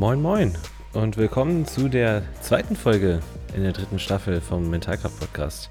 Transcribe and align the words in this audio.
Moin 0.00 0.22
Moin 0.22 0.54
und 0.94 1.18
willkommen 1.18 1.66
zu 1.66 1.90
der 1.90 2.22
zweiten 2.40 2.74
Folge 2.74 3.20
in 3.54 3.64
der 3.64 3.72
dritten 3.72 3.98
Staffel 3.98 4.40
vom 4.40 4.70
Mentalkraft 4.70 5.20
Podcast. 5.20 5.70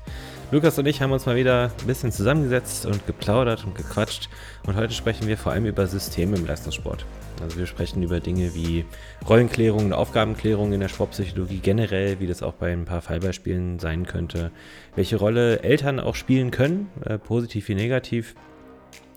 Lukas 0.52 0.78
und 0.78 0.86
ich 0.86 1.02
haben 1.02 1.12
uns 1.12 1.26
mal 1.26 1.36
wieder 1.36 1.72
ein 1.80 1.88
bisschen 1.88 2.12
zusammengesetzt 2.12 2.86
und 2.86 3.08
geplaudert 3.08 3.66
und 3.66 3.74
gequatscht 3.74 4.30
und 4.68 4.76
heute 4.76 4.94
sprechen 4.94 5.28
wir 5.28 5.36
vor 5.36 5.54
allem 5.54 5.66
über 5.66 5.88
Systeme 5.88 6.38
im 6.38 6.46
Leistungssport. 6.46 7.08
Also 7.42 7.58
wir 7.58 7.66
sprechen 7.66 8.04
über 8.04 8.20
Dinge 8.20 8.54
wie 8.54 8.86
Rollenklärung 9.28 9.86
und 9.86 9.94
Aufgabenklärung 9.94 10.74
in 10.74 10.80
der 10.80 10.90
Sportpsychologie 10.90 11.58
generell, 11.58 12.20
wie 12.20 12.28
das 12.28 12.44
auch 12.44 12.54
bei 12.54 12.72
ein 12.72 12.86
paar 12.86 13.02
Fallbeispielen 13.02 13.80
sein 13.80 14.06
könnte, 14.06 14.52
welche 14.96 15.16
Rolle 15.16 15.64
Eltern 15.64 16.00
auch 16.00 16.14
spielen 16.14 16.52
können, 16.52 16.92
äh, 17.04 17.18
positiv 17.18 17.68
wie 17.68 17.76
negativ 17.76 18.36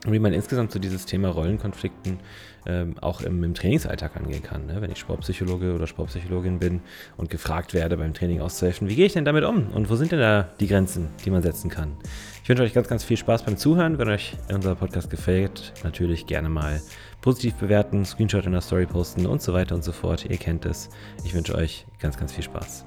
und 0.05 0.13
wie 0.13 0.19
man 0.19 0.33
insgesamt 0.33 0.73
so 0.73 0.81
dieses 0.81 1.07
Thema 1.07 1.29
Rollenkonflikten 1.29 2.19
ähm, 2.67 2.97
auch 3.01 3.21
im, 3.21 3.43
im, 3.45 3.55
Trainingsalltag 3.55 4.17
angehen 4.17 4.43
kann. 4.43 4.67
Ne? 4.67 4.81
Wenn 4.81 4.91
ich 4.91 4.99
Sportpsychologe 4.99 5.75
oder 5.75 5.87
Sportpsychologin 5.87 6.59
bin 6.59 6.81
und 7.17 7.31
gefragt 7.31 7.73
werde 7.73 7.97
beim 7.97 8.13
Training 8.13 8.41
auszuhelfen, 8.41 8.89
wie 8.89 8.97
gehe 8.97 9.07
ich 9.07 9.13
denn 9.13 9.25
damit 9.25 9.45
um 9.45 9.69
und 9.69 9.91
wo 9.91 9.97
sind 9.97 10.13
denn 10.13 10.19
da 10.19 10.49
die 10.59 10.67
Grenzen, 10.67 11.09
die 11.25 11.31
man 11.31 11.43
setzen 11.43 11.71
kann? 11.71 11.97
Ich 12.43 12.49
wünsche 12.49 12.65
euch 12.65 12.75
ganz, 12.75 12.89
ganz 12.89 13.05
viel 13.05 13.17
Spaß 13.17 13.45
beim 13.45 13.57
Zuhören. 13.57 13.99
Wenn 13.99 14.09
euch 14.09 14.37
unser 14.53 14.75
Podcast 14.75 15.09
gefällt, 15.09 15.73
natürlich 15.85 16.27
gerne 16.27 16.49
mal 16.49 16.81
positiv 17.21 17.55
bewerten, 17.55 18.05
Screenshot 18.05 18.47
in 18.47 18.53
der 18.53 18.61
Story 18.61 18.87
posten 18.87 19.27
und 19.27 19.41
so 19.41 19.53
weiter 19.53 19.77
und 19.77 19.85
so 19.85 19.93
fort. 19.93 20.27
Ihr 20.29 20.37
kennt 20.37 20.67
es. 20.67 20.91
Ich 21.25 21.35
wünsche 21.35 21.55
euch 21.55 21.87
ganz, 22.01 22.17
ganz 22.17 22.33
viel 22.33 22.43
Spaß. 22.43 22.87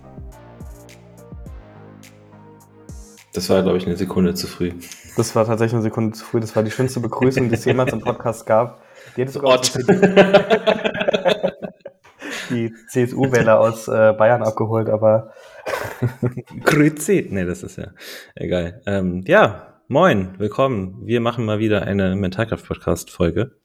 Das 3.31 3.49
war, 3.49 3.63
glaube 3.63 3.77
ich, 3.77 3.85
eine 3.85 3.97
Sekunde 3.97 4.33
zu 4.33 4.47
früh. 4.47 4.71
Das 5.15 5.35
war 5.35 5.45
tatsächlich 5.45 5.73
eine 5.73 5.83
Sekunde 5.83 6.15
zu 6.15 6.25
früh. 6.25 6.39
Das 6.39 6.55
war 6.55 6.63
die 6.63 6.71
schönste 6.71 6.99
Begrüßung, 6.99 7.47
die 7.47 7.55
es 7.55 7.65
jemals 7.65 7.93
im 7.93 8.01
Podcast 8.01 8.45
gab. 8.45 8.81
Die 9.15 9.21
hätte 9.21 9.31
sogar 9.31 9.61
die 12.49 12.73
CSU-Wähler 12.89 13.59
aus 13.59 13.87
äh, 13.87 14.13
Bayern 14.13 14.43
abgeholt, 14.43 14.89
aber. 14.89 15.31
Grüezi. 16.63 17.27
Nee, 17.29 17.45
das 17.45 17.63
ist 17.63 17.77
ja 17.77 17.93
egal. 18.35 18.81
Ähm, 18.85 19.23
ja, 19.25 19.79
moin, 19.87 20.35
willkommen. 20.37 20.99
Wir 21.05 21.21
machen 21.21 21.45
mal 21.45 21.59
wieder 21.59 21.83
eine 21.83 22.15
Mentalkraft-Podcast-Folge. 22.15 23.55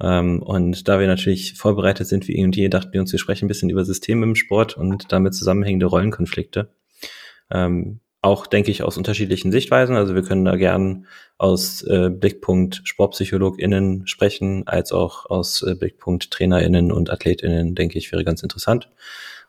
Ähm, 0.00 0.42
und 0.42 0.86
da 0.86 1.00
wir 1.00 1.06
natürlich 1.06 1.54
vorbereitet 1.54 2.06
sind 2.06 2.28
wie 2.28 2.36
eh 2.36 2.44
und 2.44 2.56
je, 2.56 2.68
dachten 2.68 2.92
wir 2.92 3.00
uns, 3.00 3.12
wir 3.12 3.18
sprechen 3.18 3.46
ein 3.46 3.48
bisschen 3.48 3.70
über 3.70 3.84
Systeme 3.84 4.24
im 4.24 4.34
Sport 4.34 4.76
und 4.76 5.10
damit 5.12 5.34
zusammenhängende 5.34 5.86
Rollenkonflikte. 5.86 6.68
Ähm, 7.50 8.00
auch, 8.24 8.46
denke 8.46 8.70
ich, 8.70 8.82
aus 8.82 8.96
unterschiedlichen 8.96 9.52
Sichtweisen. 9.52 9.96
Also 9.96 10.14
wir 10.14 10.22
können 10.22 10.44
da 10.44 10.56
gern 10.56 11.06
aus 11.36 11.82
äh, 11.82 12.08
Blickpunkt 12.08 12.80
SportpsychologInnen 12.84 14.06
sprechen, 14.06 14.66
als 14.66 14.92
auch 14.92 15.26
aus 15.26 15.62
äh, 15.62 15.74
Blickpunkt 15.74 16.30
TrainerInnen 16.30 16.90
und 16.90 17.10
AthletInnen, 17.10 17.74
denke 17.74 17.98
ich, 17.98 18.10
wäre 18.12 18.24
ganz 18.24 18.42
interessant. 18.42 18.90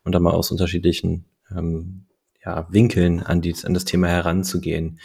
Und 0.04 0.14
da 0.14 0.20
mal 0.20 0.34
aus 0.34 0.52
unterschiedlichen 0.52 1.26
ähm, 1.56 2.06
ja, 2.44 2.68
Winkeln 2.70 3.24
an, 3.24 3.42
die, 3.42 3.56
an 3.64 3.74
das 3.74 3.86
Thema 3.86 4.08
heranzugehen. 4.08 5.00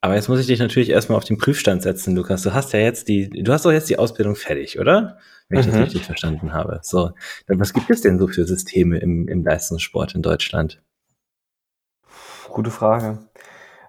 Aber 0.00 0.14
jetzt 0.14 0.28
muss 0.28 0.38
ich 0.38 0.46
dich 0.46 0.60
natürlich 0.60 0.90
erstmal 0.90 1.16
auf 1.16 1.24
den 1.24 1.38
Prüfstand 1.38 1.82
setzen, 1.82 2.14
Lukas. 2.14 2.42
Du 2.42 2.52
hast 2.52 2.72
ja 2.72 2.78
jetzt 2.78 3.08
die, 3.08 3.30
du 3.30 3.52
hast 3.52 3.64
doch 3.64 3.72
jetzt 3.72 3.88
die 3.88 3.98
Ausbildung 3.98 4.36
fertig, 4.36 4.78
oder? 4.78 5.18
Wenn 5.48 5.60
ich 5.60 5.66
mhm. 5.66 5.72
das 5.72 5.80
richtig 5.80 6.04
verstanden 6.04 6.52
habe. 6.52 6.80
So, 6.82 7.12
dann 7.46 7.58
was 7.58 7.72
gibt 7.72 7.88
es 7.90 8.02
denn 8.02 8.18
so 8.18 8.28
für 8.28 8.44
Systeme 8.44 8.98
im, 8.98 9.26
im 9.28 9.42
Leistungssport 9.42 10.14
in 10.14 10.20
Deutschland? 10.20 10.82
Gute 12.58 12.72
Frage. 12.72 13.18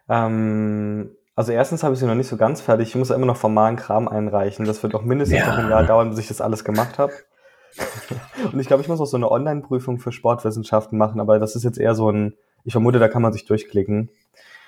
Ähm, 0.08 1.10
also 1.36 1.52
erstens 1.52 1.82
habe 1.82 1.96
ich 1.96 2.00
sie 2.00 2.06
noch 2.06 2.14
nicht 2.14 2.28
so 2.28 2.38
ganz 2.38 2.62
fertig. 2.62 2.90
Ich 2.90 2.96
muss 2.96 3.10
ja 3.10 3.16
immer 3.16 3.26
noch 3.26 3.36
formalen 3.36 3.78
Kram 3.78 4.08
einreichen. 4.08 4.64
Das 4.64 4.84
wird 4.84 4.94
auch 4.94 5.02
mindestens 5.02 5.40
ja. 5.40 5.48
noch 5.48 5.58
ein 5.58 5.72
Jahr 5.72 5.84
dauern, 5.86 6.12
bis 6.12 6.20
ich 6.20 6.28
das 6.28 6.40
alles 6.40 6.64
gemacht 6.64 7.00
habe. 7.00 7.12
Und 8.54 8.60
ich 8.60 8.68
glaube, 8.68 8.84
ich 8.84 8.88
muss 8.88 9.00
auch 9.02 9.08
so 9.08 9.18
eine 9.18 9.32
Online-Prüfung 9.32 9.98
für 9.98 10.12
Sportwissenschaften 10.12 11.00
machen, 11.00 11.20
aber 11.20 11.40
das 11.40 11.56
ist 11.56 11.64
jetzt 11.64 11.80
eher 11.80 11.96
so 11.96 12.12
ein, 12.12 12.36
ich 12.64 12.74
vermute, 12.74 13.00
da 13.00 13.08
kann 13.08 13.24
man 13.24 13.34
sich 13.34 13.48
durchklicken. 13.48 14.12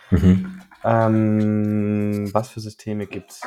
Mhm. 0.10 0.62
Ähm, 0.84 2.30
was 2.34 2.50
für 2.50 2.60
Systeme 2.60 3.06
gibt's? 3.06 3.42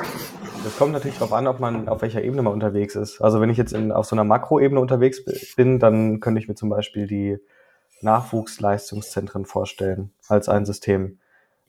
Das 0.63 0.77
kommt 0.77 0.93
natürlich 0.93 1.17
darauf 1.17 1.33
an, 1.33 1.47
ob 1.47 1.59
man 1.59 1.89
auf 1.89 2.01
welcher 2.01 2.23
Ebene 2.23 2.43
man 2.43 2.53
unterwegs 2.53 2.95
ist. 2.95 3.19
Also 3.19 3.41
wenn 3.41 3.49
ich 3.49 3.57
jetzt 3.57 3.73
in, 3.73 3.91
auf 3.91 4.05
so 4.05 4.15
einer 4.15 4.23
Makroebene 4.23 4.79
unterwegs 4.79 5.21
bin, 5.57 5.79
dann 5.79 6.21
könnte 6.21 6.39
ich 6.39 6.47
mir 6.47 6.55
zum 6.55 6.69
Beispiel 6.69 7.07
die 7.07 7.39
Nachwuchsleistungszentren 8.01 9.45
vorstellen 9.45 10.11
als 10.27 10.49
ein 10.49 10.65
System. 10.65 11.19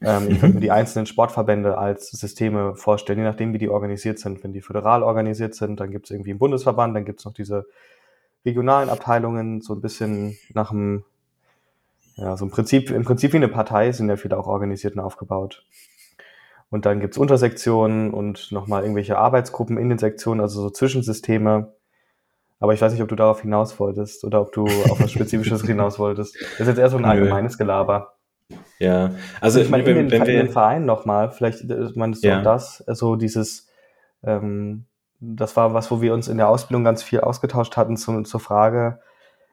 Ähm, 0.03 0.29
ich 0.31 0.41
könnte 0.41 0.57
mir 0.57 0.61
die 0.63 0.71
einzelnen 0.71 1.07
Sportverbände 1.07 1.79
als 1.79 2.11
Systeme 2.11 2.75
vorstellen, 2.75 3.19
je 3.19 3.25
nachdem, 3.25 3.53
wie 3.53 3.59
die 3.59 3.69
organisiert 3.69 4.19
sind. 4.19 4.43
Wenn 4.45 4.53
die 4.53 4.61
föderal 4.61 5.03
organisiert 5.03 5.55
sind, 5.55 5.81
dann 5.81 5.91
gibt 5.91 6.07
es 6.07 6.11
irgendwie 6.11 6.31
einen 6.31 6.39
Bundesverband, 6.39 6.95
dann 6.95 7.05
gibt 7.05 7.21
es 7.21 7.25
noch 7.25 7.35
diese 7.35 7.67
regionalen 8.45 8.89
Abteilungen, 8.89 9.61
so 9.61 9.75
ein 9.75 9.81
bisschen 9.81 10.37
nach 10.55 10.71
dem, 10.71 11.05
ja, 12.17 12.37
so 12.37 12.45
im 12.45 12.51
Prinzip, 12.51 12.91
im 12.91 13.05
Prinzip 13.05 13.33
wie 13.33 13.39
eine 13.39 13.49
Partei 13.49 13.93
sind 13.93 14.09
ja 14.09 14.17
viele 14.17 14.39
auch 14.39 14.47
organisiert 14.47 14.95
und 14.95 15.01
aufgebaut. 15.01 15.65
Und 16.71 16.85
dann 16.85 17.01
gibt's 17.01 17.19
Untersektionen 17.19 18.13
und 18.13 18.51
nochmal 18.51 18.83
irgendwelche 18.83 19.19
Arbeitsgruppen 19.19 19.79
in 19.79 19.89
den 19.89 19.99
Sektionen, 19.99 20.41
also 20.41 20.63
so 20.63 20.71
Zwischensysteme, 20.71 21.76
aber 22.59 22.73
ich 22.73 22.81
weiß 22.81 22.93
nicht, 22.93 23.03
ob 23.03 23.09
du 23.09 23.17
darauf 23.17 23.43
hinaus 23.43 23.79
wolltest 23.79 24.25
oder 24.25 24.41
ob 24.41 24.53
du 24.53 24.65
auf 24.65 25.01
was 25.01 25.13
Spezifisches 25.13 25.63
hinaus 25.67 25.99
wolltest. 25.99 26.37
Das 26.41 26.61
ist 26.61 26.69
jetzt 26.69 26.79
eher 26.79 26.89
so 26.89 26.97
ein 26.97 27.05
allgemeines 27.05 27.59
Gelaber. 27.59 28.15
Ja, 28.79 29.11
also 29.41 29.61
ich 29.61 29.69
meine, 29.71 29.85
in, 29.85 30.09
den, 30.09 30.23
in 30.23 30.25
den 30.25 30.49
Verein 30.51 30.85
nochmal, 30.85 31.31
vielleicht 31.31 31.69
äh, 31.69 31.89
meinst 31.95 32.23
du 32.23 32.29
ja. 32.29 32.39
auch 32.39 32.45
das, 32.45 32.79
so 32.79 32.85
also 32.87 33.17
dieses, 33.17 33.69
ähm, 34.23 34.85
das 35.19 35.57
war 35.57 35.75
was, 35.75 35.91
wo 35.91 36.01
wir 36.01 36.15
uns 36.15 36.29
in 36.29 36.37
der 36.37 36.49
Ausbildung 36.49 36.85
ganz 36.85 37.03
viel 37.03 37.21
ausgetauscht 37.21 37.77
hatten 37.77 37.97
zu, 37.97 38.23
zur 38.23 38.41
Frage, 38.41 39.01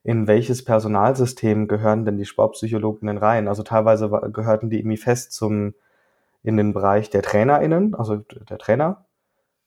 in 0.04 0.28
welches 0.28 0.64
Personalsystem 0.66 1.68
gehören 1.68 2.06
denn 2.06 2.18
die 2.18 2.26
Sportpsychologinnen 2.26 3.18
rein? 3.18 3.48
Also 3.48 3.64
teilweise 3.64 4.10
gehörten 4.10 4.70
die 4.70 4.80
irgendwie 4.80 4.98
fest 4.98 5.32
zum, 5.32 5.74
in 6.44 6.58
den 6.58 6.74
Bereich 6.74 7.10
der 7.10 7.22
TrainerInnen, 7.22 7.96
also 7.96 8.18
der 8.18 8.58
Trainer, 8.58 9.06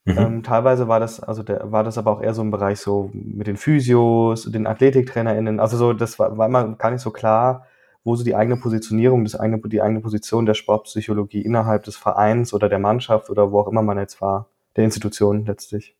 Mhm. 0.07 0.19
Ähm, 0.19 0.43
teilweise 0.45 0.87
war 0.87 1.01
das, 1.01 1.21
also 1.21 1.43
der, 1.43 1.73
war 1.73 1.83
das 1.83 1.99
aber 1.99 2.13
auch 2.13 2.23
eher 2.23 2.33
so 2.33 2.41
im 2.41 2.53
Bereich 2.53 2.79
so 2.79 3.11
mit 3.13 3.49
den 3.49 3.57
Physios, 3.57 4.45
den 4.45 4.67
AthletiktrainerInnen. 4.67 5.59
Also 5.59 5.77
so, 5.77 5.93
das 5.93 6.19
war, 6.21 6.39
war 6.39 6.47
immer 6.47 6.77
gar 6.77 6.93
nicht 6.93 7.01
so 7.01 7.11
klar, 7.11 7.67
wo 8.05 8.15
so 8.15 8.23
die 8.23 8.37
eigene 8.37 8.57
Positionierung, 8.57 9.25
das 9.25 9.35
eigene, 9.35 9.61
die 9.69 9.83
eigene 9.83 10.01
Position 10.01 10.47
der 10.47 10.55
Sportpsychologie 10.55 11.43
innerhalb 11.43 11.83
des 11.83 11.97
Vereins 11.97 12.55
oder 12.55 12.69
der 12.69 12.79
Mannschaft 12.79 13.31
oder 13.31 13.51
wo 13.51 13.59
auch 13.59 13.67
immer 13.67 13.83
man 13.83 13.99
jetzt 13.99 14.21
war, 14.21 14.49
der 14.77 14.85
Institution 14.85 15.45
letztlich. 15.45 15.97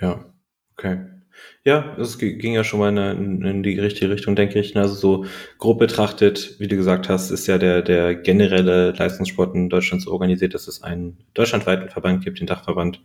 Ja, 0.00 0.24
okay. 0.72 1.19
Ja, 1.64 1.96
es 1.98 2.18
ging 2.18 2.52
ja 2.52 2.64
schon 2.64 2.80
mal 2.80 2.96
in, 2.96 3.42
in, 3.42 3.62
die 3.62 3.78
richtige 3.78 4.10
Richtung, 4.10 4.36
denke 4.36 4.58
ich. 4.58 4.76
Also 4.76 4.94
so 4.94 5.24
grob 5.58 5.78
betrachtet, 5.78 6.56
wie 6.58 6.68
du 6.68 6.76
gesagt 6.76 7.08
hast, 7.08 7.30
ist 7.30 7.46
ja 7.46 7.58
der, 7.58 7.82
der 7.82 8.14
generelle 8.14 8.92
Leistungssport 8.92 9.54
in 9.54 9.68
Deutschland 9.68 10.02
so 10.02 10.12
organisiert, 10.12 10.54
dass 10.54 10.68
es 10.68 10.82
einen 10.82 11.18
deutschlandweiten 11.34 11.88
Verband 11.90 12.24
gibt, 12.24 12.40
den 12.40 12.46
Dachverband, 12.46 13.02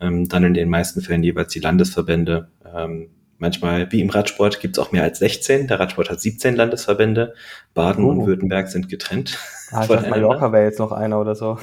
ähm, 0.00 0.28
dann 0.28 0.44
in 0.44 0.54
den 0.54 0.68
meisten 0.68 1.00
Fällen 1.00 1.22
jeweils 1.22 1.52
die 1.52 1.60
Landesverbände. 1.60 2.48
Ähm, 2.74 3.10
manchmal, 3.38 3.90
wie 3.92 4.00
im 4.00 4.10
Radsport, 4.10 4.60
gibt 4.60 4.76
es 4.76 4.84
auch 4.84 4.92
mehr 4.92 5.02
als 5.02 5.18
16. 5.18 5.68
Der 5.68 5.80
Radsport 5.80 6.10
hat 6.10 6.20
17 6.20 6.56
Landesverbände. 6.56 7.34
Baden 7.76 8.06
oh. 8.06 8.08
und 8.08 8.26
Württemberg 8.26 8.68
sind 8.68 8.88
getrennt. 8.88 9.38
Ah, 9.70 9.82
ich 9.82 9.88
dachte, 9.90 10.08
Mallorca 10.08 10.50
wäre 10.50 10.64
jetzt 10.64 10.78
noch 10.78 10.92
einer 10.92 11.20
oder 11.20 11.34
so. 11.34 11.58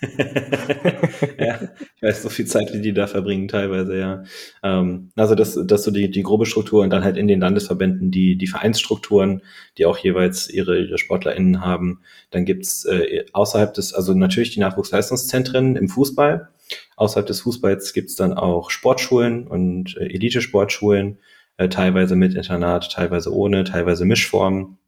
ja, 1.38 1.58
ich 1.94 2.02
weiß, 2.02 2.22
so 2.22 2.30
viel 2.30 2.46
Zeit, 2.46 2.72
wie 2.72 2.80
die 2.80 2.94
da 2.94 3.06
verbringen, 3.06 3.48
teilweise, 3.48 3.98
ja. 3.98 4.24
Ähm, 4.62 5.10
also 5.14 5.34
das, 5.34 5.60
das 5.66 5.84
so 5.84 5.90
die, 5.90 6.10
die 6.10 6.22
grobe 6.22 6.46
Struktur 6.46 6.82
und 6.82 6.90
dann 6.90 7.04
halt 7.04 7.18
in 7.18 7.28
den 7.28 7.40
Landesverbänden 7.40 8.10
die, 8.10 8.36
die 8.36 8.46
Vereinsstrukturen, 8.46 9.42
die 9.76 9.84
auch 9.84 9.98
jeweils 9.98 10.48
ihre, 10.48 10.80
ihre 10.80 10.96
SportlerInnen 10.96 11.60
haben. 11.60 12.00
Dann 12.30 12.46
gibt's 12.46 12.86
äh, 12.86 13.26
außerhalb 13.34 13.74
des, 13.74 13.92
also 13.92 14.14
natürlich 14.14 14.50
die 14.50 14.60
Nachwuchsleistungszentren 14.60 15.76
im 15.76 15.88
Fußball. 15.88 16.48
Außerhalb 16.96 17.26
des 17.26 17.42
Fußballs 17.42 17.92
gibt's 17.92 18.16
dann 18.16 18.32
auch 18.32 18.70
Sportschulen 18.70 19.46
und 19.46 19.98
äh, 19.98 20.06
Elite-Sportschulen, 20.06 21.18
äh, 21.58 21.68
teilweise 21.68 22.16
mit 22.16 22.34
Internat, 22.34 22.90
teilweise 22.90 23.34
ohne, 23.34 23.64
teilweise 23.64 24.06
Mischformen 24.06 24.78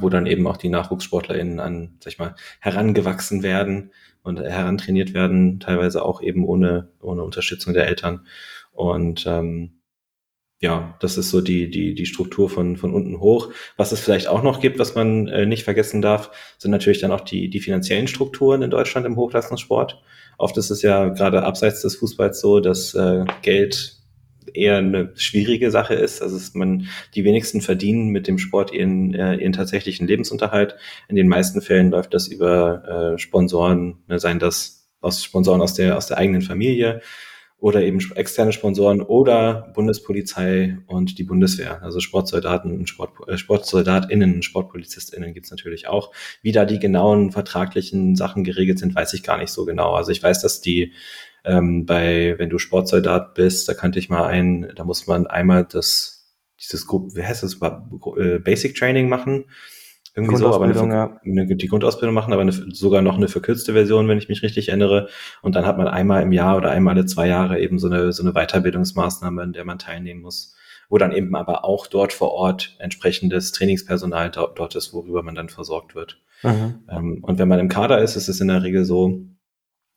wo 0.00 0.08
dann 0.08 0.26
eben 0.26 0.46
auch 0.46 0.56
die 0.56 0.68
NachwuchssportlerInnen 0.68 1.60
an, 1.60 1.96
sag 2.00 2.12
ich 2.12 2.18
mal, 2.18 2.34
herangewachsen 2.60 3.42
werden 3.42 3.92
und 4.22 4.40
herantrainiert 4.40 5.14
werden, 5.14 5.60
teilweise 5.60 6.04
auch 6.04 6.22
eben 6.22 6.44
ohne, 6.44 6.90
ohne 7.00 7.22
Unterstützung 7.22 7.72
der 7.72 7.86
Eltern. 7.86 8.26
Und 8.72 9.24
ähm, 9.26 9.80
ja, 10.60 10.94
das 11.00 11.16
ist 11.16 11.30
so 11.30 11.40
die, 11.40 11.70
die, 11.70 11.94
die 11.94 12.04
Struktur 12.04 12.50
von, 12.50 12.76
von 12.76 12.92
unten 12.92 13.18
hoch. 13.18 13.50
Was 13.78 13.92
es 13.92 14.00
vielleicht 14.00 14.28
auch 14.28 14.42
noch 14.42 14.60
gibt, 14.60 14.78
was 14.78 14.94
man 14.94 15.26
äh, 15.28 15.46
nicht 15.46 15.64
vergessen 15.64 16.02
darf, 16.02 16.30
sind 16.58 16.70
natürlich 16.70 17.00
dann 17.00 17.12
auch 17.12 17.22
die, 17.22 17.48
die 17.48 17.60
finanziellen 17.60 18.08
Strukturen 18.08 18.60
in 18.60 18.70
Deutschland 18.70 19.06
im 19.06 19.16
Hochleistungssport. 19.16 20.02
Oft 20.36 20.56
ist 20.58 20.70
es 20.70 20.82
ja 20.82 21.08
gerade 21.08 21.44
abseits 21.44 21.80
des 21.80 21.96
Fußballs 21.96 22.40
so, 22.40 22.60
dass 22.60 22.94
äh, 22.94 23.24
Geld 23.40 23.99
eher 24.54 24.78
eine 24.78 25.12
schwierige 25.16 25.70
Sache 25.70 25.94
ist. 25.94 26.22
Also 26.22 26.36
dass 26.36 26.54
man 26.54 26.86
die 27.14 27.24
wenigsten 27.24 27.60
verdienen 27.60 28.08
mit 28.08 28.26
dem 28.26 28.38
Sport 28.38 28.72
ihren, 28.72 29.14
äh, 29.14 29.36
ihren 29.36 29.52
tatsächlichen 29.52 30.06
Lebensunterhalt. 30.06 30.76
In 31.08 31.16
den 31.16 31.28
meisten 31.28 31.62
Fällen 31.62 31.90
läuft 31.90 32.14
das 32.14 32.28
über 32.28 33.14
äh, 33.14 33.18
Sponsoren, 33.18 33.98
ne, 34.08 34.18
seien 34.18 34.38
das 34.38 34.88
aus 35.00 35.24
Sponsoren 35.24 35.62
aus 35.62 35.74
der 35.74 35.96
aus 35.96 36.08
der 36.08 36.18
eigenen 36.18 36.42
Familie 36.42 37.00
oder 37.60 37.82
eben 37.82 38.00
externe 38.14 38.52
Sponsoren 38.52 39.02
oder 39.02 39.70
Bundespolizei 39.74 40.78
und 40.86 41.18
die 41.18 41.24
Bundeswehr. 41.24 41.82
Also 41.82 42.00
Sportsoldaten 42.00 42.72
und 42.72 42.88
Sport, 42.88 43.12
äh, 43.28 43.36
SportsoldatInnen, 43.36 44.42
SportpolizistInnen 44.42 45.34
gibt's 45.34 45.50
natürlich 45.50 45.86
auch. 45.86 46.12
Wie 46.42 46.52
da 46.52 46.64
die 46.64 46.78
genauen 46.78 47.32
vertraglichen 47.32 48.16
Sachen 48.16 48.44
geregelt 48.44 48.78
sind, 48.78 48.94
weiß 48.94 49.12
ich 49.12 49.22
gar 49.22 49.36
nicht 49.36 49.52
so 49.52 49.66
genau. 49.66 49.92
Also 49.92 50.10
ich 50.10 50.22
weiß, 50.22 50.40
dass 50.40 50.62
die 50.62 50.94
ähm, 51.44 51.86
bei, 51.86 52.34
wenn 52.38 52.50
du 52.50 52.58
Sportsoldat 52.58 53.34
bist, 53.34 53.68
da 53.68 53.74
kannte 53.74 53.98
ich 53.98 54.08
mal 54.08 54.26
ein, 54.26 54.72
da 54.74 54.84
muss 54.84 55.06
man 55.06 55.26
einmal 55.26 55.64
das, 55.64 56.34
dieses 56.60 56.86
Gruppe, 56.86 57.16
wie 57.16 57.24
heißt 57.24 57.42
das, 57.42 57.58
äh, 58.16 58.38
Basic 58.38 58.74
Training 58.76 59.08
machen 59.08 59.44
irgendwie 60.14 60.36
so, 60.36 60.52
aber 60.52 60.64
eine, 60.64 61.20
eine, 61.24 61.56
die 61.56 61.68
Grundausbildung 61.68 62.14
machen, 62.14 62.32
aber 62.32 62.42
eine, 62.42 62.52
sogar 62.52 63.00
noch 63.02 63.16
eine 63.16 63.28
verkürzte 63.28 63.74
Version, 63.74 64.08
wenn 64.08 64.18
ich 64.18 64.28
mich 64.28 64.42
richtig 64.42 64.68
erinnere. 64.68 65.08
Und 65.42 65.54
dann 65.54 65.66
hat 65.66 65.78
man 65.78 65.86
einmal 65.86 66.22
im 66.22 66.32
Jahr 66.32 66.56
oder 66.56 66.70
einmal 66.70 66.94
alle 66.94 67.06
zwei 67.06 67.28
Jahre 67.28 67.60
eben 67.60 67.78
so 67.78 67.88
eine, 67.88 68.12
so 68.12 68.22
eine 68.22 68.32
Weiterbildungsmaßnahme, 68.32 69.42
in 69.42 69.52
der 69.52 69.64
man 69.64 69.78
teilnehmen 69.78 70.22
muss, 70.22 70.56
wo 70.88 70.98
dann 70.98 71.12
eben 71.12 71.36
aber 71.36 71.64
auch 71.64 71.86
dort 71.86 72.12
vor 72.12 72.32
Ort 72.32 72.76
entsprechendes 72.80 73.52
Trainingspersonal 73.52 74.30
dort, 74.30 74.58
dort 74.58 74.74
ist, 74.74 74.92
worüber 74.92 75.22
man 75.22 75.36
dann 75.36 75.48
versorgt 75.48 75.94
wird. 75.94 76.20
Mhm. 76.42 76.80
Ähm, 76.90 77.18
und 77.22 77.38
wenn 77.38 77.48
man 77.48 77.60
im 77.60 77.68
Kader 77.68 78.00
ist, 78.00 78.16
ist 78.16 78.28
es 78.28 78.40
in 78.40 78.48
der 78.48 78.64
Regel 78.64 78.84
so, 78.84 79.20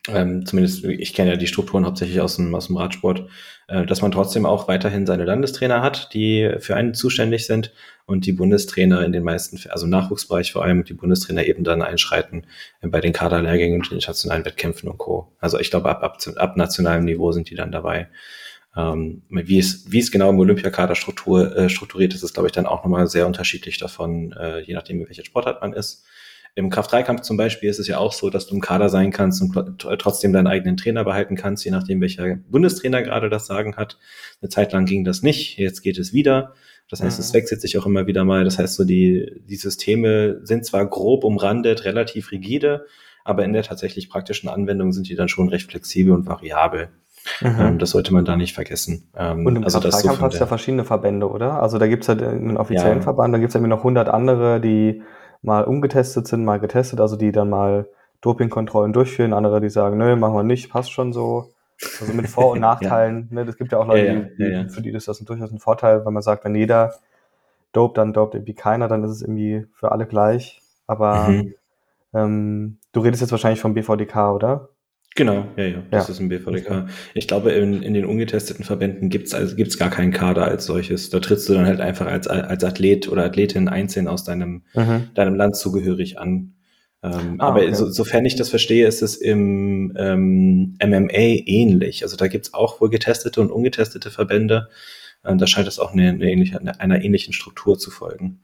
ähm, 0.08 0.44
zumindest 0.44 0.84
ich 0.84 1.14
kenne 1.14 1.30
ja 1.30 1.36
die 1.36 1.46
Strukturen 1.46 1.86
hauptsächlich 1.86 2.20
aus 2.20 2.36
dem, 2.36 2.54
aus 2.54 2.66
dem 2.66 2.76
Radsport, 2.76 3.26
äh, 3.68 3.86
dass 3.86 4.02
man 4.02 4.12
trotzdem 4.12 4.44
auch 4.44 4.68
weiterhin 4.68 5.06
seine 5.06 5.24
Landestrainer 5.24 5.82
hat, 5.82 6.12
die 6.12 6.54
für 6.58 6.76
einen 6.76 6.92
zuständig 6.92 7.46
sind 7.46 7.72
und 8.04 8.26
die 8.26 8.32
Bundestrainer 8.32 9.02
in 9.02 9.12
den 9.12 9.24
meisten, 9.24 9.58
also 9.70 9.86
im 9.86 9.90
Nachwuchsbereich 9.90 10.52
vor 10.52 10.62
allem, 10.62 10.84
die 10.84 10.92
Bundestrainer 10.92 11.46
eben 11.46 11.64
dann 11.64 11.80
einschreiten 11.80 12.46
äh, 12.82 12.88
bei 12.88 13.00
den 13.00 13.14
Kaderlehrgängen 13.14 13.78
und 13.78 13.90
den 13.90 13.94
internationalen 13.94 14.44
Wettkämpfen 14.44 14.90
und 14.90 14.98
Co. 14.98 15.32
Also 15.40 15.58
ich 15.58 15.70
glaube, 15.70 15.88
ab, 15.88 16.02
ab, 16.02 16.18
ab 16.36 16.56
nationalem 16.56 17.04
Niveau 17.04 17.32
sind 17.32 17.48
die 17.48 17.54
dann 17.54 17.72
dabei. 17.72 18.08
Ähm, 18.76 19.22
wie, 19.30 19.58
es, 19.58 19.90
wie 19.90 20.00
es 20.00 20.10
genau 20.10 20.30
im 20.30 20.38
Olympiakader 20.38 20.96
struktur, 20.96 21.56
äh, 21.56 21.68
strukturiert 21.68 22.12
ist, 22.12 22.22
ist, 22.22 22.34
glaube 22.34 22.48
ich, 22.48 22.52
dann 22.52 22.66
auch 22.66 22.82
nochmal 22.82 23.06
sehr 23.06 23.26
unterschiedlich 23.26 23.78
davon, 23.78 24.32
äh, 24.32 24.60
je 24.60 24.74
nachdem, 24.74 25.06
welche 25.06 25.24
Sportart 25.24 25.62
man 25.62 25.72
ist. 25.72 26.04
Im 26.56 26.70
Kraft-3-Kampf 26.70 27.22
zum 27.22 27.36
Beispiel 27.36 27.68
ist 27.68 27.80
es 27.80 27.88
ja 27.88 27.98
auch 27.98 28.12
so, 28.12 28.30
dass 28.30 28.46
du 28.46 28.54
im 28.54 28.60
Kader 28.60 28.88
sein 28.88 29.10
kannst 29.10 29.42
und 29.42 29.78
trotzdem 29.98 30.32
deinen 30.32 30.46
eigenen 30.46 30.76
Trainer 30.76 31.02
behalten 31.02 31.34
kannst, 31.34 31.64
je 31.64 31.72
nachdem, 31.72 32.00
welcher 32.00 32.36
Bundestrainer 32.36 33.02
gerade 33.02 33.28
das 33.28 33.46
Sagen 33.46 33.76
hat. 33.76 33.98
Eine 34.40 34.50
Zeit 34.50 34.72
lang 34.72 34.84
ging 34.84 35.04
das 35.04 35.22
nicht, 35.22 35.58
jetzt 35.58 35.82
geht 35.82 35.98
es 35.98 36.12
wieder. 36.12 36.54
Das 36.88 37.02
heißt, 37.02 37.18
mhm. 37.18 37.22
es 37.24 37.34
wechselt 37.34 37.60
sich 37.60 37.76
auch 37.76 37.86
immer 37.86 38.06
wieder 38.06 38.24
mal. 38.24 38.44
Das 38.44 38.58
heißt, 38.58 38.76
so 38.76 38.84
die, 38.84 39.42
die 39.48 39.56
Systeme 39.56 40.40
sind 40.44 40.64
zwar 40.64 40.86
grob 40.86 41.24
umrandet, 41.24 41.84
relativ 41.84 42.30
rigide, 42.30 42.86
aber 43.24 43.44
in 43.44 43.52
der 43.52 43.62
tatsächlich 43.62 44.08
praktischen 44.08 44.48
Anwendung 44.48 44.92
sind 44.92 45.08
die 45.08 45.16
dann 45.16 45.28
schon 45.28 45.48
recht 45.48 45.70
flexibel 45.70 46.12
und 46.12 46.26
variabel. 46.26 46.90
Mhm. 47.40 47.56
Ähm, 47.58 47.78
das 47.78 47.90
sollte 47.90 48.12
man 48.12 48.24
da 48.24 48.36
nicht 48.36 48.54
vergessen. 48.54 49.08
Ähm, 49.16 49.46
und 49.46 49.56
im 49.56 49.64
also 49.64 49.80
Kraft-3-Kampf 49.80 50.18
so 50.18 50.22
hat 50.22 50.34
es 50.34 50.40
ja 50.40 50.46
verschiedene 50.46 50.84
Verbände, 50.84 51.28
oder? 51.28 51.62
Also 51.62 51.78
da 51.78 51.86
gibt 51.86 52.04
es 52.04 52.08
halt 52.08 52.22
einen 52.22 52.58
offiziellen 52.58 52.98
ja. 52.98 53.02
Verband, 53.02 53.34
da 53.34 53.38
gibt 53.38 53.48
es 53.48 53.54
irgendwie 53.54 53.70
noch 53.70 53.78
100 53.78 54.08
andere, 54.08 54.60
die 54.60 55.02
mal 55.44 55.64
ungetestet 55.64 56.26
sind, 56.26 56.44
mal 56.44 56.58
getestet, 56.58 57.00
also 57.00 57.16
die 57.16 57.30
dann 57.30 57.50
mal 57.50 57.86
Dopingkontrollen 58.22 58.92
durchführen, 58.92 59.34
andere, 59.34 59.60
die 59.60 59.68
sagen, 59.68 59.98
nö, 59.98 60.16
machen 60.16 60.34
wir 60.34 60.42
nicht, 60.42 60.70
passt 60.70 60.90
schon 60.90 61.12
so. 61.12 61.50
Also 62.00 62.14
mit 62.14 62.28
Vor- 62.28 62.52
und 62.52 62.60
Nachteilen. 62.60 63.28
ja. 63.30 63.34
ne, 63.34 63.44
das 63.44 63.56
gibt 63.56 63.72
ja 63.72 63.78
auch 63.78 63.86
Leute, 63.86 64.06
ja, 64.06 64.20
die, 64.38 64.52
ja, 64.52 64.68
für 64.68 64.80
die 64.80 64.90
ist 64.90 65.06
das 65.06 65.18
durchaus 65.18 65.52
ein 65.52 65.58
Vorteil, 65.58 66.06
wenn 66.06 66.12
man 66.12 66.22
sagt, 66.22 66.44
wenn 66.44 66.54
jeder 66.54 66.94
dopt, 67.72 67.98
dann 67.98 68.12
dopt 68.12 68.34
irgendwie 68.34 68.54
keiner, 68.54 68.88
dann 68.88 69.04
ist 69.04 69.10
es 69.10 69.22
irgendwie 69.22 69.66
für 69.74 69.92
alle 69.92 70.06
gleich. 70.06 70.62
Aber 70.86 71.28
mhm. 71.28 71.54
ähm, 72.14 72.78
du 72.92 73.00
redest 73.00 73.20
jetzt 73.20 73.32
wahrscheinlich 73.32 73.60
vom 73.60 73.74
BVDK, 73.74 74.32
oder? 74.32 74.68
Genau, 75.16 75.46
ja, 75.56 75.64
ja, 75.64 75.82
das 75.92 76.08
ja. 76.08 76.14
ist 76.14 76.20
ein 76.20 76.28
BVDK. 76.28 76.88
Ich 77.14 77.28
glaube, 77.28 77.52
in, 77.52 77.82
in 77.82 77.94
den 77.94 78.04
ungetesteten 78.04 78.64
Verbänden 78.64 79.10
gibt's 79.10 79.32
also 79.32 79.54
gibt's 79.54 79.78
gar 79.78 79.90
keinen 79.90 80.10
Kader 80.10 80.44
als 80.44 80.66
solches. 80.66 81.08
Da 81.10 81.20
trittst 81.20 81.48
du 81.48 81.54
dann 81.54 81.66
halt 81.66 81.80
einfach 81.80 82.06
als, 82.06 82.26
als 82.26 82.64
Athlet 82.64 83.08
oder 83.08 83.24
Athletin 83.24 83.68
einzeln 83.68 84.08
aus 84.08 84.24
deinem, 84.24 84.62
mhm. 84.74 85.10
deinem 85.14 85.36
Land 85.36 85.54
zugehörig 85.54 86.18
an. 86.18 86.54
Ähm, 87.04 87.36
ah, 87.38 87.48
aber 87.48 87.60
okay. 87.60 87.74
so, 87.74 87.90
sofern 87.90 88.24
ich 88.24 88.34
das 88.34 88.48
verstehe, 88.48 88.88
ist 88.88 89.02
es 89.02 89.14
im 89.14 89.94
ähm, 89.96 90.76
MMA 90.82 91.42
ähnlich. 91.46 92.02
Also 92.02 92.16
da 92.16 92.26
gibt's 92.26 92.52
auch 92.52 92.80
wohl 92.80 92.90
getestete 92.90 93.40
und 93.40 93.52
ungetestete 93.52 94.10
Verbände. 94.10 94.68
Ähm, 95.24 95.38
da 95.38 95.46
scheint 95.46 95.68
es 95.68 95.78
auch 95.78 95.92
eine, 95.92 96.08
eine 96.08 96.28
ähnliche, 96.28 96.58
eine, 96.58 96.80
einer 96.80 97.04
ähnlichen 97.04 97.32
Struktur 97.32 97.78
zu 97.78 97.92
folgen. 97.92 98.40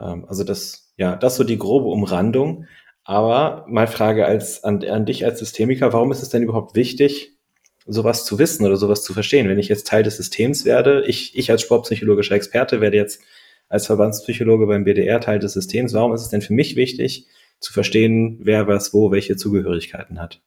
Ähm, 0.00 0.24
also 0.26 0.42
das, 0.42 0.92
ja, 0.96 1.14
das 1.14 1.36
so 1.36 1.44
die 1.44 1.58
grobe 1.58 1.88
Umrandung. 1.88 2.66
Aber 3.08 3.64
mal 3.68 3.86
Frage 3.86 4.26
als, 4.26 4.64
an, 4.64 4.84
an 4.84 5.06
dich 5.06 5.24
als 5.24 5.38
Systemiker, 5.38 5.94
warum 5.94 6.12
ist 6.12 6.20
es 6.20 6.28
denn 6.28 6.42
überhaupt 6.42 6.76
wichtig, 6.76 7.38
sowas 7.86 8.26
zu 8.26 8.38
wissen 8.38 8.66
oder 8.66 8.76
sowas 8.76 9.02
zu 9.02 9.14
verstehen? 9.14 9.48
Wenn 9.48 9.58
ich 9.58 9.68
jetzt 9.68 9.86
Teil 9.86 10.02
des 10.02 10.18
Systems 10.18 10.66
werde, 10.66 11.06
ich, 11.06 11.34
ich 11.34 11.50
als 11.50 11.62
sportpsychologischer 11.62 12.34
Experte 12.34 12.82
werde 12.82 12.98
jetzt 12.98 13.22
als 13.70 13.86
Verbandspsychologe 13.86 14.66
beim 14.66 14.84
BDR 14.84 15.22
Teil 15.22 15.38
des 15.38 15.54
Systems, 15.54 15.94
warum 15.94 16.12
ist 16.12 16.20
es 16.20 16.28
denn 16.28 16.42
für 16.42 16.52
mich 16.52 16.76
wichtig, 16.76 17.26
zu 17.60 17.72
verstehen, 17.72 18.40
wer 18.42 18.66
was 18.66 18.92
wo 18.92 19.10
welche 19.10 19.36
Zugehörigkeiten 19.36 20.20
hat? 20.20 20.42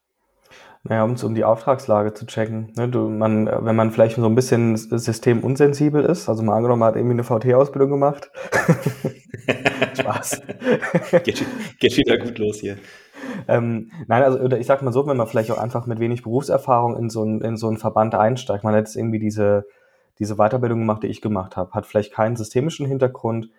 Naja, 0.83 1.04
um, 1.04 1.16
um 1.16 1.36
die 1.36 1.44
Auftragslage 1.44 2.13
zu 2.13 2.25
checken. 2.25 2.74
Ne, 2.75 2.89
du, 2.89 3.07
man, 3.07 3.45
wenn 3.45 3.75
man 3.75 3.92
vielleicht 3.92 4.16
so 4.16 4.25
ein 4.25 4.33
bisschen 4.33 4.78
systemunsensibel 4.78 6.04
ist, 6.04 6.28
also 6.28 6.42
mal 6.42 6.56
angenommen, 6.56 6.80
man 6.80 6.89
hat 6.89 6.95
irgendwie 6.95 7.13
eine 7.13 7.24
VT-Ausbildung 7.24 7.92
gemacht. 7.92 8.31
Spaß. 10.00 10.42
geht, 11.24 11.45
geht 11.80 11.98
wieder 11.98 12.18
gut 12.18 12.39
los 12.39 12.57
hier. 12.57 12.78
Ähm, 13.48 13.92
nein, 14.07 14.24
also 14.24 14.39
oder 14.39 14.57
ich 14.60 14.66
sag 14.66 14.81
mal 14.81 14.92
so, 14.92 15.06
wenn 15.06 15.18
man 15.18 15.28
vielleicht 15.28 15.51
auch 15.51 15.60
einfach 15.60 15.86
mit 15.86 16.00
wenig 16.00 16.24
Berufserfahrung 16.24 16.98
in 16.98 17.10
so, 17.10 17.24
ein, 17.24 17.42
in 17.42 17.57
so 17.57 17.68
einen 17.68 17.78
Verband 17.78 18.16
einsteigt, 18.16 18.63
man 18.63 18.74
hat 18.74 18.81
jetzt 18.81 18.95
irgendwie 18.95 19.19
diese, 19.19 19.68
diese 20.18 20.36
Weiterbildung 20.36 20.80
gemacht, 20.80 21.04
die 21.04 21.07
ich 21.07 21.22
gemacht 21.22 21.57
habe, 21.57 21.72
hat 21.74 21.86
vielleicht 21.86 22.13
keinen 22.13 22.36
systemischen 22.36 22.88
Hintergrund, 22.88 23.50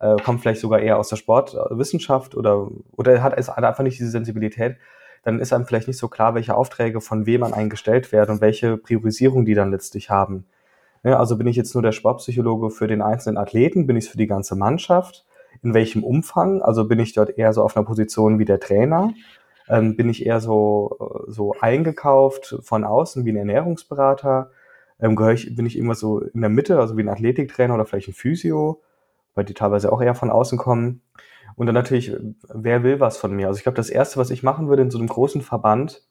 äh, 0.00 0.16
kommt 0.16 0.40
vielleicht 0.40 0.60
sogar 0.60 0.80
eher 0.80 0.98
aus 0.98 1.08
der 1.08 1.16
Sportwissenschaft 1.16 2.34
oder, 2.34 2.68
oder 2.96 3.22
hat, 3.22 3.36
hat 3.36 3.64
einfach 3.64 3.84
nicht 3.84 3.98
diese 3.98 4.10
Sensibilität, 4.10 4.76
dann 5.22 5.38
ist 5.38 5.52
einem 5.52 5.66
vielleicht 5.66 5.88
nicht 5.88 5.98
so 5.98 6.08
klar, 6.08 6.34
welche 6.34 6.54
Aufträge 6.54 7.00
von 7.00 7.26
wem 7.26 7.40
man 7.40 7.54
eingestellt 7.54 8.12
werden 8.12 8.32
und 8.32 8.40
welche 8.40 8.76
Priorisierung 8.76 9.44
die 9.44 9.54
dann 9.54 9.70
letztlich 9.70 10.10
haben. 10.10 10.44
Ja, 11.04 11.18
also 11.18 11.36
bin 11.36 11.46
ich 11.46 11.56
jetzt 11.56 11.74
nur 11.74 11.82
der 11.82 11.92
Sportpsychologe 11.92 12.70
für 12.70 12.86
den 12.86 13.02
einzelnen 13.02 13.36
Athleten, 13.36 13.86
bin 13.86 13.96
ich 13.96 14.04
es 14.04 14.10
für 14.10 14.18
die 14.18 14.26
ganze 14.26 14.54
Mannschaft? 14.54 15.24
In 15.62 15.74
welchem 15.74 16.04
Umfang? 16.04 16.62
Also 16.62 16.86
bin 16.86 16.98
ich 16.98 17.12
dort 17.12 17.38
eher 17.38 17.52
so 17.52 17.62
auf 17.62 17.76
einer 17.76 17.84
Position 17.84 18.38
wie 18.38 18.44
der 18.44 18.60
Trainer? 18.60 19.12
Ähm, 19.68 19.96
bin 19.96 20.08
ich 20.08 20.26
eher 20.26 20.40
so, 20.40 21.24
so 21.28 21.54
eingekauft 21.60 22.56
von 22.62 22.84
außen 22.84 23.24
wie 23.24 23.30
ein 23.30 23.36
Ernährungsberater? 23.36 24.50
Ähm, 25.00 25.16
gehöre 25.16 25.32
ich, 25.32 25.54
bin 25.54 25.66
ich 25.66 25.76
immer 25.76 25.94
so 25.94 26.20
in 26.20 26.40
der 26.40 26.50
Mitte, 26.50 26.78
also 26.78 26.96
wie 26.96 27.02
ein 27.02 27.08
Athletiktrainer 27.08 27.74
oder 27.74 27.84
vielleicht 27.84 28.08
ein 28.08 28.14
Physio, 28.14 28.80
weil 29.34 29.44
die 29.44 29.54
teilweise 29.54 29.92
auch 29.92 30.00
eher 30.00 30.14
von 30.14 30.30
außen 30.30 30.58
kommen? 30.58 31.02
Und 31.56 31.66
dann 31.66 31.74
natürlich, 31.74 32.14
wer 32.48 32.82
will 32.82 33.00
was 33.00 33.16
von 33.16 33.32
mir? 33.32 33.48
Also 33.48 33.58
ich 33.58 33.62
glaube, 33.62 33.76
das 33.76 33.90
Erste, 33.90 34.18
was 34.18 34.30
ich 34.30 34.42
machen 34.42 34.68
würde 34.68 34.82
in 34.82 34.90
so 34.90 34.98
einem 34.98 35.08
großen 35.08 35.42
Verband, 35.42 36.02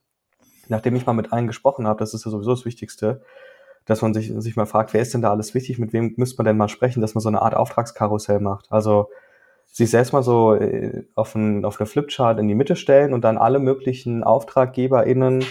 nachdem 0.67 0.95
ich 0.95 1.05
mal 1.05 1.13
mit 1.13 1.33
allen 1.33 1.47
gesprochen 1.47 1.87
habe, 1.87 1.99
das 1.99 2.13
ist 2.13 2.25
ja 2.25 2.31
sowieso 2.31 2.51
das 2.51 2.65
Wichtigste, 2.65 3.21
dass 3.85 4.01
man 4.01 4.13
sich, 4.13 4.31
sich 4.37 4.55
mal 4.55 4.65
fragt, 4.65 4.93
wer 4.93 5.01
ist 5.01 5.13
denn 5.13 5.21
da 5.21 5.31
alles 5.31 5.53
wichtig, 5.53 5.79
mit 5.79 5.93
wem 5.93 6.13
müsste 6.17 6.37
man 6.37 6.45
denn 6.45 6.57
mal 6.57 6.69
sprechen, 6.69 7.01
dass 7.01 7.15
man 7.15 7.21
so 7.21 7.29
eine 7.29 7.41
Art 7.41 7.55
Auftragskarussell 7.55 8.39
macht. 8.39 8.71
Also 8.71 9.09
sich 9.65 9.89
selbst 9.89 10.13
mal 10.13 10.23
so 10.23 10.53
äh, 10.53 11.05
auf, 11.15 11.33
ein, 11.35 11.65
auf 11.65 11.79
eine 11.79 11.87
Flipchart 11.87 12.39
in 12.39 12.47
die 12.47 12.55
Mitte 12.55 12.75
stellen 12.75 13.13
und 13.13 13.21
dann 13.23 13.37
alle 13.37 13.59
möglichen 13.59 14.23
AuftraggeberInnen 14.23 15.43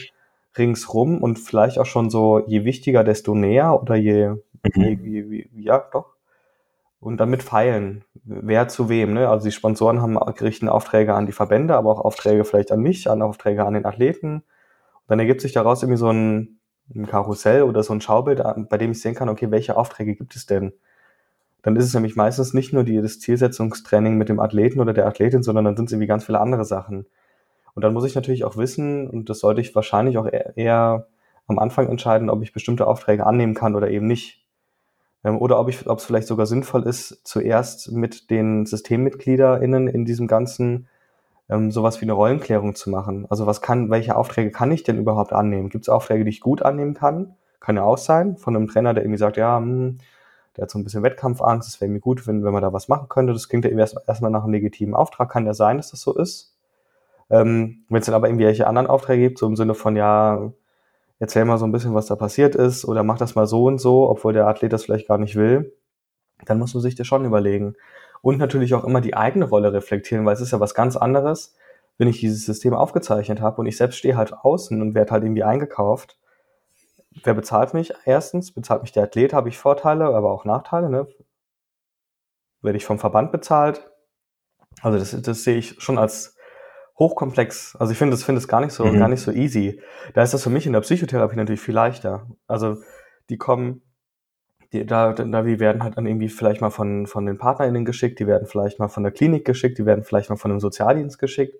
ringsrum 0.58 1.22
und 1.22 1.38
vielleicht 1.38 1.78
auch 1.78 1.86
schon 1.86 2.10
so, 2.10 2.40
je 2.46 2.64
wichtiger, 2.64 3.04
desto 3.04 3.34
näher 3.34 3.80
oder 3.80 3.94
je, 3.94 4.28
mhm. 4.28 5.00
je, 5.04 5.22
je, 5.22 5.46
ja, 5.54 5.78
doch. 5.92 6.14
Und 7.00 7.16
damit 7.16 7.42
feilen, 7.42 8.04
wer 8.24 8.68
zu 8.68 8.90
wem. 8.90 9.14
Ne? 9.14 9.28
Also 9.28 9.46
die 9.46 9.52
Sponsoren 9.52 10.02
haben 10.02 10.18
richten 10.18 10.68
Aufträge 10.68 11.14
an 11.14 11.26
die 11.26 11.32
Verbände, 11.32 11.74
aber 11.74 11.90
auch 11.90 12.04
Aufträge 12.04 12.44
vielleicht 12.44 12.72
an 12.72 12.80
mich, 12.80 13.10
an 13.10 13.22
Aufträge 13.22 13.64
an 13.64 13.72
den 13.72 13.86
Athleten. 13.86 14.34
Und 14.34 15.08
dann 15.08 15.18
ergibt 15.18 15.40
sich 15.40 15.52
daraus 15.52 15.82
irgendwie 15.82 15.98
so 15.98 16.10
ein, 16.10 16.60
ein 16.94 17.06
Karussell 17.06 17.62
oder 17.62 17.82
so 17.82 17.94
ein 17.94 18.02
Schaubild, 18.02 18.42
bei 18.68 18.76
dem 18.76 18.92
ich 18.92 19.00
sehen 19.00 19.14
kann, 19.14 19.30
okay, 19.30 19.50
welche 19.50 19.76
Aufträge 19.76 20.14
gibt 20.14 20.36
es 20.36 20.44
denn? 20.44 20.74
Dann 21.62 21.76
ist 21.76 21.86
es 21.86 21.94
nämlich 21.94 22.16
meistens 22.16 22.54
nicht 22.54 22.72
nur 22.72 22.84
die, 22.84 23.00
das 23.00 23.20
Zielsetzungstraining 23.20 24.16
mit 24.16 24.28
dem 24.28 24.40
Athleten 24.40 24.80
oder 24.80 24.92
der 24.92 25.06
Athletin, 25.06 25.42
sondern 25.42 25.64
dann 25.64 25.76
sind 25.76 25.86
es 25.86 25.92
irgendwie 25.92 26.06
ganz 26.06 26.24
viele 26.24 26.40
andere 26.40 26.64
Sachen. 26.64 27.06
Und 27.74 27.82
dann 27.82 27.92
muss 27.92 28.04
ich 28.04 28.14
natürlich 28.14 28.44
auch 28.44 28.56
wissen, 28.56 29.08
und 29.08 29.30
das 29.30 29.40
sollte 29.40 29.60
ich 29.60 29.74
wahrscheinlich 29.74 30.18
auch 30.18 30.26
eher, 30.26 30.56
eher 30.56 31.06
am 31.46 31.58
Anfang 31.58 31.88
entscheiden, 31.88 32.30
ob 32.30 32.42
ich 32.42 32.52
bestimmte 32.52 32.86
Aufträge 32.86 33.26
annehmen 33.26 33.54
kann 33.54 33.74
oder 33.74 33.90
eben 33.90 34.06
nicht. 34.06 34.44
Ähm, 35.24 35.38
oder 35.38 35.58
ob 35.58 35.68
ich, 35.68 35.86
ob 35.88 35.98
es 35.98 36.04
vielleicht 36.04 36.28
sogar 36.28 36.46
sinnvoll 36.46 36.84
ist, 36.84 37.20
zuerst 37.24 37.92
mit 37.92 38.30
den 38.30 38.66
SystemmitgliederInnen 38.66 39.88
in 39.88 40.04
diesem 40.04 40.26
ganzen 40.26 40.88
ähm, 41.50 41.70
sowas 41.70 42.00
wie 42.00 42.04
eine 42.04 42.12
Rollenklärung 42.12 42.74
zu 42.74 42.90
machen. 42.90 43.26
Also 43.28 43.46
was 43.46 43.60
kann, 43.60 43.90
welche 43.90 44.16
Aufträge 44.16 44.50
kann 44.50 44.70
ich 44.70 44.84
denn 44.84 44.98
überhaupt 44.98 45.32
annehmen? 45.32 45.68
Gibt 45.68 45.84
es 45.84 45.88
Aufträge, 45.88 46.24
die 46.24 46.30
ich 46.30 46.40
gut 46.40 46.62
annehmen 46.62 46.94
kann? 46.94 47.34
Kann 47.58 47.76
ja 47.76 47.82
auch 47.82 47.98
sein, 47.98 48.36
von 48.36 48.56
einem 48.56 48.68
Trainer, 48.68 48.94
der 48.94 49.02
irgendwie 49.04 49.18
sagt, 49.18 49.36
ja, 49.36 49.58
hm, 49.58 49.98
der 50.56 50.62
hat 50.62 50.70
so 50.70 50.78
ein 50.78 50.84
bisschen 50.84 51.02
Wettkampfangst, 51.02 51.68
es 51.68 51.80
wäre 51.80 51.90
mir 51.90 52.00
gut, 52.00 52.26
wenn, 52.26 52.44
wenn 52.44 52.52
man 52.52 52.62
da 52.62 52.72
was 52.72 52.88
machen 52.88 53.08
könnte. 53.08 53.32
Das 53.32 53.48
klingt 53.48 53.64
ja 53.64 53.70
erst, 53.70 53.96
erstmal 54.06 54.30
nach 54.30 54.44
einem 54.44 54.52
legitimen 54.52 54.94
Auftrag, 54.94 55.30
kann 55.30 55.46
ja 55.46 55.54
sein, 55.54 55.76
dass 55.76 55.90
das 55.90 56.00
so 56.00 56.16
ist. 56.16 56.56
Ähm, 57.30 57.84
wenn 57.88 58.00
es 58.00 58.06
dann 58.06 58.14
aber 58.14 58.28
irgendwelche 58.28 58.66
anderen 58.66 58.88
Aufträge 58.88 59.28
gibt, 59.28 59.38
so 59.38 59.46
im 59.46 59.56
Sinne 59.56 59.74
von, 59.74 59.96
ja, 59.96 60.52
erzähl 61.20 61.44
mal 61.44 61.58
so 61.58 61.66
ein 61.66 61.72
bisschen, 61.72 61.94
was 61.94 62.06
da 62.06 62.16
passiert 62.16 62.56
ist 62.56 62.84
oder 62.84 63.04
mach 63.04 63.18
das 63.18 63.36
mal 63.36 63.46
so 63.46 63.64
und 63.66 63.78
so, 63.78 64.08
obwohl 64.08 64.32
der 64.32 64.48
Athlet 64.48 64.72
das 64.72 64.84
vielleicht 64.84 65.06
gar 65.06 65.18
nicht 65.18 65.36
will, 65.36 65.76
dann 66.46 66.58
muss 66.58 66.74
man 66.74 66.82
sich 66.82 66.96
das 66.96 67.06
schon 67.06 67.24
überlegen. 67.24 67.76
Und 68.22 68.38
natürlich 68.38 68.74
auch 68.74 68.84
immer 68.84 69.00
die 69.00 69.14
eigene 69.14 69.44
Rolle 69.44 69.72
reflektieren, 69.72 70.26
weil 70.26 70.34
es 70.34 70.40
ist 70.40 70.50
ja 70.50 70.60
was 70.60 70.74
ganz 70.74 70.96
anderes, 70.96 71.54
wenn 71.98 72.08
ich 72.08 72.20
dieses 72.20 72.46
System 72.46 72.74
aufgezeichnet 72.74 73.40
habe 73.40 73.60
und 73.60 73.66
ich 73.66 73.76
selbst 73.76 73.98
stehe 73.98 74.16
halt 74.16 74.32
außen 74.32 74.80
und 74.80 74.94
werde 74.94 75.12
halt 75.12 75.22
irgendwie 75.22 75.44
eingekauft. 75.44 76.18
Wer 77.22 77.34
bezahlt 77.34 77.74
mich? 77.74 77.92
Erstens, 78.04 78.52
bezahlt 78.52 78.82
mich 78.82 78.92
der 78.92 79.04
Athlet, 79.04 79.34
habe 79.34 79.48
ich 79.50 79.58
Vorteile, 79.58 80.06
aber 80.06 80.30
auch 80.30 80.44
Nachteile. 80.46 80.88
Ne? 80.88 81.06
Werde 82.62 82.78
ich 82.78 82.86
vom 82.86 82.98
Verband 82.98 83.32
bezahlt? 83.32 83.90
Also 84.80 84.98
das, 84.98 85.22
das 85.22 85.44
sehe 85.44 85.58
ich 85.58 85.82
schon 85.82 85.98
als 85.98 86.36
hochkomplex. 87.00 87.74
Also 87.76 87.90
ich 87.92 87.98
finde 87.98 88.14
es 88.14 88.22
finde 88.22 88.38
es 88.38 88.46
gar 88.46 88.60
nicht 88.60 88.72
so 88.72 88.84
mhm. 88.84 88.98
gar 88.98 89.08
nicht 89.08 89.22
so 89.22 89.32
easy. 89.32 89.80
Da 90.14 90.22
ist 90.22 90.32
das 90.32 90.44
für 90.44 90.50
mich 90.50 90.66
in 90.66 90.72
der 90.72 90.82
Psychotherapie 90.82 91.36
natürlich 91.36 91.60
viel 91.60 91.74
leichter. 91.74 92.28
Also 92.46 92.76
die 93.28 93.38
kommen 93.38 93.82
die, 94.72 94.86
da, 94.86 95.12
da 95.12 95.42
die 95.42 95.58
werden 95.58 95.82
halt 95.82 95.96
dann 95.96 96.06
irgendwie 96.06 96.28
vielleicht 96.28 96.60
mal 96.60 96.70
von 96.70 97.08
von 97.08 97.26
den 97.26 97.38
PartnerInnen 97.38 97.84
geschickt, 97.84 98.20
die 98.20 98.28
werden 98.28 98.46
vielleicht 98.46 98.78
mal 98.78 98.88
von 98.88 99.02
der 99.02 99.10
Klinik 99.10 99.44
geschickt, 99.44 99.78
die 99.78 99.86
werden 99.86 100.04
vielleicht 100.04 100.30
mal 100.30 100.36
von 100.36 100.52
einem 100.52 100.60
Sozialdienst 100.60 101.18
geschickt. 101.18 101.56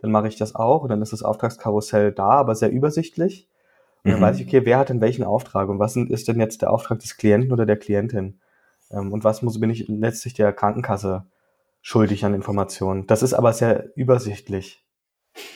Dann 0.00 0.10
mache 0.10 0.28
ich 0.28 0.36
das 0.36 0.54
auch 0.54 0.82
und 0.82 0.90
dann 0.90 1.00
ist 1.00 1.12
das 1.12 1.22
Auftragskarussell 1.22 2.12
da, 2.12 2.30
aber 2.30 2.54
sehr 2.54 2.70
übersichtlich. 2.70 3.48
Und 4.02 4.10
dann 4.10 4.20
mhm. 4.20 4.24
weiß 4.24 4.40
ich, 4.40 4.46
okay, 4.46 4.62
wer 4.64 4.78
hat 4.78 4.88
denn 4.88 5.00
welchen 5.00 5.24
Auftrag 5.24 5.68
und 5.68 5.78
was 5.78 5.94
ist 5.96 6.26
denn 6.26 6.40
jetzt 6.40 6.62
der 6.62 6.70
Auftrag 6.70 6.98
des 6.98 7.16
Klienten 7.16 7.52
oder 7.52 7.64
der 7.64 7.76
Klientin? 7.76 8.40
Ähm, 8.90 9.12
und 9.12 9.24
was 9.24 9.42
muss 9.42 9.60
bin 9.60 9.70
ich 9.70 9.86
letztlich 9.88 10.34
der 10.34 10.52
Krankenkasse 10.52 11.24
schuldig 11.82 12.24
an 12.24 12.34
Informationen. 12.34 13.06
Das 13.06 13.22
ist 13.22 13.34
aber 13.34 13.52
sehr 13.52 13.90
übersichtlich. 13.96 14.84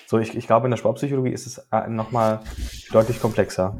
So, 0.07 0.19
ich, 0.19 0.37
ich 0.37 0.47
glaube, 0.47 0.67
in 0.67 0.71
der 0.71 0.79
Sportpsychologie 0.79 1.33
ist 1.33 1.47
es 1.47 1.59
äh, 1.73 1.89
nochmal 1.89 2.41
deutlich 2.93 3.21
komplexer. 3.21 3.79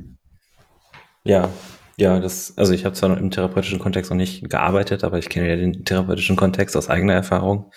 Ja, 1.23 1.49
ja, 1.97 2.19
das, 2.19 2.55
also 2.57 2.73
ich 2.73 2.85
habe 2.85 2.95
zwar 2.95 3.17
im 3.17 3.31
therapeutischen 3.31 3.79
Kontext 3.79 4.11
noch 4.11 4.17
nicht 4.17 4.49
gearbeitet, 4.51 5.05
aber 5.05 5.19
ich 5.19 5.29
kenne 5.29 5.49
ja 5.49 5.57
den 5.57 5.85
therapeutischen 5.85 6.37
Kontext 6.37 6.77
aus 6.77 6.91
eigener 6.91 7.15
Erfahrung. 7.15 7.71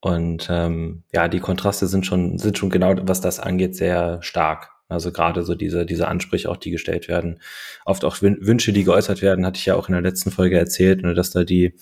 Und 0.00 0.48
ähm, 0.50 1.04
ja, 1.12 1.28
die 1.28 1.40
Kontraste 1.40 1.86
sind 1.86 2.06
schon, 2.06 2.38
sind 2.38 2.58
schon 2.58 2.70
genau, 2.70 2.94
was 3.02 3.20
das 3.20 3.38
angeht, 3.38 3.76
sehr 3.76 4.22
stark. 4.22 4.70
Also 4.88 5.12
gerade 5.12 5.44
so 5.44 5.54
diese, 5.54 5.86
diese 5.86 6.08
Ansprüche 6.08 6.50
auch, 6.50 6.56
die 6.56 6.72
gestellt 6.72 7.06
werden, 7.06 7.40
oft 7.84 8.04
auch 8.04 8.20
Wünsche, 8.22 8.72
die 8.72 8.82
geäußert 8.82 9.22
werden, 9.22 9.46
hatte 9.46 9.58
ich 9.58 9.66
ja 9.66 9.76
auch 9.76 9.88
in 9.88 9.92
der 9.92 10.02
letzten 10.02 10.32
Folge 10.32 10.58
erzählt, 10.58 11.02
ne, 11.02 11.14
dass 11.14 11.30
da 11.30 11.44
die 11.44 11.78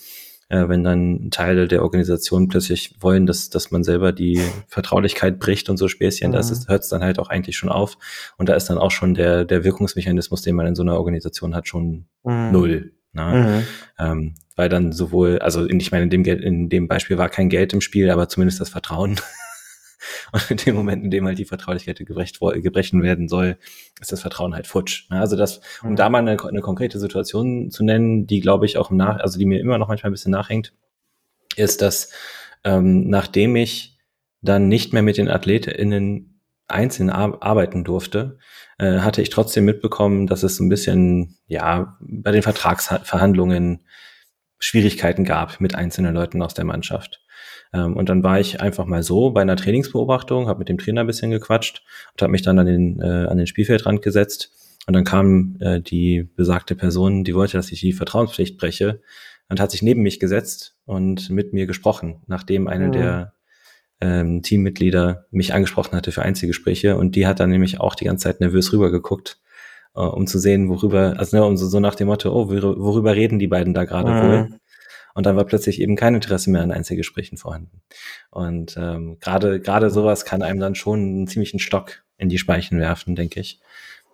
äh, 0.49 0.67
wenn 0.67 0.83
dann 0.83 1.29
Teile 1.31 1.67
der 1.67 1.83
Organisation 1.83 2.47
plötzlich 2.47 2.95
wollen, 2.99 3.25
dass, 3.25 3.49
dass 3.49 3.71
man 3.71 3.83
selber 3.83 4.11
die 4.11 4.41
Vertraulichkeit 4.67 5.39
bricht 5.39 5.69
und 5.69 5.77
so 5.77 5.87
Späßchen, 5.87 6.31
mhm. 6.31 6.35
das 6.35 6.67
hört 6.67 6.83
es 6.83 6.89
dann 6.89 7.03
halt 7.03 7.19
auch 7.19 7.29
eigentlich 7.29 7.55
schon 7.55 7.69
auf. 7.69 7.97
Und 8.37 8.49
da 8.49 8.55
ist 8.55 8.69
dann 8.69 8.77
auch 8.77 8.91
schon 8.91 9.13
der, 9.13 9.45
der 9.45 9.63
Wirkungsmechanismus, 9.63 10.41
den 10.41 10.55
man 10.55 10.67
in 10.67 10.75
so 10.75 10.81
einer 10.81 10.97
Organisation 10.97 11.55
hat, 11.55 11.67
schon 11.67 12.05
mhm. 12.23 12.51
null. 12.51 12.93
Ne? 13.13 13.65
Mhm. 13.99 14.05
Ähm, 14.05 14.35
weil 14.55 14.69
dann 14.69 14.91
sowohl, 14.91 15.39
also 15.39 15.67
ich 15.67 15.91
meine, 15.91 16.03
in 16.03 16.09
dem, 16.09 16.25
in 16.25 16.69
dem 16.69 16.87
Beispiel 16.87 17.17
war 17.17 17.29
kein 17.29 17.49
Geld 17.49 17.71
im 17.73 17.81
Spiel, 17.81 18.09
aber 18.09 18.27
zumindest 18.27 18.59
das 18.59 18.69
Vertrauen. 18.69 19.19
Und 20.31 20.51
in 20.51 20.57
dem 20.57 20.75
Moment, 20.75 21.03
in 21.03 21.11
dem 21.11 21.25
halt 21.25 21.37
die 21.37 21.45
Vertraulichkeit 21.45 21.97
gebrechen 21.97 23.03
werden 23.03 23.27
soll, 23.27 23.57
ist 23.99 24.11
das 24.11 24.21
Vertrauen 24.21 24.55
halt 24.55 24.67
futsch. 24.67 25.09
Ne? 25.09 25.19
Also 25.19 25.35
das, 25.35 25.61
um 25.83 25.91
mhm. 25.91 25.95
da 25.95 26.09
mal 26.09 26.19
eine, 26.19 26.43
eine, 26.43 26.61
konkrete 26.61 26.99
Situation 26.99 27.69
zu 27.71 27.83
nennen, 27.83 28.27
die 28.27 28.39
glaube 28.39 28.65
ich 28.65 28.77
auch 28.77 28.91
im 28.91 28.97
Nach, 28.97 29.19
also 29.19 29.37
die 29.37 29.45
mir 29.45 29.59
immer 29.59 29.77
noch 29.77 29.87
manchmal 29.87 30.09
ein 30.09 30.13
bisschen 30.13 30.31
nachhängt, 30.31 30.73
ist, 31.55 31.81
dass 31.81 32.11
ähm, 32.63 33.09
nachdem 33.09 33.55
ich 33.55 33.97
dann 34.41 34.67
nicht 34.67 34.93
mehr 34.93 35.01
mit 35.01 35.17
den 35.17 35.29
AthletInnen 35.29 36.41
einzeln 36.67 37.09
arbeiten 37.09 37.83
durfte, 37.83 38.37
äh, 38.77 38.99
hatte 38.99 39.21
ich 39.21 39.29
trotzdem 39.29 39.65
mitbekommen, 39.65 40.27
dass 40.27 40.43
es 40.43 40.59
ein 40.59 40.69
bisschen, 40.69 41.37
ja, 41.47 41.97
bei 41.99 42.31
den 42.31 42.43
Vertragsverhandlungen 42.43 43.85
Schwierigkeiten 44.59 45.23
gab 45.23 45.59
mit 45.61 45.75
einzelnen 45.75 46.13
Leuten 46.13 46.41
aus 46.41 46.53
der 46.53 46.65
Mannschaft. 46.65 47.21
Ähm, 47.73 47.95
und 47.95 48.09
dann 48.09 48.23
war 48.23 48.39
ich 48.39 48.61
einfach 48.61 48.85
mal 48.85 49.03
so 49.03 49.31
bei 49.31 49.41
einer 49.41 49.55
Trainingsbeobachtung, 49.55 50.47
habe 50.47 50.59
mit 50.59 50.69
dem 50.69 50.77
Trainer 50.77 51.01
ein 51.01 51.07
bisschen 51.07 51.31
gequatscht 51.31 51.83
und 52.13 52.21
habe 52.21 52.31
mich 52.31 52.41
dann 52.41 52.59
an 52.59 52.65
den, 52.65 53.01
äh, 53.01 53.27
an 53.27 53.37
den 53.37 53.47
Spielfeldrand 53.47 54.01
gesetzt. 54.01 54.51
Und 54.87 54.93
dann 54.93 55.03
kam 55.03 55.57
äh, 55.59 55.81
die 55.81 56.27
besagte 56.35 56.75
Person, 56.75 57.23
die 57.23 57.35
wollte, 57.35 57.57
dass 57.57 57.71
ich 57.71 57.81
die 57.81 57.93
Vertrauenspflicht 57.93 58.57
breche 58.57 59.01
und 59.49 59.59
hat 59.59 59.71
sich 59.71 59.81
neben 59.81 60.01
mich 60.01 60.19
gesetzt 60.19 60.77
und 60.85 61.29
mit 61.29 61.53
mir 61.53 61.67
gesprochen, 61.67 62.21
nachdem 62.27 62.67
eine 62.67 62.87
mhm. 62.87 62.91
der 62.91 63.33
ähm, 64.01 64.41
Teammitglieder 64.41 65.25
mich 65.29 65.53
angesprochen 65.53 65.95
hatte 65.95 66.11
für 66.11 66.23
Einzelgespräche. 66.23 66.97
Und 66.97 67.15
die 67.15 67.27
hat 67.27 67.39
dann 67.39 67.49
nämlich 67.49 67.79
auch 67.79 67.95
die 67.95 68.05
ganze 68.05 68.23
Zeit 68.23 68.39
nervös 68.39 68.71
rübergeguckt, 68.71 69.39
äh, 69.95 69.99
um 69.99 70.25
zu 70.25 70.39
sehen, 70.39 70.69
worüber, 70.69 71.15
also 71.17 71.37
ne, 71.37 71.45
um 71.45 71.57
so, 71.57 71.67
so 71.67 71.79
nach 71.79 71.95
dem 71.95 72.07
Motto, 72.07 72.31
oh, 72.31 72.49
worüber 72.49 73.15
reden 73.15 73.39
die 73.39 73.47
beiden 73.47 73.73
da 73.73 73.85
gerade 73.85 74.11
mhm. 74.11 74.21
wohl? 74.21 74.59
Und 75.19 75.25
dann 75.25 75.35
war 75.35 75.43
plötzlich 75.43 75.81
eben 75.81 75.97
kein 75.97 76.15
Interesse 76.15 76.49
mehr 76.49 76.61
an 76.61 76.71
Einzelgesprächen 76.71 77.37
vorhanden. 77.37 77.81
Und 78.31 78.77
ähm, 78.77 79.17
gerade 79.19 79.59
gerade 79.59 79.89
sowas 79.89 80.23
kann 80.23 80.41
einem 80.41 80.61
dann 80.61 80.75
schon 80.75 81.01
einen 81.01 81.27
ziemlichen 81.27 81.59
Stock 81.59 82.05
in 82.17 82.29
die 82.29 82.37
Speichen 82.37 82.79
werfen, 82.79 83.17
denke 83.17 83.41
ich. 83.41 83.59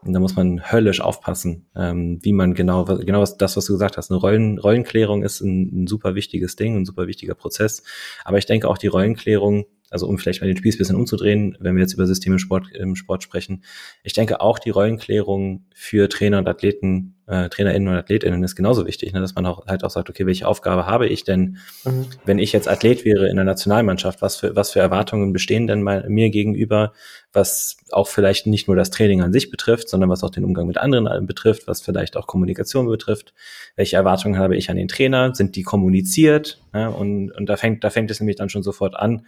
Und 0.02 0.14
da 0.14 0.20
muss 0.20 0.36
man 0.36 0.72
höllisch 0.72 1.02
aufpassen, 1.02 1.68
ähm, 1.76 2.18
wie 2.24 2.34
man 2.34 2.56
genau, 2.56 2.86
genau 2.86 3.24
das, 3.24 3.56
was 3.56 3.66
du 3.66 3.74
gesagt 3.74 3.98
hast. 3.98 4.10
Eine 4.10 4.20
Rollen, 4.20 4.58
Rollenklärung 4.58 5.22
ist 5.22 5.42
ein, 5.42 5.84
ein 5.84 5.86
super 5.86 6.16
wichtiges 6.16 6.56
Ding, 6.56 6.76
ein 6.76 6.86
super 6.86 7.06
wichtiger 7.06 7.36
Prozess. 7.36 7.84
Aber 8.24 8.40
ich 8.40 8.48
denke 8.48 8.68
auch 8.68 8.80
die 8.80 8.88
Rollenklärung 8.88 9.68
also 9.90 10.08
um 10.08 10.18
vielleicht 10.18 10.42
mal 10.42 10.48
den 10.48 10.58
Spieß 10.58 10.76
ein 10.76 10.78
bisschen 10.80 10.96
umzudrehen, 10.96 11.58
wenn 11.60 11.76
wir 11.76 11.82
jetzt 11.82 11.94
über 11.94 12.06
Systeme 12.06 12.36
im 12.36 12.40
Sport, 12.40 12.72
im 12.74 12.96
Sport 12.96 13.24
sprechen. 13.24 13.64
Ich 14.04 14.14
denke 14.14 14.42
auch 14.42 14.60
die 14.60 14.70
Rollenklärung 14.70 15.66
für 15.74 16.10
Trainer 16.10 16.40
und 16.40 16.48
Athleten, 16.48 17.16
äh, 17.28 17.50
TrainerInnen 17.50 17.88
und 17.88 17.96
AthletInnen 17.96 18.44
ist 18.44 18.56
genauso 18.56 18.86
wichtig, 18.86 19.12
ne? 19.14 19.20
dass 19.20 19.34
man 19.34 19.46
auch 19.46 19.66
halt 19.66 19.84
auch 19.84 19.90
sagt, 19.90 20.10
okay, 20.10 20.26
welche 20.28 20.48
Aufgabe 20.48 20.86
habe 20.86 21.08
ich 21.08 21.24
denn, 21.24 21.58
mhm. 21.84 22.06
wenn 22.26 22.38
ich 22.38 22.54
jetzt 22.54 22.68
Athlet 22.68 23.04
wäre 23.04 23.28
in 23.30 23.36
der 23.36 23.46
Nationalmannschaft, 23.46 24.22
was 24.22 24.38
für, 24.38 24.56
was 24.56 24.72
für 24.72 24.80
Erwartungen 24.80 25.34
bestehen 25.34 25.66
denn 25.66 25.82
mal 25.82 26.08
mir 26.08 26.30
gegenüber, 26.30 26.94
was 27.34 27.78
auch 27.92 28.08
vielleicht 28.08 28.46
nicht 28.48 28.68
nur 28.68 28.76
das 28.76 28.92
Training 28.92 29.22
an 29.22 29.34
sich 29.34 29.50
betrifft, 29.50 29.90
sondern 29.90 30.10
was 30.10 30.24
auch 30.24 30.30
den 30.30 30.46
Umgang 30.46 30.68
mit 30.68 30.78
anderen 30.78 31.26
betrifft, 31.26 31.68
was 31.68 31.82
vielleicht 31.82 32.16
auch 32.16 32.28
Kommunikation 32.28 32.86
betrifft. 32.88 33.34
Welche 33.76 33.96
Erwartungen 33.96 34.38
habe 34.38 34.56
ich 34.56 34.70
an 34.70 34.78
den 34.78 34.88
Trainer? 34.88 35.34
Sind 35.34 35.56
die 35.56 35.64
kommuniziert? 35.64 36.62
Ja? 36.74 36.90
Und, 36.90 37.32
und 37.32 37.48
da 37.48 37.58
fängt, 37.58 37.84
da 37.84 37.90
fängt 37.90 38.12
es 38.12 38.20
nämlich 38.20 38.36
dann 38.36 38.50
schon 38.50 38.64
sofort 38.64 38.96
an, 38.96 39.26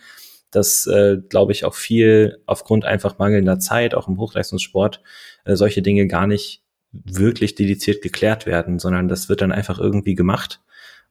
dass, 0.52 0.88
äh, 0.88 1.18
glaube 1.30 1.52
ich, 1.52 1.66
auch 1.66 1.76
viel 1.76 2.42
aufgrund 2.46 2.86
einfach 2.86 3.18
mangelnder 3.18 3.60
Zeit, 3.60 3.96
auch 3.96 4.08
im 4.08 4.18
Hochleistungssport, 4.18 5.02
äh, 5.46 5.56
solche 5.56 5.82
Dinge 5.82 6.08
gar 6.08 6.28
nicht 6.28 6.64
wirklich 6.92 7.56
dediziert 7.56 8.02
geklärt 8.02 8.46
werden, 8.46 8.80
sondern 8.80 9.08
das 9.08 9.30
wird 9.30 9.42
dann 9.42 9.52
einfach 9.52 9.80
irgendwie 9.80 10.16
gemacht. 10.16 10.62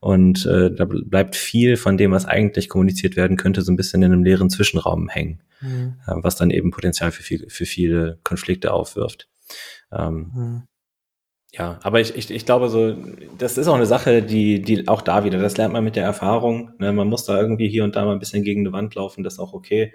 Und 0.01 0.47
äh, 0.47 0.71
da 0.71 0.85
bleibt 0.85 1.37
viel 1.37 1.77
von 1.77 1.97
dem, 1.97 2.13
was 2.13 2.27
eigentlich 2.27 2.69
kommuniziert 2.69 3.17
werden 3.17 3.37
könnte, 3.37 3.63
so 3.63 3.73
ein 3.73 3.77
bisschen 3.77 4.03
in 4.03 4.13
einem 4.13 4.25
leeren 4.25 4.51
Zwischenraum 4.51 5.09
hängen, 5.09 5.43
mhm. 5.61 5.97
äh, 6.07 6.13
was 6.17 6.37
dann 6.37 6.51
eben 6.51 6.71
Potenzial 6.71 7.13
für, 7.13 7.23
viel, 7.23 7.49
für 7.49 7.67
viele 7.67 8.19
Konflikte 8.23 8.73
aufwirft. 8.73 9.29
Ähm, 9.93 10.33
mhm. 10.35 10.63
Ja, 11.59 11.79
aber 11.83 12.01
ich, 12.01 12.15
ich, 12.17 12.31
ich 12.31 12.45
glaube 12.45 12.69
so, 12.69 12.95
das 13.39 13.57
ist 13.57 13.67
auch 13.67 13.75
eine 13.75 13.87
Sache, 13.87 14.23
die, 14.23 14.61
die 14.61 14.89
auch 14.89 15.01
da 15.01 15.25
wieder, 15.25 15.39
das 15.39 15.57
lernt 15.57 15.73
man 15.73 15.85
mit 15.85 15.97
der 15.97 16.05
Erfahrung. 16.05 16.73
Ne? 16.79 16.93
Man 16.93 17.09
muss 17.09 17.25
da 17.25 17.41
irgendwie 17.41 17.69
hier 17.69 17.85
und 17.85 17.97
da 17.97 18.05
mal 18.05 18.13
ein 18.13 18.19
bisschen 18.19 18.43
gegen 18.43 18.61
eine 18.61 18.73
Wand 18.73 18.95
laufen, 18.95 19.25
das 19.25 19.35
ist 19.35 19.39
auch 19.41 19.55
okay. 19.55 19.95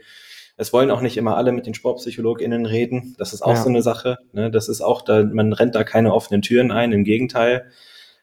Es 0.58 0.74
wollen 0.74 0.92
auch 0.92 1.02
nicht 1.02 1.18
immer 1.18 1.38
alle 1.38 1.52
mit 1.52 1.66
den 1.66 1.74
SportpsychologInnen 1.74 2.66
reden. 2.66 3.16
Das 3.18 3.34
ist 3.34 3.42
auch 3.42 3.56
ja. 3.56 3.64
so 3.64 3.70
eine 3.70 3.82
Sache. 3.82 4.18
Ne? 4.34 4.52
Das 4.52 4.70
ist 4.70 4.82
auch 4.82 5.02
da, 5.02 5.24
man 5.24 5.54
rennt 5.54 5.76
da 5.76 5.84
keine 5.84 6.14
offenen 6.14 6.42
Türen 6.42 6.72
ein. 6.72 6.92
Im 6.92 7.04
Gegenteil, 7.04 7.66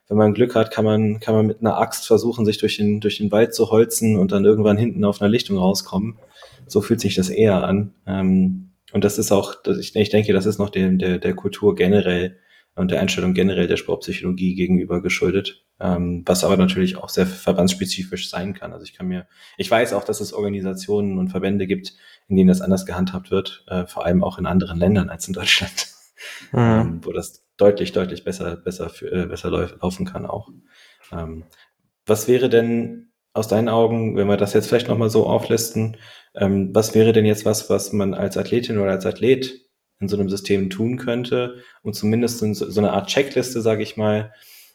wenn 0.09 0.19
man 0.19 0.35
Glück 0.35 0.55
hat, 0.55 0.71
kann 0.71 0.85
man, 0.85 1.21
kann 1.21 1.35
man 1.35 1.47
mit 1.47 1.61
einer 1.61 1.79
Axt 1.79 2.07
versuchen, 2.07 2.45
sich 2.45 2.59
durch 2.59 2.77
den, 2.77 3.01
durch 3.01 3.19
den 3.19 3.33
Wald 3.33 3.55
zu 3.55 3.71
holzen 3.71 4.17
und 4.17 4.33
dann 4.33 4.45
irgendwann 4.45 4.77
hinten 4.77 5.05
auf 5.05 5.21
einer 5.21 5.31
Lichtung 5.31 5.59
rauskommen. 5.59 6.19
So 6.67 6.81
fühlt 6.81 7.01
sich 7.01 7.15
das 7.15 7.29
eher 7.29 7.65
an. 7.65 7.95
Ähm, 8.07 8.71
und 8.93 9.05
das 9.05 9.19
ist 9.19 9.33
auch, 9.33 9.55
ich, 9.79 9.95
ich 9.95 10.11
denke, 10.11 10.33
das 10.33 10.47
ist 10.47 10.59
noch 10.59 10.71
der, 10.71 10.91
der, 10.91 11.19
der 11.19 11.35
Kultur 11.35 11.75
generell 11.75 12.37
und 12.79 12.91
der 12.91 13.01
Einstellung 13.01 13.35
generell 13.35 13.67
der 13.67 13.77
Sportpsychologie 13.77 14.55
gegenüber 14.55 15.03
geschuldet, 15.03 15.65
ähm, 15.81 16.23
was 16.27 16.45
aber 16.45 16.57
natürlich 16.57 16.97
auch 16.97 17.09
sehr 17.09 17.27
verbandsspezifisch 17.27 18.31
sein 18.31 18.55
kann. 18.55 18.73
Also 18.73 18.85
ich 18.85 18.95
kann 18.95 19.09
mir, 19.09 19.27
ich 19.57 19.71
weiß 19.71 19.93
auch, 19.93 20.05
dass 20.05 20.21
es 20.21 20.33
Organisationen 20.33 21.19
und 21.19 21.29
Verbände 21.29 21.67
gibt, 21.67 21.95
in 22.29 22.37
denen 22.37 22.49
das 22.49 22.61
anders 22.61 22.87
gehandhabt 22.87 23.31
wird, 23.31 23.65
äh, 23.69 23.87
vor 23.87 24.07
allem 24.07 24.23
auch 24.23 24.39
in 24.39 24.47
anderen 24.47 24.79
Ländern 24.79 25.11
als 25.11 25.27
in 25.27 25.35
Deutschland, 25.35 25.89
mhm. 26.53 26.59
ähm, 26.59 27.01
wo 27.03 27.13
das 27.13 27.45
deutlich, 27.57 27.93
deutlich 27.93 28.25
besser, 28.25 28.57
besser, 28.57 28.91
äh, 29.03 29.27
besser 29.27 29.51
laufen 29.51 30.07
kann 30.07 30.25
auch. 30.25 30.49
Ähm, 31.13 31.45
was 32.07 32.29
wäre 32.29 32.49
denn 32.49 33.13
aus 33.33 33.49
deinen 33.49 33.69
Augen, 33.69 34.17
wenn 34.17 34.29
wir 34.29 34.37
das 34.37 34.53
jetzt 34.53 34.69
vielleicht 34.69 34.89
nochmal 34.89 35.11
so 35.11 35.27
auflisten, 35.27 35.97
ähm, 36.35 36.71
was 36.75 36.95
wäre 36.95 37.13
denn 37.13 37.27
jetzt 37.27 37.45
was, 37.45 37.69
was 37.71 37.93
man 37.93 38.15
als 38.15 38.37
Athletin 38.37 38.79
oder 38.79 38.93
als 38.93 39.07
Athlet 39.07 39.68
in 40.01 40.09
so 40.09 40.17
einem 40.17 40.29
System 40.29 40.71
tun 40.71 40.97
könnte 40.97 41.63
und 41.83 41.95
zumindest 41.95 42.43
in 42.43 42.55
so, 42.55 42.71
so 42.71 42.81
eine 42.81 42.93
Art 42.93 43.09
Checkliste, 43.09 43.61
sage 43.61 43.83
ich 43.83 43.97
mal, 43.97 44.33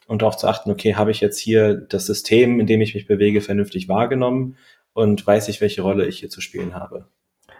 und 0.08 0.22
darauf 0.22 0.38
zu 0.38 0.48
achten, 0.48 0.70
okay, 0.70 0.96
habe 0.96 1.12
ich 1.12 1.22
jetzt 1.22 1.40
hier 1.40 1.76
das 1.76 2.06
System, 2.06 2.60
in 2.60 2.68
dem 2.68 2.82
ich 2.82 2.94
mich 2.94 3.08
bewege, 3.08 3.42
vernünftig 3.42 3.88
wahrgenommen 3.88 4.58
und 4.94 5.26
weiß 5.26 5.48
ich, 5.48 5.62
welche 5.62 5.82
Rolle 5.82 6.06
ich 6.06 6.20
hier 6.20 6.30
zu 6.30 6.42
spielen 6.42 6.76
habe. 6.76 7.08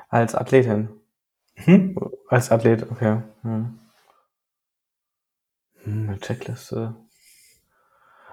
Als 0.10 0.36
Athletin. 0.36 0.90
Hm? 1.56 1.98
Als 2.28 2.52
Athlet, 2.52 2.84
okay. 2.92 3.22
Hm. 3.44 3.80
Hm, 5.84 6.10
eine 6.10 6.20
Checkliste. 6.20 6.96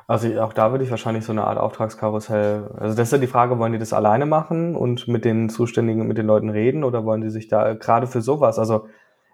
Also 0.07 0.41
auch 0.41 0.53
da 0.53 0.73
würde 0.73 0.83
ich 0.83 0.91
wahrscheinlich 0.91 1.25
so 1.25 1.31
eine 1.31 1.45
Art 1.45 1.59
Auftragskarussell. 1.59 2.69
Also 2.77 2.97
das 2.97 3.09
ist 3.09 3.13
ja 3.13 3.19
die 3.19 3.29
Frage, 3.29 3.61
wollen 3.61 3.73
die 3.73 3.79
das 3.79 3.93
alleine 3.93 4.27
machen 4.27 4.75
und 4.75 5.07
mit 5.07 5.25
den 5.25 5.49
Zuständigen, 5.49 6.09
mit 6.09 6.19
den 6.19 6.27
Leuten 6.27 6.51
reden 6.51 6.83
oder 6.83 7.05
wollen 7.05 7.21
die 7.21 7.31
sich 7.31 7.47
da 7.47 7.75
gerade 7.75 8.09
für 8.09 8.21
sowas? 8.21 8.59
Also 8.59 8.89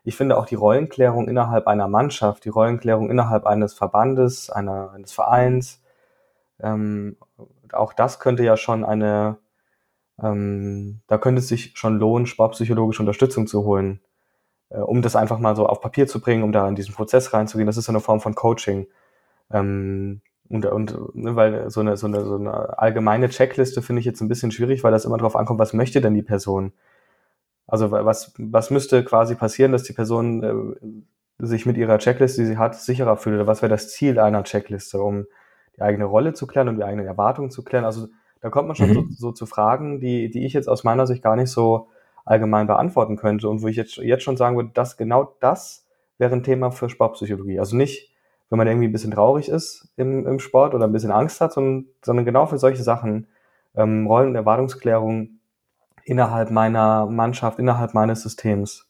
ich 0.06 0.16
finde 0.16 0.38
auch 0.38 0.46
die 0.46 0.54
Rollenklärung 0.54 1.26
innerhalb 1.28 1.66
einer 1.66 1.88
Mannschaft, 1.88 2.44
die 2.44 2.48
Rollenklärung 2.48 3.10
innerhalb 3.10 3.44
eines 3.44 3.74
Verbandes, 3.74 4.50
einer, 4.50 4.92
eines 4.92 5.12
Vereins, 5.12 5.82
ähm, 6.60 7.16
auch 7.72 7.92
das 7.92 8.20
könnte 8.20 8.44
ja 8.44 8.56
schon 8.56 8.84
eine, 8.84 9.38
ähm, 10.22 11.00
da 11.08 11.18
könnte 11.18 11.40
es 11.40 11.48
sich 11.48 11.72
schon 11.76 11.98
lohnen, 11.98 12.26
sportpsychologische 12.26 13.02
Unterstützung 13.02 13.48
zu 13.48 13.64
holen, 13.64 14.00
äh, 14.70 14.78
um 14.78 15.02
das 15.02 15.16
einfach 15.16 15.40
mal 15.40 15.56
so 15.56 15.66
auf 15.66 15.80
Papier 15.80 16.06
zu 16.06 16.20
bringen, 16.20 16.44
um 16.44 16.52
da 16.52 16.68
in 16.68 16.76
diesen 16.76 16.94
Prozess 16.94 17.32
reinzugehen. 17.32 17.66
Das 17.66 17.76
ist 17.76 17.88
eine 17.88 18.00
Form 18.00 18.20
von 18.20 18.36
Coaching. 18.36 18.86
Ähm, 19.50 20.20
und, 20.48 20.66
und 20.66 21.16
ne, 21.16 21.34
weil 21.34 21.68
so 21.68 21.80
eine, 21.80 21.96
so, 21.96 22.06
eine, 22.06 22.24
so 22.24 22.36
eine 22.36 22.78
allgemeine 22.78 23.28
Checkliste 23.28 23.82
finde 23.82 24.00
ich 24.00 24.06
jetzt 24.06 24.20
ein 24.20 24.28
bisschen 24.28 24.52
schwierig, 24.52 24.84
weil 24.84 24.92
das 24.92 25.04
immer 25.04 25.18
darauf 25.18 25.34
ankommt, 25.34 25.58
was 25.58 25.72
möchte 25.72 26.00
denn 26.00 26.14
die 26.14 26.22
Person? 26.22 26.72
Also 27.66 27.90
was, 27.90 28.32
was 28.38 28.70
müsste 28.70 29.04
quasi 29.04 29.34
passieren, 29.34 29.72
dass 29.72 29.82
die 29.82 29.92
Person 29.92 30.42
äh, 30.42 31.44
sich 31.44 31.66
mit 31.66 31.76
ihrer 31.76 31.98
Checkliste, 31.98 32.42
die 32.42 32.46
sie 32.46 32.58
hat, 32.58 32.76
sicherer 32.76 33.16
fühlt? 33.16 33.36
Oder 33.36 33.46
was 33.46 33.62
wäre 33.62 33.70
das 33.70 33.90
Ziel 33.90 34.18
einer 34.18 34.44
Checkliste, 34.44 35.00
um 35.00 35.26
die 35.76 35.82
eigene 35.82 36.04
Rolle 36.04 36.32
zu 36.32 36.46
klären 36.46 36.68
und 36.68 36.76
die 36.76 36.84
eigenen 36.84 37.06
Erwartungen 37.06 37.50
zu 37.50 37.64
klären? 37.64 37.84
Also 37.84 38.08
da 38.40 38.50
kommt 38.50 38.68
man 38.68 38.76
schon 38.76 38.90
mhm. 38.90 38.94
so, 38.94 39.04
so 39.10 39.32
zu 39.32 39.46
Fragen, 39.46 40.00
die, 40.00 40.30
die 40.30 40.46
ich 40.46 40.52
jetzt 40.52 40.68
aus 40.68 40.84
meiner 40.84 41.06
Sicht 41.06 41.22
gar 41.22 41.36
nicht 41.36 41.50
so 41.50 41.88
allgemein 42.24 42.66
beantworten 42.66 43.16
könnte 43.16 43.48
und 43.48 43.62
wo 43.62 43.68
ich 43.68 43.76
jetzt, 43.76 43.96
jetzt 43.96 44.22
schon 44.22 44.36
sagen 44.36 44.56
würde, 44.56 44.70
dass 44.74 44.96
genau 44.96 45.36
das 45.40 45.86
wäre 46.18 46.34
ein 46.34 46.42
Thema 46.42 46.70
für 46.70 46.88
Sportpsychologie. 46.88 47.58
Also 47.58 47.76
nicht 47.76 48.12
wenn 48.48 48.58
man 48.58 48.66
irgendwie 48.66 48.86
ein 48.86 48.92
bisschen 48.92 49.10
traurig 49.10 49.48
ist 49.48 49.88
im, 49.96 50.26
im 50.26 50.38
Sport 50.38 50.74
oder 50.74 50.86
ein 50.86 50.92
bisschen 50.92 51.10
Angst 51.10 51.40
hat, 51.40 51.52
sondern, 51.52 51.86
sondern 52.02 52.24
genau 52.24 52.46
für 52.46 52.58
solche 52.58 52.82
Sachen, 52.82 53.26
ähm, 53.74 54.06
Rollen- 54.06 54.30
und 54.30 54.36
Erwartungsklärung 54.36 55.35
innerhalb 56.06 56.50
meiner 56.50 57.06
Mannschaft, 57.06 57.58
innerhalb 57.58 57.92
meines 57.92 58.22
Systems. 58.22 58.86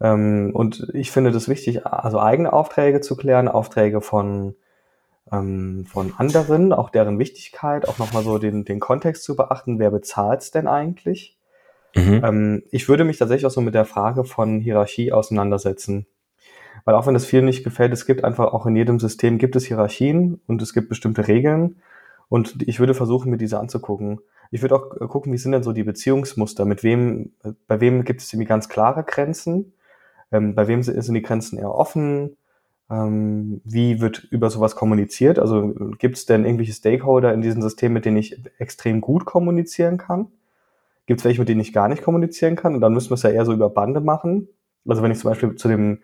Ähm, 0.00 0.50
und 0.54 0.90
ich 0.92 1.10
finde 1.10 1.32
das 1.32 1.48
wichtig, 1.48 1.86
also 1.86 2.20
eigene 2.20 2.52
Aufträge 2.52 3.00
zu 3.00 3.16
klären, 3.16 3.48
Aufträge 3.48 4.00
von, 4.00 4.54
ähm, 5.32 5.86
von 5.90 6.12
anderen, 6.18 6.72
auch 6.72 6.90
deren 6.90 7.18
Wichtigkeit, 7.18 7.88
auch 7.88 7.98
nochmal 7.98 8.22
so 8.22 8.38
den, 8.38 8.64
den 8.64 8.78
Kontext 8.78 9.24
zu 9.24 9.36
beachten, 9.36 9.78
wer 9.78 9.90
bezahlt's 9.90 10.50
denn 10.50 10.68
eigentlich? 10.68 11.36
Mhm. 11.96 12.20
Ähm, 12.22 12.62
ich 12.70 12.88
würde 12.88 13.04
mich 13.04 13.16
tatsächlich 13.16 13.46
auch 13.46 13.50
so 13.50 13.62
mit 13.62 13.74
der 13.74 13.86
Frage 13.86 14.24
von 14.24 14.60
Hierarchie 14.60 15.12
auseinandersetzen. 15.12 16.06
Weil 16.84 16.94
auch 16.94 17.06
wenn 17.06 17.14
das 17.14 17.26
vielen 17.26 17.46
nicht 17.46 17.64
gefällt, 17.64 17.92
es 17.92 18.06
gibt 18.06 18.22
einfach 18.22 18.52
auch 18.52 18.66
in 18.66 18.76
jedem 18.76 19.00
System 19.00 19.38
gibt 19.38 19.56
es 19.56 19.64
Hierarchien 19.64 20.40
und 20.46 20.62
es 20.62 20.74
gibt 20.74 20.90
bestimmte 20.90 21.26
Regeln. 21.26 21.80
Und 22.28 22.62
ich 22.68 22.78
würde 22.78 22.94
versuchen, 22.94 23.30
mir 23.30 23.38
diese 23.38 23.58
anzugucken. 23.58 24.20
Ich 24.50 24.62
würde 24.62 24.76
auch 24.76 25.08
gucken, 25.08 25.32
wie 25.32 25.38
sind 25.38 25.52
denn 25.52 25.62
so 25.62 25.72
die 25.72 25.84
Beziehungsmuster? 25.84 26.64
Mit 26.64 26.82
wem, 26.82 27.32
bei 27.66 27.80
wem 27.80 28.04
gibt 28.04 28.22
es 28.22 28.32
irgendwie 28.32 28.48
ganz 28.48 28.68
klare 28.68 29.04
Grenzen? 29.04 29.72
Ähm, 30.32 30.54
bei 30.54 30.68
wem 30.68 30.82
sind 30.82 31.14
die 31.14 31.22
Grenzen 31.22 31.58
eher 31.58 31.74
offen? 31.74 32.36
Ähm, 32.90 33.60
wie 33.64 34.00
wird 34.00 34.24
über 34.30 34.48
sowas 34.50 34.74
kommuniziert? 34.76 35.38
Also 35.38 35.74
gibt 35.98 36.16
es 36.16 36.26
denn 36.26 36.44
irgendwelche 36.44 36.72
Stakeholder 36.72 37.34
in 37.34 37.42
diesem 37.42 37.60
System, 37.62 37.92
mit 37.92 38.04
denen 38.04 38.16
ich 38.16 38.42
extrem 38.58 39.00
gut 39.00 39.26
kommunizieren 39.26 39.98
kann? 39.98 40.28
Gibt 41.06 41.20
es 41.20 41.24
welche, 41.24 41.40
mit 41.40 41.48
denen 41.48 41.60
ich 41.60 41.72
gar 41.72 41.88
nicht 41.88 42.02
kommunizieren 42.02 42.56
kann? 42.56 42.74
Und 42.74 42.80
dann 42.80 42.92
müssen 42.92 43.10
wir 43.10 43.14
es 43.14 43.22
ja 43.22 43.30
eher 43.30 43.44
so 43.44 43.52
über 43.52 43.70
Bande 43.70 44.00
machen. 44.00 44.48
Also 44.86 45.02
wenn 45.02 45.10
ich 45.10 45.18
zum 45.18 45.30
Beispiel 45.30 45.54
zu 45.56 45.68
dem 45.68 46.00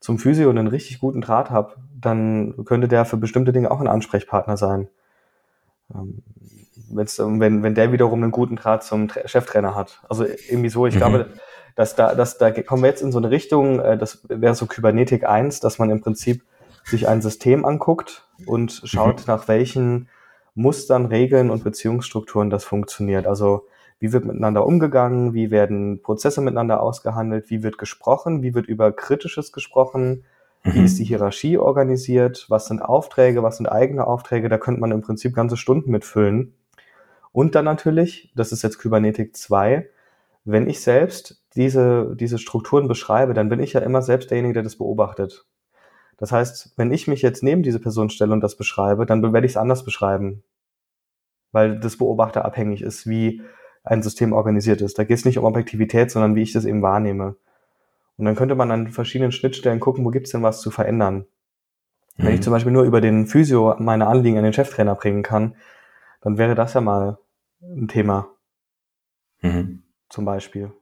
zum 0.00 0.18
Physio 0.18 0.48
einen 0.48 0.68
richtig 0.68 1.00
guten 1.00 1.20
Draht 1.20 1.50
habe, 1.50 1.74
dann 2.00 2.54
könnte 2.64 2.86
der 2.86 3.04
für 3.04 3.16
bestimmte 3.16 3.52
Dinge 3.52 3.70
auch 3.70 3.80
ein 3.80 3.88
Ansprechpartner 3.88 4.56
sein. 4.56 4.88
Ähm, 5.92 6.22
wenn, 6.90 7.62
wenn 7.62 7.74
der 7.74 7.92
wiederum 7.92 8.22
einen 8.22 8.32
guten 8.32 8.56
Draht 8.56 8.82
zum 8.82 9.08
Tra 9.08 9.26
Cheftrainer 9.26 9.74
hat. 9.74 10.00
Also 10.08 10.24
irgendwie 10.24 10.68
so, 10.68 10.86
ich 10.86 10.94
mhm. 10.94 10.98
glaube, 10.98 11.26
dass 11.74 11.94
da, 11.94 12.14
dass 12.14 12.38
da 12.38 12.50
kommen 12.50 12.82
wir 12.82 12.90
jetzt 12.90 13.02
in 13.02 13.12
so 13.12 13.18
eine 13.18 13.30
Richtung, 13.30 13.80
äh, 13.80 13.96
das 13.96 14.20
wäre 14.28 14.54
so 14.54 14.66
Kybernetik 14.66 15.24
1, 15.28 15.60
dass 15.60 15.78
man 15.78 15.90
im 15.90 16.00
Prinzip 16.00 16.42
sich 16.84 17.08
ein 17.08 17.22
System 17.22 17.64
anguckt 17.64 18.26
und 18.46 18.82
schaut, 18.84 19.20
mhm. 19.20 19.24
nach 19.26 19.48
welchen 19.48 20.08
Mustern, 20.54 21.06
Regeln 21.06 21.50
und 21.50 21.62
Beziehungsstrukturen 21.62 22.50
das 22.50 22.64
funktioniert. 22.64 23.26
Also 23.26 23.66
wie 24.00 24.12
wird 24.12 24.24
miteinander 24.24 24.66
umgegangen, 24.66 25.34
wie 25.34 25.50
werden 25.50 26.02
Prozesse 26.02 26.40
miteinander 26.40 26.80
ausgehandelt, 26.80 27.50
wie 27.50 27.62
wird 27.62 27.78
gesprochen, 27.78 28.42
wie 28.42 28.54
wird 28.54 28.66
über 28.66 28.92
Kritisches 28.92 29.52
gesprochen, 29.52 30.24
wie 30.62 30.80
mhm. 30.80 30.84
ist 30.84 30.98
die 30.98 31.04
Hierarchie 31.04 31.58
organisiert, 31.58 32.46
was 32.48 32.66
sind 32.66 32.82
Aufträge, 32.82 33.42
was 33.42 33.56
sind 33.56 33.66
eigene 33.66 34.06
Aufträge, 34.06 34.48
da 34.48 34.58
könnte 34.58 34.80
man 34.80 34.92
im 34.92 35.02
Prinzip 35.02 35.34
ganze 35.34 35.56
Stunden 35.56 35.90
mitfüllen. 35.90 36.54
Und 37.32 37.54
dann 37.54 37.64
natürlich, 37.64 38.32
das 38.34 38.52
ist 38.52 38.62
jetzt 38.62 38.78
Kybernetik 38.78 39.36
2, 39.36 39.88
wenn 40.44 40.68
ich 40.68 40.80
selbst 40.80 41.42
diese, 41.54 42.16
diese 42.16 42.38
Strukturen 42.38 42.88
beschreibe, 42.88 43.34
dann 43.34 43.48
bin 43.48 43.60
ich 43.60 43.74
ja 43.74 43.80
immer 43.80 44.02
selbst 44.02 44.30
derjenige, 44.30 44.54
der 44.54 44.62
das 44.62 44.76
beobachtet. 44.76 45.46
Das 46.16 46.32
heißt, 46.32 46.72
wenn 46.76 46.90
ich 46.90 47.06
mich 47.06 47.22
jetzt 47.22 47.42
neben 47.42 47.62
diese 47.62 47.80
Person 47.80 48.10
stelle 48.10 48.32
und 48.32 48.40
das 48.40 48.56
beschreibe, 48.56 49.06
dann 49.06 49.22
werde 49.22 49.46
ich 49.46 49.52
es 49.52 49.56
anders 49.56 49.84
beschreiben. 49.84 50.42
Weil 51.52 51.78
das 51.78 51.96
Beobachter 51.96 52.44
abhängig 52.44 52.82
ist, 52.82 53.06
wie 53.06 53.42
ein 53.84 54.02
System 54.02 54.32
organisiert 54.32 54.80
ist. 54.80 54.98
Da 54.98 55.04
geht 55.04 55.18
es 55.18 55.24
nicht 55.24 55.38
um 55.38 55.44
Objektivität, 55.44 56.10
sondern 56.10 56.34
wie 56.34 56.42
ich 56.42 56.52
das 56.52 56.64
eben 56.64 56.82
wahrnehme. 56.82 57.36
Und 58.16 58.24
dann 58.24 58.34
könnte 58.34 58.56
man 58.56 58.70
an 58.70 58.88
verschiedenen 58.88 59.32
Schnittstellen 59.32 59.80
gucken, 59.80 60.04
wo 60.04 60.10
gibt's 60.10 60.32
denn 60.32 60.42
was 60.42 60.60
zu 60.60 60.70
verändern. 60.70 61.26
Mhm. 62.16 62.24
Wenn 62.24 62.34
ich 62.34 62.40
mhm. 62.40 62.44
zum 62.44 62.52
Beispiel 62.52 62.72
nur 62.72 62.82
über 62.82 63.00
den 63.00 63.26
Physio 63.26 63.76
meine 63.78 64.08
Anliegen 64.08 64.38
an 64.38 64.44
den 64.44 64.52
Cheftrainer 64.52 64.96
bringen 64.96 65.22
kann, 65.22 65.54
dann 66.20 66.38
wäre 66.38 66.54
das 66.54 66.74
ja 66.74 66.80
mal 66.80 67.18
ein 67.60 67.88
Thema. 67.88 68.28
Mhm. 69.40 69.84
Zum 70.08 70.24
Beispiel. 70.24 70.72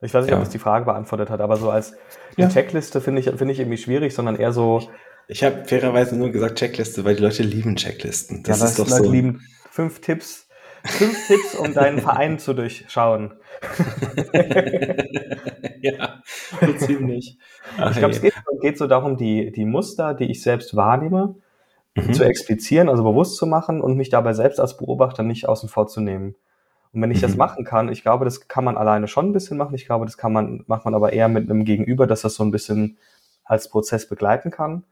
Ich 0.00 0.14
weiß 0.14 0.24
nicht, 0.24 0.30
ja. 0.30 0.36
ob 0.36 0.44
das 0.44 0.50
die 0.50 0.58
Frage 0.58 0.84
beantwortet 0.84 1.30
hat, 1.30 1.40
aber 1.40 1.56
so 1.56 1.70
als 1.70 1.96
ja. 2.36 2.48
Checkliste 2.48 3.00
finde 3.00 3.20
ich, 3.20 3.30
finde 3.30 3.52
ich 3.52 3.58
irgendwie 3.58 3.78
schwierig, 3.78 4.14
sondern 4.14 4.36
eher 4.36 4.52
so. 4.52 4.88
Ich 5.26 5.42
habe 5.42 5.64
fairerweise 5.64 6.16
nur 6.16 6.30
gesagt 6.30 6.58
Checkliste, 6.58 7.04
weil 7.04 7.16
die 7.16 7.22
Leute 7.22 7.42
lieben 7.42 7.76
Checklisten. 7.76 8.42
Das 8.44 8.60
ja, 8.60 8.66
ist 8.66 8.78
doch 8.78 8.88
Leute 8.88 9.04
so. 9.04 9.10
lieben 9.10 9.42
fünf 9.70 10.00
Tipps, 10.00 10.48
Fünf 10.84 11.26
Tipps, 11.26 11.54
um 11.54 11.74
deinen 11.74 11.98
Verein 12.02 12.38
zu 12.38 12.54
durchschauen. 12.54 13.34
ja, 15.80 16.22
so 16.60 16.72
ziemlich. 16.74 17.38
Ach, 17.76 17.90
ich 17.90 17.98
glaube, 17.98 18.14
es 18.14 18.22
geht, 18.22 18.34
geht, 18.60 18.78
so 18.78 18.86
darum, 18.86 19.16
die, 19.16 19.50
die 19.50 19.64
Muster, 19.64 20.14
die 20.14 20.30
ich 20.30 20.42
selbst 20.42 20.76
wahrnehme, 20.76 21.34
mhm. 22.06 22.12
zu 22.12 22.24
explizieren, 22.24 22.88
also 22.88 23.02
bewusst 23.02 23.36
zu 23.36 23.46
machen 23.46 23.80
und 23.80 23.96
mich 23.96 24.10
dabei 24.10 24.32
selbst 24.32 24.60
als 24.60 24.76
Beobachter 24.76 25.22
nicht 25.22 25.48
außen 25.48 25.68
vor 25.68 25.86
zu 25.86 26.00
nehmen. 26.00 26.36
Und 26.92 27.02
wenn 27.02 27.10
ich 27.10 27.18
mhm. 27.18 27.22
das 27.22 27.36
machen 27.36 27.64
kann, 27.64 27.90
ich 27.90 28.02
glaube, 28.02 28.24
das 28.24 28.48
kann 28.48 28.64
man 28.64 28.76
alleine 28.76 29.08
schon 29.08 29.26
ein 29.26 29.32
bisschen 29.32 29.58
machen. 29.58 29.74
Ich 29.74 29.86
glaube, 29.86 30.06
das 30.06 30.16
kann 30.16 30.32
man, 30.32 30.64
macht 30.66 30.84
man 30.84 30.94
aber 30.94 31.12
eher 31.12 31.28
mit 31.28 31.50
einem 31.50 31.64
Gegenüber, 31.64 32.06
dass 32.06 32.22
das 32.22 32.34
so 32.34 32.44
ein 32.44 32.50
bisschen 32.50 32.98
als 33.44 33.68
Prozess 33.68 34.08
begleiten 34.08 34.50
kann. 34.50 34.84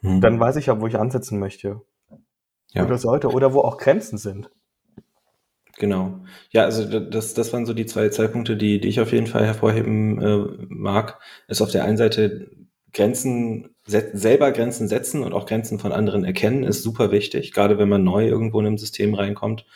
Mhm. 0.00 0.20
Dann 0.20 0.40
weiß 0.40 0.56
ich 0.56 0.66
ja, 0.66 0.80
wo 0.80 0.86
ich 0.86 0.98
ansetzen 0.98 1.38
möchte. 1.38 1.80
Ja. 2.72 2.84
Oder 2.84 2.98
sollte, 2.98 3.30
oder 3.30 3.52
wo 3.52 3.60
auch 3.60 3.78
Grenzen 3.78 4.18
sind. 4.18 4.50
Genau. 5.76 6.20
Ja, 6.50 6.64
also 6.64 7.00
das, 7.00 7.34
das 7.34 7.52
waren 7.52 7.66
so 7.66 7.74
die 7.74 7.86
zwei 7.86 8.08
Zeitpunkte, 8.08 8.56
die, 8.56 8.80
die 8.80 8.88
ich 8.88 9.00
auf 9.00 9.12
jeden 9.12 9.26
Fall 9.26 9.44
hervorheben 9.44 10.22
äh, 10.22 10.66
mag. 10.68 11.18
Ist 11.48 11.62
auf 11.62 11.70
der 11.70 11.84
einen 11.84 11.96
Seite 11.96 12.50
Grenzen, 12.94 13.74
selber 13.84 14.52
Grenzen 14.52 14.88
setzen 14.88 15.22
und 15.22 15.34
auch 15.34 15.46
Grenzen 15.46 15.78
von 15.78 15.92
anderen 15.92 16.24
erkennen, 16.24 16.62
ist 16.62 16.82
super 16.82 17.10
wichtig, 17.10 17.52
gerade 17.52 17.76
wenn 17.76 17.88
man 17.88 18.04
neu 18.04 18.26
irgendwo 18.26 18.60
in 18.60 18.66
einem 18.66 18.78
System 18.78 19.14
reinkommt. 19.14 19.66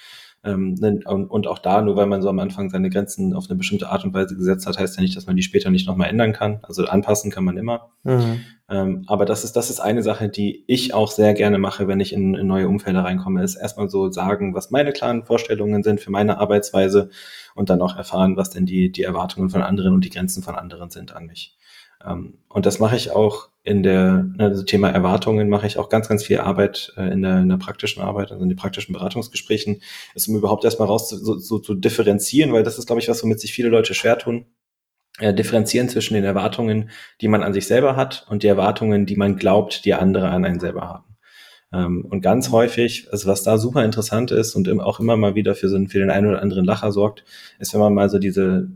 Ähm, 0.44 0.74
ne, 0.74 1.00
und, 1.04 1.48
auch 1.48 1.58
da, 1.58 1.82
nur 1.82 1.96
weil 1.96 2.06
man 2.06 2.22
so 2.22 2.28
am 2.28 2.38
Anfang 2.38 2.70
seine 2.70 2.90
Grenzen 2.90 3.34
auf 3.34 3.46
eine 3.48 3.58
bestimmte 3.58 3.88
Art 3.88 4.04
und 4.04 4.14
Weise 4.14 4.36
gesetzt 4.36 4.66
hat, 4.68 4.78
heißt 4.78 4.96
ja 4.96 5.02
nicht, 5.02 5.16
dass 5.16 5.26
man 5.26 5.34
die 5.34 5.42
später 5.42 5.68
nicht 5.68 5.88
nochmal 5.88 6.08
ändern 6.08 6.32
kann. 6.32 6.60
Also 6.62 6.84
anpassen 6.84 7.32
kann 7.32 7.42
man 7.42 7.56
immer. 7.56 7.90
Mhm. 8.04 8.40
Ähm, 8.70 9.04
aber 9.08 9.24
das 9.24 9.42
ist, 9.42 9.56
das 9.56 9.68
ist 9.68 9.80
eine 9.80 10.04
Sache, 10.04 10.28
die 10.28 10.62
ich 10.68 10.94
auch 10.94 11.10
sehr 11.10 11.34
gerne 11.34 11.58
mache, 11.58 11.88
wenn 11.88 11.98
ich 11.98 12.12
in, 12.12 12.34
in 12.34 12.46
neue 12.46 12.68
Umfelder 12.68 13.00
reinkomme, 13.00 13.42
ist 13.42 13.56
erstmal 13.56 13.88
so 13.88 14.12
sagen, 14.12 14.54
was 14.54 14.70
meine 14.70 14.92
klaren 14.92 15.24
Vorstellungen 15.24 15.82
sind 15.82 16.00
für 16.00 16.12
meine 16.12 16.38
Arbeitsweise 16.38 17.10
und 17.56 17.68
dann 17.68 17.82
auch 17.82 17.96
erfahren, 17.96 18.36
was 18.36 18.50
denn 18.50 18.64
die, 18.64 18.92
die 18.92 19.02
Erwartungen 19.02 19.50
von 19.50 19.62
anderen 19.62 19.92
und 19.92 20.04
die 20.04 20.10
Grenzen 20.10 20.44
von 20.44 20.54
anderen 20.54 20.90
sind 20.90 21.16
an 21.16 21.26
mich. 21.26 21.56
Ähm, 22.04 22.38
und 22.48 22.66
das 22.66 22.78
mache 22.78 22.96
ich 22.96 23.10
auch 23.10 23.48
in 23.62 23.82
der, 23.82 24.26
also 24.38 24.62
Thema 24.62 24.88
Erwartungen 24.88 25.48
mache 25.48 25.66
ich 25.66 25.78
auch 25.78 25.90
ganz, 25.90 26.08
ganz 26.08 26.24
viel 26.24 26.38
Arbeit 26.38 26.92
äh, 26.96 27.12
in, 27.12 27.22
der, 27.22 27.40
in 27.40 27.48
der 27.48 27.58
praktischen 27.58 28.02
Arbeit, 28.02 28.32
also 28.32 28.42
in 28.42 28.48
den 28.48 28.56
praktischen 28.56 28.94
Beratungsgesprächen, 28.94 29.82
ist 30.14 30.28
um 30.28 30.36
überhaupt 30.36 30.64
erstmal 30.64 30.88
raus 30.88 31.08
zu, 31.08 31.16
so, 31.16 31.36
so 31.36 31.58
zu 31.58 31.74
differenzieren, 31.74 32.52
weil 32.52 32.62
das 32.62 32.78
ist, 32.78 32.86
glaube 32.86 33.00
ich, 33.02 33.08
was, 33.08 33.22
womit 33.22 33.40
sich 33.40 33.52
viele 33.52 33.68
Leute 33.68 33.94
schwer 33.94 34.18
tun. 34.18 34.46
Äh, 35.18 35.34
differenzieren 35.34 35.88
zwischen 35.88 36.14
den 36.14 36.24
Erwartungen, 36.24 36.90
die 37.20 37.28
man 37.28 37.42
an 37.42 37.52
sich 37.52 37.66
selber 37.66 37.96
hat 37.96 38.26
und 38.30 38.44
die 38.44 38.46
Erwartungen, 38.46 39.04
die 39.04 39.16
man 39.16 39.36
glaubt, 39.36 39.84
die 39.84 39.94
andere 39.94 40.28
an 40.28 40.44
einen 40.44 40.60
selber 40.60 40.82
haben. 40.82 41.16
Ähm, 41.72 42.06
und 42.08 42.20
ganz 42.20 42.50
häufig, 42.50 43.08
also 43.10 43.28
was 43.28 43.42
da 43.42 43.58
super 43.58 43.84
interessant 43.84 44.30
ist 44.30 44.54
und 44.54 44.68
auch 44.80 45.00
immer 45.00 45.16
mal 45.16 45.34
wieder 45.34 45.54
für, 45.54 45.68
so, 45.68 45.76
für 45.86 45.98
den 45.98 46.10
einen 46.10 46.28
oder 46.28 46.40
anderen 46.40 46.64
Lacher 46.64 46.92
sorgt, 46.92 47.24
ist, 47.58 47.74
wenn 47.74 47.80
man 47.80 47.94
mal 47.94 48.08
so 48.08 48.18
diese 48.18 48.70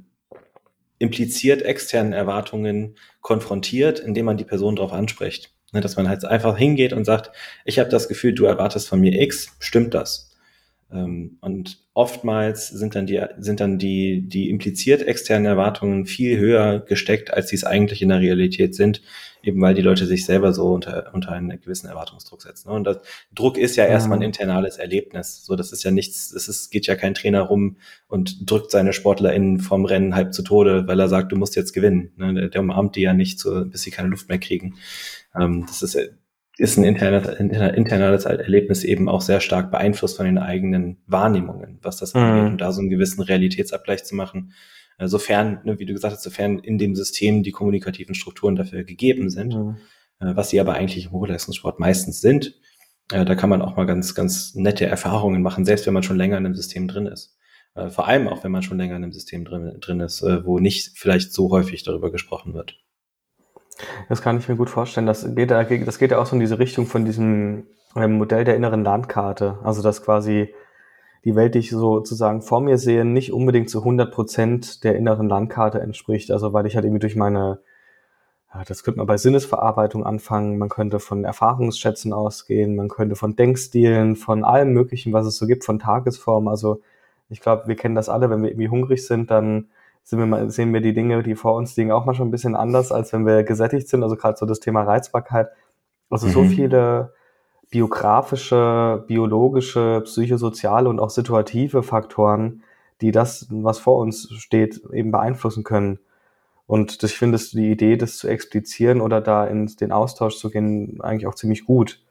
impliziert 1.03 1.63
externen 1.63 2.13
Erwartungen 2.13 2.97
konfrontiert, 3.21 3.99
indem 3.99 4.27
man 4.27 4.37
die 4.37 4.45
Person 4.45 4.77
darauf 4.77 4.93
anspricht. 4.93 5.53
Ne, 5.73 5.81
dass 5.81 5.97
man 5.97 6.09
halt 6.09 6.25
einfach 6.25 6.57
hingeht 6.57 6.93
und 6.93 7.05
sagt, 7.05 7.33
ich 7.65 7.79
habe 7.79 7.91
das 7.91 8.07
Gefühl, 8.07 8.35
du 8.35 8.45
erwartest 8.45 8.89
von 8.89 9.01
mir 9.01 9.21
X, 9.21 9.57
stimmt 9.59 9.95
das? 9.95 10.32
Ähm, 10.93 11.39
und 11.41 11.79
oftmals 11.95 12.69
sind 12.69 12.95
dann 12.95 13.07
die, 13.07 13.23
sind 13.39 13.61
dann 13.61 13.79
die, 13.79 14.29
die 14.29 14.51
impliziert 14.51 15.03
externen 15.03 15.47
Erwartungen 15.47 16.07
viel 16.07 16.39
höher 16.39 16.81
gesteckt, 16.81 17.33
als 17.33 17.49
sie 17.49 17.57
es 17.57 17.65
eigentlich 17.65 18.03
in 18.03 18.11
der 18.11 18.21
Realität 18.21 18.75
sind, 18.75 19.03
eben 19.43 19.61
weil 19.61 19.75
die 19.75 19.83
Leute 19.83 20.07
sich 20.07 20.25
selber 20.27 20.53
so 20.53 20.73
unter, 20.73 21.11
unter 21.15 21.33
einen 21.33 21.61
gewissen 21.61 21.89
Erwartungsdruck 21.89 22.43
setzen. 22.43 22.69
Und 22.69 22.85
das 22.85 22.99
Druck 23.35 23.57
ist 23.57 23.77
ja 23.77 23.87
erstmal 23.87 24.19
ein 24.19 24.21
mhm. 24.21 24.27
internales 24.27 24.77
Erlebnis. 24.77 25.45
So, 25.45 25.57
das 25.57 25.73
ist 25.73 25.83
ja 25.83 25.91
nichts, 25.91 26.33
es 26.33 26.49
ist, 26.49 26.71
geht 26.71 26.87
ja 26.87 26.95
kein 26.95 27.15
Trainer 27.15 27.43
rum 27.43 27.77
und 28.09 28.51
drückt 28.51 28.71
seine 28.71 28.93
SportlerInnen 28.93 29.61
vom 29.61 29.85
Rennen 29.85 30.15
halb 30.15 30.35
zu 30.35 30.43
Tode, 30.43 30.87
weil 30.87 31.01
er 31.01 31.09
sagt, 31.09 31.33
du 31.33 31.37
musst 31.37 31.57
jetzt 31.57 31.73
gewinnen. 31.73 32.13
Ne, 32.17 32.35
der, 32.35 32.49
der 32.49 32.61
umarmt 32.61 32.97
die 32.97 33.03
ja 33.03 33.15
nicht, 33.15 33.39
so, 33.39 33.65
bis 33.65 33.83
sie 33.83 33.91
keine 33.91 34.09
Luft 34.09 34.29
mehr 34.29 34.39
kriegen. 34.39 34.75
Ähm, 35.35 35.65
das 35.67 35.83
ist 35.83 35.97
ist 36.59 36.77
ein 36.77 36.85
internes, 36.85 37.39
internales 37.39 38.25
Erlebnis 38.25 38.85
eben 38.85 39.09
auch 39.09 39.23
sehr 39.23 39.41
stark 39.41 39.71
beeinflusst 39.71 40.17
von 40.17 40.27
den 40.27 40.39
eigenen 40.39 41.03
Wahrnehmungen, 41.07 41.79
was 41.83 41.97
das 41.97 42.15
angeht, 42.15 42.43
mhm. 42.43 42.51
um 42.51 42.59
da 42.59 42.73
so 42.73 42.81
einen 42.81 42.91
gewissen 42.91 43.23
Realitätsabgleich 43.23 44.05
zu 44.05 44.15
machen. 44.15 44.53
Äh, 44.99 45.09
sofern, 45.09 45.61
ne, 45.65 45.79
wie 45.79 45.87
du 45.87 45.93
gesagt 45.93 46.15
hast, 46.15 46.23
sofern 46.23 46.59
in 46.59 46.79
dem 46.79 46.95
System 46.95 47.43
die 47.43 47.53
kommunikativen 47.53 48.15
Strukturen 48.15 48.57
dafür 48.57 48.85
gegeben 48.85 49.31
sind, 49.31 49.55
mhm. 49.55 49.77
Äh, 50.21 50.37
was 50.37 50.51
sie 50.51 50.61
aber 50.61 50.75
eigentlich 50.75 51.07
im 51.07 51.13
Hochleistungssport 51.13 51.81
meistens 51.81 52.21
sind, 52.21 52.55
äh, 53.11 53.25
da 53.25 53.35
kann 53.35 53.51
man 53.51 53.61
auch 53.61 53.77
mal 53.77 53.87
ganz, 53.87 54.15
ganz 54.15 54.55
nette 54.55 54.87
Erfahrungen 54.87 55.43
machen, 55.43 55.65
selbst 55.65 55.87
wenn 55.87 55.95
man 55.95 56.05
schon 56.05 56.17
länger 56.17 56.39
in 56.39 56.47
einem 56.47 56.55
System 56.55 56.87
drin 56.87 57.07
ist. 57.07 57.37
Vor 57.89 58.07
allem 58.07 58.29
auch, 58.29 58.45
wenn 58.45 58.53
man 58.53 58.63
schon 58.63 58.77
länger 58.77 58.97
in 58.97 59.03
einem 59.03 59.13
System 59.13 59.47
drin, 59.47 59.79
drin 59.81 60.01
ist, 60.01 60.23
wo 60.23 60.59
nicht 60.59 60.91
vielleicht 60.95 61.33
so 61.33 61.51
häufig 61.51 61.83
darüber 61.83 62.13
gesprochen 62.13 62.53
wird. 62.53 62.79
Das 64.09 64.23
kann 64.23 64.39
ich 64.39 64.49
mir 64.49 64.57
gut 64.57 64.71
vorstellen. 64.71 65.07
Das 65.07 65.35
geht, 65.35 65.51
das 65.51 65.99
geht 65.99 66.11
ja 66.11 66.19
auch 66.19 66.27
so 66.27 66.35
in 66.35 66.41
diese 66.41 66.59
Richtung 66.59 66.87
von 66.87 67.05
diesem 67.05 67.67
ähm, 67.97 68.13
Modell 68.15 68.45
der 68.45 68.57
inneren 68.57 68.85
Landkarte. 68.85 69.59
Also, 69.63 69.83
dass 69.83 70.03
quasi 70.03 70.55
die 71.25 71.37
Welt, 71.37 71.55
die 71.55 71.61
ich 71.61 71.71
sozusagen 71.71 72.43
vor 72.43 72.61
mir 72.61 72.79
sehe, 72.79 73.05
nicht 73.05 73.33
unbedingt 73.33 73.71
zu 73.71 73.79
100 73.81 74.13
Prozent 74.13 74.85
der 74.85 74.97
inneren 74.97 75.29
Landkarte 75.29 75.81
entspricht. 75.81 76.31
Also, 76.31 76.53
weil 76.53 76.67
ich 76.67 76.75
halt 76.75 76.85
irgendwie 76.85 77.01
durch 77.01 77.17
meine, 77.17 77.61
das 78.67 78.83
könnte 78.85 78.99
man 78.99 79.07
bei 79.07 79.17
Sinnesverarbeitung 79.17 80.05
anfangen, 80.05 80.59
man 80.59 80.69
könnte 80.69 81.01
von 81.01 81.25
Erfahrungsschätzen 81.25 82.13
ausgehen, 82.13 82.77
man 82.77 82.89
könnte 82.89 83.17
von 83.17 83.37
Denkstilen, 83.37 84.17
von 84.17 84.45
allem 84.45 84.73
Möglichen, 84.73 85.13
was 85.13 85.27
es 85.27 85.39
so 85.39 85.47
gibt, 85.47 85.65
von 85.65 85.79
Tagesform. 85.79 86.49
Also, 86.49 86.81
ich 87.29 87.41
glaube, 87.41 87.67
wir 87.67 87.77
kennen 87.77 87.95
das 87.95 88.09
alle, 88.09 88.31
wenn 88.31 88.43
wir 88.43 88.51
irgendwie 88.51 88.69
hungrig 88.69 89.07
sind, 89.07 89.31
dann 89.31 89.69
wir 90.11 90.27
mal, 90.27 90.51
sehen 90.51 90.73
wir 90.73 90.81
die 90.81 90.95
Dinge, 90.95 91.23
die 91.23 91.35
vor 91.35 91.55
uns 91.55 91.77
liegen, 91.77 91.93
auch 91.93 92.05
mal 92.05 92.15
schon 92.15 92.29
ein 92.29 92.33
bisschen 92.33 92.57
anders, 92.57 92.93
als 92.93 93.13
wenn 93.13 93.27
wir 93.27 93.45
gesättigt 93.45 93.89
sind. 93.89 94.03
Also 94.03 94.17
gerade 94.17 94.37
so 94.37 94.47
das 94.47 94.61
Thema 94.61 94.83
Reizbarkeit. 94.83 95.49
Also 96.11 96.27
mhm. 96.27 96.33
so 96.33 96.45
viele 96.45 97.13
biografische, 97.71 99.05
biologische, 99.07 100.03
psychosoziale 100.05 100.89
und 100.89 101.01
auch 101.01 101.11
situative 101.11 101.83
Faktoren, 101.83 102.63
die 103.01 103.13
das, 103.13 103.47
was 103.51 103.79
vor 103.79 103.99
uns 103.99 104.29
steht, 104.35 104.83
eben 104.93 105.11
beeinflussen 105.11 105.65
können. 105.65 105.99
Und 106.67 107.03
ich 107.03 107.17
finde 107.17 107.39
die 107.39 107.71
Idee, 107.71 107.97
das 107.97 108.19
zu 108.19 108.29
explizieren 108.29 109.01
oder 109.01 109.21
da 109.21 109.47
in 109.47 109.67
den 109.67 109.91
Austausch 109.91 110.37
zu 110.37 110.51
gehen, 110.51 111.01
eigentlich 111.01 111.27
auch 111.27 111.35
ziemlich 111.35 111.65
gut. 111.65 112.02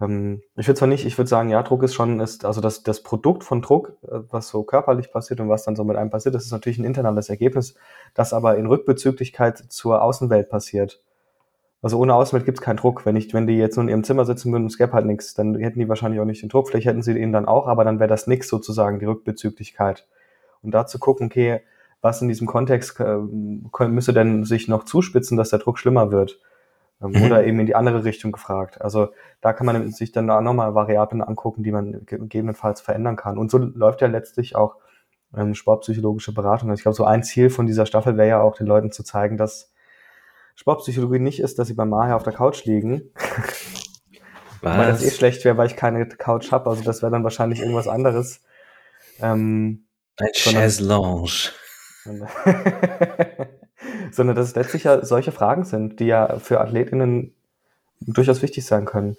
Ähm, 0.00 0.42
ich 0.56 0.66
würde 0.66 0.78
zwar 0.78 0.88
nicht, 0.88 1.06
ich 1.06 1.18
würde 1.18 1.28
sagen, 1.28 1.50
ja, 1.50 1.62
Druck 1.62 1.82
ist 1.82 1.94
schon, 1.94 2.20
ist, 2.20 2.44
also 2.44 2.60
das, 2.60 2.82
das 2.82 3.02
Produkt 3.02 3.44
von 3.44 3.62
Druck, 3.62 3.96
äh, 4.02 4.20
was 4.30 4.48
so 4.48 4.62
körperlich 4.62 5.12
passiert 5.12 5.40
und 5.40 5.48
was 5.48 5.64
dann 5.64 5.76
so 5.76 5.84
mit 5.84 5.96
einem 5.96 6.10
passiert, 6.10 6.34
das 6.34 6.44
ist 6.44 6.52
natürlich 6.52 6.78
ein 6.78 6.84
internales 6.84 7.28
Ergebnis, 7.28 7.74
das 8.14 8.32
aber 8.32 8.56
in 8.56 8.66
Rückbezüglichkeit 8.66 9.58
zur 9.68 10.02
Außenwelt 10.02 10.48
passiert. 10.48 11.02
Also 11.82 11.98
ohne 11.98 12.14
Außenwelt 12.14 12.44
gibt 12.44 12.58
es 12.58 12.62
keinen 12.62 12.76
Druck. 12.76 13.06
Wenn 13.06 13.16
ich, 13.16 13.32
wenn 13.32 13.46
die 13.46 13.56
jetzt 13.56 13.76
nur 13.76 13.84
in 13.84 13.88
ihrem 13.88 14.04
Zimmer 14.04 14.26
sitzen 14.26 14.52
würden 14.52 14.64
und 14.64 14.70
es 14.70 14.76
gäbe 14.76 14.92
halt 14.92 15.06
nichts, 15.06 15.32
dann 15.34 15.54
hätten 15.54 15.78
die 15.78 15.88
wahrscheinlich 15.88 16.20
auch 16.20 16.26
nicht 16.26 16.42
den 16.42 16.50
Druck. 16.50 16.68
Vielleicht 16.68 16.86
hätten 16.86 17.02
sie 17.02 17.18
ihn 17.18 17.32
dann 17.32 17.46
auch, 17.46 17.66
aber 17.68 17.84
dann 17.84 17.98
wäre 17.98 18.08
das 18.08 18.26
nichts 18.26 18.48
sozusagen, 18.48 18.98
die 18.98 19.06
Rückbezüglichkeit. 19.06 20.06
Und 20.62 20.72
da 20.72 20.86
zu 20.86 20.98
gucken, 20.98 21.26
okay, 21.26 21.62
was 22.02 22.20
in 22.20 22.28
diesem 22.28 22.46
Kontext 22.46 23.00
äh, 23.00 23.16
müsste 23.88 24.12
denn 24.12 24.44
sich 24.44 24.68
noch 24.68 24.84
zuspitzen, 24.84 25.38
dass 25.38 25.50
der 25.50 25.58
Druck 25.58 25.78
schlimmer 25.78 26.12
wird? 26.12 26.38
Ähm, 27.02 27.12
mhm. 27.12 27.22
Oder 27.24 27.44
eben 27.44 27.58
in 27.60 27.66
die 27.66 27.74
andere 27.74 28.04
Richtung 28.04 28.32
gefragt. 28.32 28.80
Also 28.80 29.08
da 29.40 29.52
kann 29.52 29.66
man 29.66 29.90
sich 29.90 30.12
dann 30.12 30.30
auch 30.30 30.40
nochmal 30.40 30.74
Variablen 30.74 31.22
angucken, 31.22 31.62
die 31.62 31.72
man 31.72 32.04
gegebenenfalls 32.06 32.80
verändern 32.80 33.16
kann. 33.16 33.38
Und 33.38 33.50
so 33.50 33.58
läuft 33.58 34.00
ja 34.00 34.06
letztlich 34.06 34.56
auch 34.56 34.76
ähm, 35.36 35.54
sportpsychologische 35.54 36.32
Beratung. 36.32 36.70
Also 36.70 36.80
ich 36.80 36.82
glaube, 36.82 36.96
so 36.96 37.04
ein 37.04 37.22
Ziel 37.22 37.50
von 37.50 37.66
dieser 37.66 37.86
Staffel 37.86 38.16
wäre 38.16 38.28
ja 38.28 38.40
auch, 38.40 38.56
den 38.56 38.66
Leuten 38.66 38.92
zu 38.92 39.02
zeigen, 39.02 39.36
dass 39.36 39.72
Sportpsychologie 40.56 41.20
nicht 41.20 41.40
ist, 41.40 41.58
dass 41.58 41.68
sie 41.68 41.74
beim 41.74 41.88
Maher 41.88 42.16
auf 42.16 42.22
der 42.22 42.34
Couch 42.34 42.64
liegen. 42.64 43.10
Was? 44.60 44.78
weil 44.78 44.88
das 44.88 45.02
eh 45.02 45.10
schlecht 45.10 45.44
wäre, 45.44 45.56
weil 45.56 45.68
ich 45.68 45.76
keine 45.76 46.06
Couch 46.06 46.52
habe. 46.52 46.68
Also 46.68 46.82
das 46.82 47.02
wäre 47.02 47.12
dann 47.12 47.24
wahrscheinlich 47.24 47.60
irgendwas 47.60 47.88
anderes. 47.88 48.42
Ähm, 49.20 49.86
ein 50.18 50.28
Chaiselange. 50.34 51.52
sondern 54.14 54.36
dass 54.36 54.48
es 54.48 54.54
letztlich 54.54 54.84
ja 54.84 55.04
solche 55.04 55.32
Fragen 55.32 55.64
sind, 55.64 56.00
die 56.00 56.06
ja 56.06 56.38
für 56.38 56.60
AthletInnen 56.60 57.34
durchaus 58.00 58.42
wichtig 58.42 58.64
sein 58.64 58.84
können. 58.84 59.16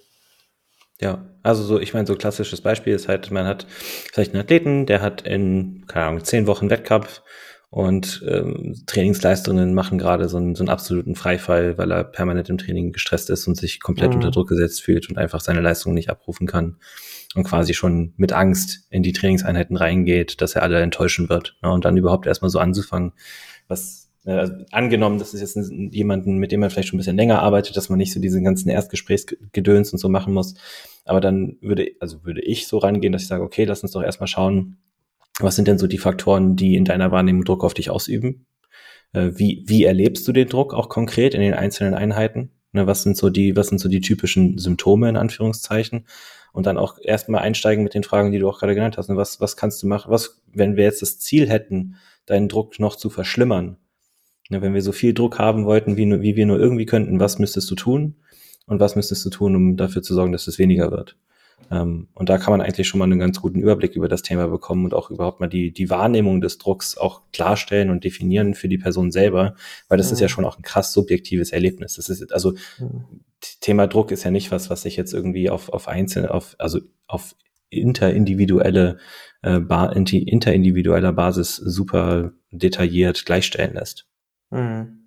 Ja, 1.00 1.26
also 1.42 1.64
so, 1.64 1.80
ich 1.80 1.94
meine, 1.94 2.06
so 2.06 2.16
klassisches 2.16 2.62
Beispiel 2.62 2.94
ist 2.94 3.08
halt, 3.08 3.32
man 3.32 3.46
hat 3.48 3.66
vielleicht 4.14 4.34
einen 4.34 4.44
Athleten, 4.44 4.86
der 4.86 5.02
hat 5.02 5.24
in, 5.24 5.86
keine 5.88 6.06
Ahnung, 6.06 6.24
zehn 6.24 6.46
Wochen 6.46 6.70
Wettkampf 6.70 7.24
und 7.72 8.24
ähm, 8.28 8.76
Trainingsleistungen 8.86 9.74
machen 9.74 9.98
gerade 9.98 10.30
so 10.30 10.38
einen, 10.38 10.56
so 10.56 10.62
einen 10.62 10.70
absoluten 10.70 11.16
Freifall, 11.16 11.78
weil 11.78 11.92
er 11.92 12.04
permanent 12.04 12.50
im 12.50 12.58
Training 12.60 12.92
gestresst 12.92 13.30
ist 13.30 13.48
und 13.48 13.58
sich 13.58 13.80
komplett 13.80 14.12
mhm. 14.12 14.18
unter 14.18 14.32
Druck 14.32 14.50
gesetzt 14.50 14.84
fühlt 14.84 15.10
und 15.10 15.18
einfach 15.18 15.40
seine 15.40 15.62
Leistungen 15.62 15.96
nicht 15.96 16.10
abrufen 16.10 16.46
kann 16.46 16.78
und 17.34 17.46
quasi 17.46 17.74
schon 17.74 18.14
mit 18.18 18.34
Angst 18.34 18.86
in 18.90 19.04
die 19.04 19.14
Trainingseinheiten 19.14 19.78
reingeht, 19.78 20.42
dass 20.42 20.56
er 20.56 20.64
alle 20.64 20.82
enttäuschen 20.82 21.30
wird. 21.30 21.58
Ne? 21.64 21.72
Und 21.72 21.86
dann 21.86 21.98
überhaupt 21.98 22.28
erstmal 22.28 22.52
so 22.52 22.60
anzufangen, 22.60 23.14
was 23.68 24.01
also 24.26 24.54
angenommen, 24.72 25.18
das 25.18 25.34
ist 25.34 25.42
jetzt 25.42 25.72
jemanden, 25.72 26.38
mit 26.38 26.52
dem 26.52 26.60
man 26.60 26.70
vielleicht 26.70 26.90
schon 26.90 26.98
ein 26.98 27.00
bisschen 27.00 27.18
länger 27.18 27.42
arbeitet, 27.42 27.76
dass 27.76 27.90
man 27.90 27.98
nicht 27.98 28.14
so 28.14 28.20
diesen 28.20 28.44
ganzen 28.44 28.70
Erstgesprächsgedöns 28.70 29.92
und 29.92 30.00
so 30.00 30.10
machen 30.10 30.34
muss. 30.34 30.54
Aber 31.06 31.22
dann 31.22 31.58
würde, 31.62 31.92
also 32.00 32.24
würde 32.24 32.42
ich 32.42 32.68
so 32.68 32.78
rangehen, 32.78 33.12
dass 33.12 33.24
ich 33.24 33.28
sage, 33.28 33.44
okay, 33.44 33.64
lass 33.64 33.82
uns 33.82 33.94
doch 33.94 34.04
erstmal 34.04 34.28
schauen, 34.28 34.78
was 35.40 35.56
sind 35.56 35.68
denn 35.68 35.80
so 35.80 35.88
die 35.88 35.98
Faktoren, 35.98 36.56
die 36.56 36.76
in 36.76 36.86
deiner 36.86 37.12
Wahrnehmung 37.12 37.46
Druck 37.46 37.64
auf 37.64 37.74
dich 37.74 37.90
ausüben? 37.90 38.46
Äh, 39.14 39.32
wie, 39.36 39.64
wie 39.66 39.84
erlebst 39.86 40.28
du 40.28 40.32
den 40.32 40.48
Druck 40.48 40.74
auch 40.74 40.90
konkret 40.90 41.34
in 41.34 41.42
den 41.42 41.54
einzelnen 41.54 41.94
Einheiten? 41.94 42.52
Ne, 42.74 42.88
was 42.88 43.04
sind 43.04 43.18
so 43.18 43.30
die, 43.30 43.56
was 43.56 43.68
sind 43.68 43.80
so 43.80 43.90
die 43.90 44.02
typischen 44.02 44.58
Symptome 44.58 45.10
in 45.10 45.18
Anführungszeichen? 45.18 46.06
Und 46.54 46.66
dann 46.66 46.78
auch 46.78 46.98
erstmal 47.02 47.42
einsteigen 47.42 47.84
mit 47.84 47.94
den 47.94 48.04
Fragen, 48.04 48.32
die 48.32 48.40
du 48.40 48.50
auch 48.50 48.60
gerade 48.60 48.76
genannt 48.76 48.98
hast. 48.98 49.10
Ne, 49.10 49.18
was, 49.18 49.42
was 49.42 49.58
kannst 49.58 49.82
du 49.84 49.88
machen? 49.88 50.12
Was, 50.12 50.42
wenn 50.54 50.76
wir 50.76 50.84
jetzt 50.84 51.02
das 51.02 51.20
Ziel 51.20 51.50
hätten, 51.50 51.96
deinen 52.26 52.50
Druck 52.50 52.80
noch 52.80 52.96
zu 52.96 53.10
verschlimmern? 53.10 53.78
Ja, 54.52 54.62
wenn 54.62 54.74
wir 54.74 54.82
so 54.82 54.92
viel 54.92 55.14
Druck 55.14 55.40
haben 55.40 55.66
wollten, 55.66 55.96
wie, 55.96 56.06
nur, 56.06 56.22
wie 56.22 56.36
wir 56.36 56.46
nur 56.46 56.60
irgendwie 56.60 56.86
könnten, 56.86 57.20
was 57.20 57.40
müsstest 57.40 57.72
du 57.72 57.76
tun? 57.76 58.16
Und 58.66 58.80
was 58.80 58.96
müsstest 58.96 59.26
du 59.26 59.30
tun, 59.30 59.56
um 59.56 59.78
dafür 59.78 60.02
zu 60.02 60.14
sorgen, 60.14 60.34
dass 60.34 60.48
es 60.48 60.60
weniger 60.60 60.92
wird? 60.92 61.18
Ähm, 61.72 62.10
und 62.14 62.30
da 62.30 62.38
kann 62.38 62.52
man 62.52 62.62
eigentlich 62.62 62.88
schon 62.88 63.00
mal 63.00 63.06
einen 63.06 63.20
ganz 63.20 63.40
guten 63.40 63.60
Überblick 63.60 63.96
über 63.96 64.10
das 64.10 64.24
Thema 64.24 64.48
bekommen 64.48 64.84
und 64.84 64.94
auch 64.94 65.10
überhaupt 65.10 65.40
mal 65.40 65.48
die, 65.48 65.72
die 65.72 65.90
Wahrnehmung 65.90 66.42
des 66.42 66.58
Drucks 66.58 66.98
auch 66.98 67.22
klarstellen 67.32 67.90
und 67.90 68.04
definieren 68.04 68.54
für 68.54 68.68
die 68.68 68.78
Person 68.78 69.12
selber, 69.12 69.56
weil 69.88 69.98
das 69.98 70.08
mhm. 70.08 70.14
ist 70.14 70.20
ja 70.20 70.28
schon 70.28 70.46
auch 70.46 70.58
ein 70.58 70.64
krass 70.64 70.92
subjektives 70.92 71.52
Erlebnis. 71.52 71.96
Das 71.96 72.10
ist 72.10 72.34
also 72.34 72.54
mhm. 72.78 73.22
Thema 73.62 73.88
Druck 73.88 74.12
ist 74.12 74.24
ja 74.24 74.32
nicht 74.32 74.52
was, 74.52 74.70
was 74.70 74.82
sich 74.82 74.98
jetzt 74.98 75.14
irgendwie 75.14 75.50
auf, 75.50 75.70
auf 75.70 75.88
einzelne, 75.88 76.32
auf, 76.32 76.56
also 76.60 76.80
auf 77.08 77.36
interindividuelle, 77.70 78.98
äh, 79.44 79.58
interindividueller 79.58 81.14
Basis 81.14 81.56
super 81.56 82.34
detailliert 82.52 83.26
gleichstellen 83.26 83.74
lässt. 83.74 84.11
Mhm. 84.52 85.00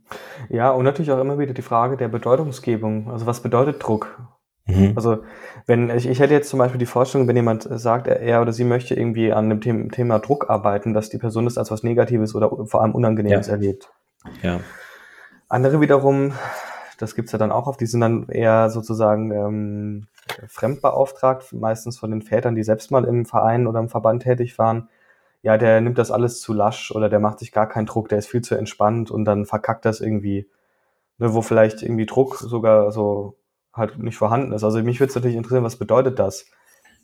Ja, 0.49 0.71
und 0.71 0.85
natürlich 0.85 1.13
auch 1.13 1.21
immer 1.21 1.39
wieder 1.39 1.55
die 1.55 1.63
Frage 1.63 1.97
der 1.97 2.09
Bedeutungsgebung. 2.09 3.11
Also 3.11 3.27
was 3.27 3.41
bedeutet 3.41 3.83
Druck? 3.83 4.19
Mhm. 4.67 4.93
Also 4.97 5.19
wenn 5.67 5.91
ich, 5.91 6.07
ich 6.07 6.21
hätte 6.21 6.35
jetzt 6.35 6.49
zum 6.49 6.59
Beispiel 6.59 6.79
die 6.79 6.87
Vorstellung, 6.87 7.29
wenn 7.29 7.37
jemand 7.37 7.69
sagt, 7.71 8.07
er 8.07 8.43
oder 8.43 8.53
sie 8.53 8.65
möchte 8.65 8.95
irgendwie 8.95 9.33
an 9.33 9.49
dem 9.49 9.61
Thema, 9.61 9.89
Thema 9.91 10.19
Druck 10.19 10.49
arbeiten, 10.51 10.95
dass 10.95 11.11
die 11.11 11.19
Person 11.19 11.45
das 11.45 11.59
als 11.59 11.71
was 11.71 11.83
Negatives 11.83 12.35
oder 12.35 12.67
vor 12.67 12.83
allem 12.83 12.95
Unangenehmes 12.95 13.47
ja. 13.47 13.53
erlebt. 13.53 13.93
Ja. 14.43 14.61
Andere 15.49 15.81
wiederum, 15.81 16.33
das 16.99 17.15
gibt's 17.15 17.33
ja 17.33 17.39
dann 17.39 17.53
auch 17.53 17.67
oft, 17.67 17.81
die 17.81 17.87
sind 17.87 18.01
dann 18.01 18.29
eher 18.29 18.71
sozusagen 18.71 19.31
ähm, 19.31 20.07
fremdbeauftragt, 20.49 21.53
meistens 21.53 21.99
von 21.99 22.11
den 22.11 22.23
Vätern, 22.23 22.55
die 22.55 22.65
selbst 22.65 22.91
mal 22.91 23.05
im 23.05 23.27
Verein 23.27 23.67
oder 23.67 23.81
im 23.81 23.91
Verband 23.91 24.23
tätig 24.23 24.59
waren 24.59 24.89
ja, 25.45 25.59
der 25.59 25.83
nimmt 25.83 25.99
das 25.99 26.11
alles 26.11 26.41
zu 26.41 26.55
lasch 26.55 26.91
oder 26.91 27.11
der 27.11 27.21
macht 27.21 27.39
sich 27.39 27.53
gar 27.53 27.69
keinen 27.69 27.85
Druck, 27.85 28.09
der 28.09 28.17
ist 28.17 28.29
viel 28.29 28.41
zu 28.41 28.55
entspannt 28.55 29.11
und 29.11 29.27
dann 29.27 29.45
verkackt 29.45 29.85
das 29.85 30.01
irgendwie, 30.01 30.49
ne, 31.19 31.35
wo 31.35 31.43
vielleicht 31.43 31.83
irgendwie 31.83 32.07
Druck 32.07 32.37
sogar 32.37 32.91
so 32.91 33.37
halt 33.75 33.99
nicht 33.99 34.17
vorhanden 34.17 34.53
ist. 34.53 34.65
Also 34.65 34.83
mich 34.83 35.01
würde 35.01 35.11
es 35.11 35.15
natürlich 35.15 35.37
interessieren, 35.37 35.63
was 35.63 35.77
bedeutet 35.77 36.19
das? 36.19 36.47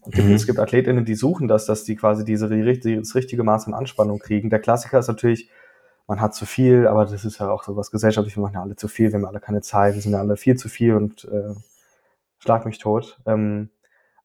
Es 0.07 0.13
gibt, 0.13 0.27
mhm. 0.27 0.35
es 0.35 0.47
gibt 0.47 0.59
AthletInnen, 0.59 1.05
die 1.05 1.17
suchen 1.17 1.49
das, 1.49 1.67
dass 1.67 1.85
die 1.85 1.97
quasi 1.97 2.25
diese, 2.25 2.49
das 2.49 3.15
richtige 3.15 3.45
Maß 3.45 3.67
an 3.67 3.75
Anspannung 3.75 4.19
kriegen. 4.19 4.49
Der 4.49 4.61
Klassiker 4.61 4.99
ist 5.01 5.09
natürlich, 5.09 5.51
man 6.07 6.23
hat 6.23 6.35
zu 6.35 6.47
viel, 6.47 6.87
aber 6.87 7.05
das 7.05 7.27
ist 7.27 7.41
ja 7.41 7.51
auch 7.51 7.63
so 7.63 7.77
was 7.77 7.91
gesellschaftlich, 7.91 8.39
wir 8.39 8.43
machen 8.43 8.55
ja 8.55 8.63
alle 8.63 8.75
zu 8.75 8.89
viel, 8.89 9.13
wir 9.13 9.19
haben 9.19 9.27
alle 9.27 9.41
keine 9.41 9.61
Zeit, 9.61 9.97
wir 9.97 10.01
sind 10.01 10.13
ja 10.13 10.19
alle 10.19 10.39
viel 10.39 10.57
zu 10.57 10.71
viel 10.71 10.95
und 10.95 11.27
äh, 11.27 11.53
schlag 12.39 12.65
mich 12.65 12.79
tot. 12.79 13.21
Ähm, 13.27 13.69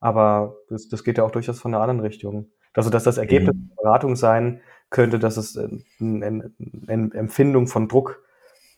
aber 0.00 0.56
das, 0.70 0.88
das 0.88 1.04
geht 1.04 1.18
ja 1.18 1.24
auch 1.24 1.30
durchaus 1.30 1.60
von 1.60 1.72
der 1.72 1.82
anderen 1.82 2.00
Richtung. 2.00 2.48
Also, 2.76 2.90
dass 2.90 3.04
das 3.04 3.18
Ergebnis 3.18 3.54
mhm. 3.54 3.68
der 3.68 3.82
Beratung 3.82 4.16
sein 4.16 4.60
könnte, 4.90 5.18
dass 5.18 5.36
es 5.36 5.56
eine, 5.56 5.82
eine, 6.00 6.52
eine 6.86 7.14
Empfindung 7.14 7.66
von 7.66 7.88
Druck 7.88 8.22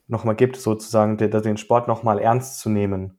nochmal 0.07 0.37
gibt, 0.37 0.57
sozusagen 0.57 1.19
den, 1.19 1.31
den 1.31 1.57
Sport 1.57 1.87
nochmal 1.87 2.19
ernst 2.19 2.61
zu 2.61 2.71
nehmen. 2.71 3.19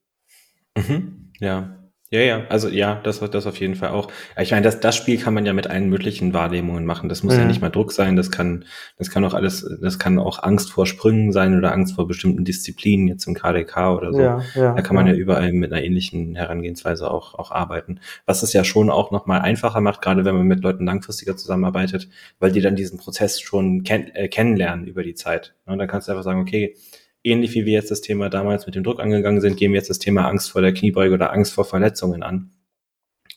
Mhm. 0.75 1.31
Ja, 1.39 1.78
ja, 2.11 2.21
ja, 2.21 2.43
also 2.49 2.69
ja, 2.69 2.99
das 3.03 3.19
das 3.19 3.45
auf 3.45 3.59
jeden 3.59 3.75
Fall 3.75 3.89
auch. 3.89 4.11
Ich 4.39 4.49
meine, 4.49 4.63
das, 4.63 4.79
das 4.79 4.95
Spiel 4.95 5.19
kann 5.19 5.35
man 5.35 5.45
ja 5.45 5.53
mit 5.53 5.67
allen 5.67 5.89
möglichen 5.89 6.33
Wahrnehmungen 6.33 6.83
machen. 6.83 7.07
Das 7.07 7.21
muss 7.21 7.35
mhm. 7.35 7.41
ja 7.41 7.45
nicht 7.45 7.61
mal 7.61 7.69
Druck 7.69 7.91
sein, 7.91 8.15
das 8.15 8.31
kann, 8.31 8.65
das 8.97 9.11
kann 9.11 9.23
auch 9.23 9.35
alles, 9.35 9.69
das 9.79 9.99
kann 9.99 10.17
auch 10.17 10.41
Angst 10.41 10.71
vor 10.71 10.87
Sprüngen 10.87 11.31
sein 11.31 11.55
oder 11.55 11.71
Angst 11.71 11.93
vor 11.93 12.07
bestimmten 12.07 12.45
Disziplinen, 12.45 13.07
jetzt 13.07 13.27
im 13.27 13.35
KDK 13.35 13.95
oder 13.95 14.11
so. 14.11 14.21
Ja, 14.21 14.41
ja, 14.55 14.73
da 14.73 14.81
kann 14.81 14.95
man 14.95 15.05
ja. 15.05 15.13
ja 15.13 15.19
überall 15.19 15.53
mit 15.53 15.71
einer 15.71 15.83
ähnlichen 15.83 16.33
Herangehensweise 16.33 17.11
auch, 17.11 17.35
auch 17.35 17.51
arbeiten. 17.51 17.99
Was 18.25 18.41
es 18.41 18.53
ja 18.53 18.63
schon 18.63 18.89
auch 18.89 19.11
nochmal 19.11 19.41
einfacher 19.41 19.79
macht, 19.79 20.01
gerade 20.01 20.25
wenn 20.25 20.35
man 20.35 20.47
mit 20.47 20.61
Leuten 20.63 20.85
langfristiger 20.85 21.37
zusammenarbeitet, 21.37 22.09
weil 22.39 22.51
die 22.51 22.61
dann 22.61 22.75
diesen 22.75 22.97
Prozess 22.97 23.39
schon 23.39 23.83
kenn 23.83 24.07
äh, 24.15 24.29
kennenlernen 24.29 24.87
über 24.87 25.03
die 25.03 25.13
Zeit. 25.13 25.53
Und 25.67 25.77
dann 25.77 25.87
kannst 25.87 26.07
du 26.07 26.13
einfach 26.13 26.23
sagen, 26.23 26.41
okay, 26.41 26.75
ähnlich 27.23 27.53
wie 27.53 27.65
wir 27.65 27.73
jetzt 27.73 27.91
das 27.91 28.01
Thema 28.01 28.29
damals 28.29 28.65
mit 28.65 28.75
dem 28.75 28.83
Druck 28.83 28.99
angegangen 28.99 29.41
sind, 29.41 29.57
gehen 29.57 29.71
wir 29.71 29.79
jetzt 29.79 29.89
das 29.89 29.99
Thema 29.99 30.27
Angst 30.27 30.51
vor 30.51 30.61
der 30.61 30.73
Kniebeuge 30.73 31.13
oder 31.13 31.33
Angst 31.33 31.53
vor 31.53 31.65
Verletzungen 31.65 32.23
an 32.23 32.51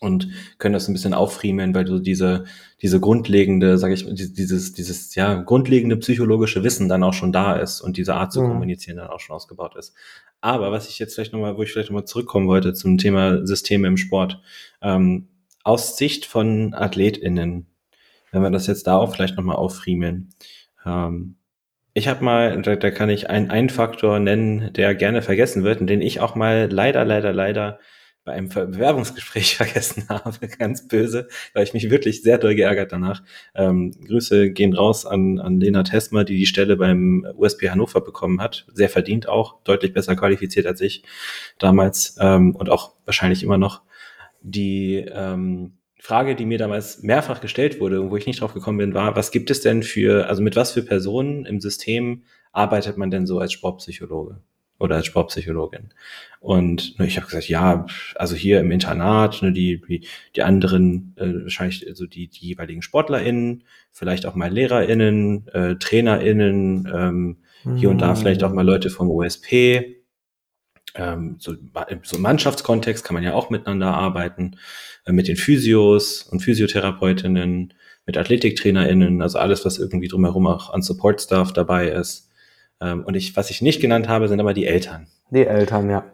und 0.02 0.28
können 0.58 0.72
das 0.72 0.88
ein 0.88 0.94
bisschen 0.94 1.14
auffriemeln, 1.14 1.74
weil 1.74 1.84
du 1.84 2.00
diese, 2.00 2.44
diese 2.80 2.98
grundlegende, 2.98 3.78
sage 3.78 3.94
ich, 3.94 4.04
dieses, 4.04 4.72
dieses, 4.72 5.14
ja, 5.14 5.34
grundlegende 5.42 5.96
psychologische 5.96 6.64
Wissen 6.64 6.88
dann 6.88 7.04
auch 7.04 7.14
schon 7.14 7.32
da 7.32 7.54
ist 7.54 7.80
und 7.80 7.96
diese 7.96 8.14
Art 8.14 8.32
zu 8.32 8.42
mhm. 8.42 8.48
kommunizieren 8.48 8.96
dann 8.96 9.10
auch 9.10 9.20
schon 9.20 9.36
ausgebaut 9.36 9.76
ist. 9.76 9.94
Aber 10.40 10.72
was 10.72 10.88
ich 10.88 10.98
jetzt 10.98 11.14
vielleicht 11.14 11.32
nochmal, 11.32 11.56
wo 11.56 11.62
ich 11.62 11.70
vielleicht 11.70 11.90
nochmal 11.90 12.04
zurückkommen 12.04 12.48
wollte 12.48 12.74
zum 12.74 12.98
Thema 12.98 13.46
Systeme 13.46 13.86
im 13.86 13.96
Sport, 13.96 14.42
ähm, 14.82 15.28
aus 15.62 15.96
Sicht 15.96 16.26
von 16.26 16.74
AthletInnen, 16.74 17.66
wenn 18.32 18.42
wir 18.42 18.50
das 18.50 18.66
jetzt 18.66 18.88
da 18.88 18.96
auch 18.96 19.14
vielleicht 19.14 19.36
nochmal 19.36 19.56
auffriemeln, 19.56 20.30
ähm, 20.84 21.36
ich 21.94 22.08
habe 22.08 22.24
mal, 22.24 22.60
da, 22.62 22.76
da 22.76 22.90
kann 22.90 23.10
ich 23.10 23.28
einen, 23.28 23.50
einen 23.50 23.68
Faktor 23.68 24.18
nennen, 24.18 24.72
der 24.72 24.94
gerne 24.94 25.22
vergessen 25.22 25.62
wird 25.64 25.80
und 25.80 25.86
den 25.86 26.00
ich 26.00 26.20
auch 26.20 26.34
mal 26.34 26.68
leider, 26.70 27.04
leider, 27.04 27.32
leider 27.32 27.78
bei 28.24 28.32
einem 28.32 28.48
Bewerbungsgespräch 28.48 29.56
vergessen 29.58 30.08
habe, 30.08 30.46
ganz 30.46 30.86
böse, 30.86 31.28
weil 31.54 31.64
ich 31.64 31.74
mich 31.74 31.90
wirklich 31.90 32.22
sehr 32.22 32.38
doll 32.38 32.54
geärgert 32.54 32.92
danach. 32.92 33.22
Ähm, 33.54 33.92
Grüße 34.06 34.50
gehen 34.50 34.74
raus 34.74 35.04
an, 35.04 35.38
an 35.38 35.60
Lena 35.60 35.82
Tesmer, 35.82 36.24
die 36.24 36.36
die 36.36 36.46
Stelle 36.46 36.76
beim 36.76 37.26
USP 37.36 37.70
Hannover 37.70 38.00
bekommen 38.00 38.40
hat. 38.40 38.66
Sehr 38.72 38.88
verdient 38.88 39.28
auch, 39.28 39.62
deutlich 39.64 39.92
besser 39.92 40.16
qualifiziert 40.16 40.66
als 40.66 40.80
ich 40.80 41.02
damals 41.58 42.16
ähm, 42.20 42.54
und 42.54 42.70
auch 42.70 42.94
wahrscheinlich 43.04 43.42
immer 43.42 43.58
noch. 43.58 43.82
Die 44.40 44.96
ähm, 44.96 45.74
Frage, 46.02 46.34
die 46.34 46.46
mir 46.46 46.58
damals 46.58 47.04
mehrfach 47.04 47.40
gestellt 47.40 47.78
wurde 47.78 48.00
und 48.00 48.10
wo 48.10 48.16
ich 48.16 48.26
nicht 48.26 48.40
drauf 48.40 48.54
gekommen 48.54 48.78
bin, 48.78 48.92
war, 48.92 49.14
was 49.14 49.30
gibt 49.30 49.52
es 49.52 49.60
denn 49.60 49.84
für, 49.84 50.28
also 50.28 50.42
mit 50.42 50.56
was 50.56 50.72
für 50.72 50.82
Personen 50.82 51.46
im 51.46 51.60
System 51.60 52.24
arbeitet 52.50 52.96
man 52.96 53.12
denn 53.12 53.24
so 53.24 53.38
als 53.38 53.52
Sportpsychologe 53.52 54.40
oder 54.80 54.96
als 54.96 55.06
Sportpsychologin? 55.06 55.90
Und 56.40 56.98
ne, 56.98 57.06
ich 57.06 57.18
habe 57.18 57.28
gesagt, 57.28 57.48
ja, 57.48 57.86
also 58.16 58.34
hier 58.34 58.58
im 58.58 58.72
Internat, 58.72 59.42
ne, 59.42 59.52
die, 59.52 59.80
die, 59.80 60.04
die 60.34 60.42
anderen, 60.42 61.14
äh, 61.18 61.44
wahrscheinlich 61.44 61.86
also 61.86 62.04
die, 62.06 62.26
die 62.26 62.48
jeweiligen 62.48 62.82
SportlerInnen, 62.82 63.62
vielleicht 63.92 64.26
auch 64.26 64.34
mal 64.34 64.52
LehrerInnen, 64.52 65.46
äh, 65.52 65.76
TrainerInnen, 65.76 66.92
ähm, 66.92 67.36
mhm. 67.62 67.76
hier 67.76 67.90
und 67.90 67.98
da 67.98 68.16
vielleicht 68.16 68.42
auch 68.42 68.52
mal 68.52 68.66
Leute 68.66 68.90
vom 68.90 69.08
OSP. 69.08 70.01
Ähm, 70.94 71.36
so, 71.38 71.54
so 72.02 72.16
im 72.16 72.22
Mannschaftskontext 72.22 73.04
kann 73.04 73.14
man 73.14 73.22
ja 73.22 73.32
auch 73.32 73.50
miteinander 73.50 73.94
arbeiten. 73.94 74.56
Äh, 75.06 75.12
mit 75.12 75.28
den 75.28 75.36
Physios 75.36 76.22
und 76.22 76.40
Physiotherapeutinnen, 76.40 77.74
mit 78.06 78.16
AthletiktrainerInnen, 78.16 79.22
also 79.22 79.38
alles, 79.38 79.64
was 79.64 79.78
irgendwie 79.78 80.08
drumherum 80.08 80.46
auch 80.46 80.72
an 80.72 80.82
Support-Staff 80.82 81.52
dabei 81.52 81.88
ist. 81.88 82.30
Ähm, 82.80 83.04
und 83.04 83.14
ich, 83.14 83.36
was 83.36 83.50
ich 83.50 83.62
nicht 83.62 83.80
genannt 83.80 84.08
habe, 84.08 84.28
sind 84.28 84.40
aber 84.40 84.54
die 84.54 84.66
Eltern. 84.66 85.06
Die 85.30 85.46
Eltern, 85.46 85.88
ja. 85.88 86.04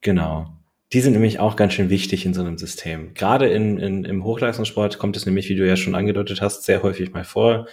Genau. 0.00 0.50
Die 0.92 1.00
sind 1.00 1.14
nämlich 1.14 1.40
auch 1.40 1.56
ganz 1.56 1.72
schön 1.72 1.90
wichtig 1.90 2.24
in 2.24 2.34
so 2.34 2.42
einem 2.42 2.58
System. 2.58 3.14
Gerade 3.14 3.48
in, 3.48 3.78
in, 3.78 4.04
im 4.04 4.24
Hochleistungssport 4.24 4.98
kommt 4.98 5.16
es 5.16 5.26
nämlich, 5.26 5.48
wie 5.48 5.56
du 5.56 5.66
ja 5.66 5.76
schon 5.76 5.94
angedeutet 5.94 6.40
hast, 6.40 6.64
sehr 6.64 6.82
häufig 6.82 7.12
mal 7.12 7.24
vor, 7.24 7.66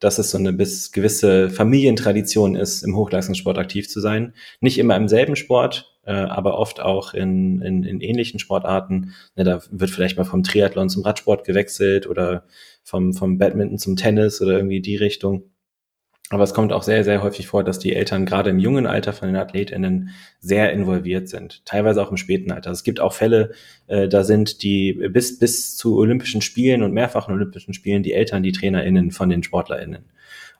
dass 0.00 0.18
es 0.18 0.30
so 0.30 0.38
eine 0.38 0.52
bis 0.52 0.92
gewisse 0.92 1.50
Familientradition 1.50 2.56
ist, 2.56 2.82
im 2.82 2.94
Hochleistungssport 2.96 3.58
aktiv 3.58 3.88
zu 3.88 4.00
sein. 4.00 4.34
Nicht 4.60 4.78
immer 4.78 4.96
im 4.96 5.08
selben 5.08 5.34
Sport, 5.34 5.97
äh, 6.08 6.12
aber 6.12 6.58
oft 6.58 6.80
auch 6.80 7.12
in, 7.12 7.60
in, 7.60 7.84
in 7.84 8.00
ähnlichen 8.00 8.40
Sportarten. 8.40 9.12
Ne, 9.36 9.44
da 9.44 9.60
wird 9.70 9.90
vielleicht 9.90 10.16
mal 10.16 10.24
vom 10.24 10.42
Triathlon 10.42 10.88
zum 10.88 11.04
Radsport 11.04 11.44
gewechselt 11.44 12.06
oder 12.06 12.44
vom, 12.82 13.12
vom 13.12 13.36
Badminton 13.36 13.76
zum 13.76 13.96
Tennis 13.96 14.40
oder 14.40 14.56
irgendwie 14.56 14.80
die 14.80 14.96
Richtung. 14.96 15.50
Aber 16.30 16.44
es 16.44 16.54
kommt 16.54 16.72
auch 16.72 16.82
sehr, 16.82 17.04
sehr 17.04 17.22
häufig 17.22 17.46
vor, 17.46 17.62
dass 17.62 17.78
die 17.78 17.94
Eltern 17.94 18.26
gerade 18.26 18.50
im 18.50 18.58
jungen 18.58 18.86
Alter 18.86 19.12
von 19.12 19.28
den 19.28 19.36
AthletInnen 19.36 20.10
sehr 20.40 20.72
involviert 20.72 21.28
sind. 21.28 21.64
Teilweise 21.66 22.02
auch 22.02 22.10
im 22.10 22.16
späten 22.16 22.52
Alter. 22.52 22.70
Es 22.70 22.84
gibt 22.84 23.00
auch 23.00 23.12
Fälle, 23.12 23.52
äh, 23.86 24.08
da 24.08 24.24
sind 24.24 24.62
die 24.62 24.94
bis, 25.10 25.38
bis 25.38 25.76
zu 25.76 25.98
Olympischen 25.98 26.40
Spielen 26.40 26.82
und 26.82 26.94
mehrfachen 26.94 27.34
Olympischen 27.34 27.74
Spielen 27.74 28.02
die 28.02 28.14
Eltern 28.14 28.42
die 28.42 28.52
TrainerInnen 28.52 29.10
von 29.10 29.28
den 29.28 29.42
SportlerInnen. 29.42 30.04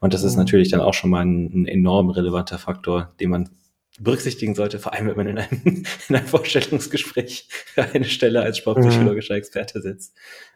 Und 0.01 0.13
das 0.13 0.25
ist 0.25 0.35
mhm. 0.35 0.41
natürlich 0.41 0.71
dann 0.71 0.81
auch 0.81 0.95
schon 0.95 1.11
mal 1.11 1.25
ein, 1.25 1.63
ein 1.63 1.67
enorm 1.67 2.11
relevanter 2.11 2.59
Faktor, 2.59 3.15
den 3.19 3.31
man 3.31 3.49
berücksichtigen 3.99 4.55
sollte, 4.55 4.79
vor 4.79 4.95
allem 4.95 5.09
wenn 5.09 5.17
man 5.17 5.27
in 5.27 5.39
einem, 5.39 5.63
in 6.09 6.15
einem 6.15 6.27
Vorstellungsgespräch 6.27 7.49
eine 7.77 8.05
Stelle 8.05 8.43
als 8.43 8.59
sportpsychologischer 8.59 9.35
mhm. 9.35 9.39
Experte 9.39 9.81
sitzt. 9.81 10.15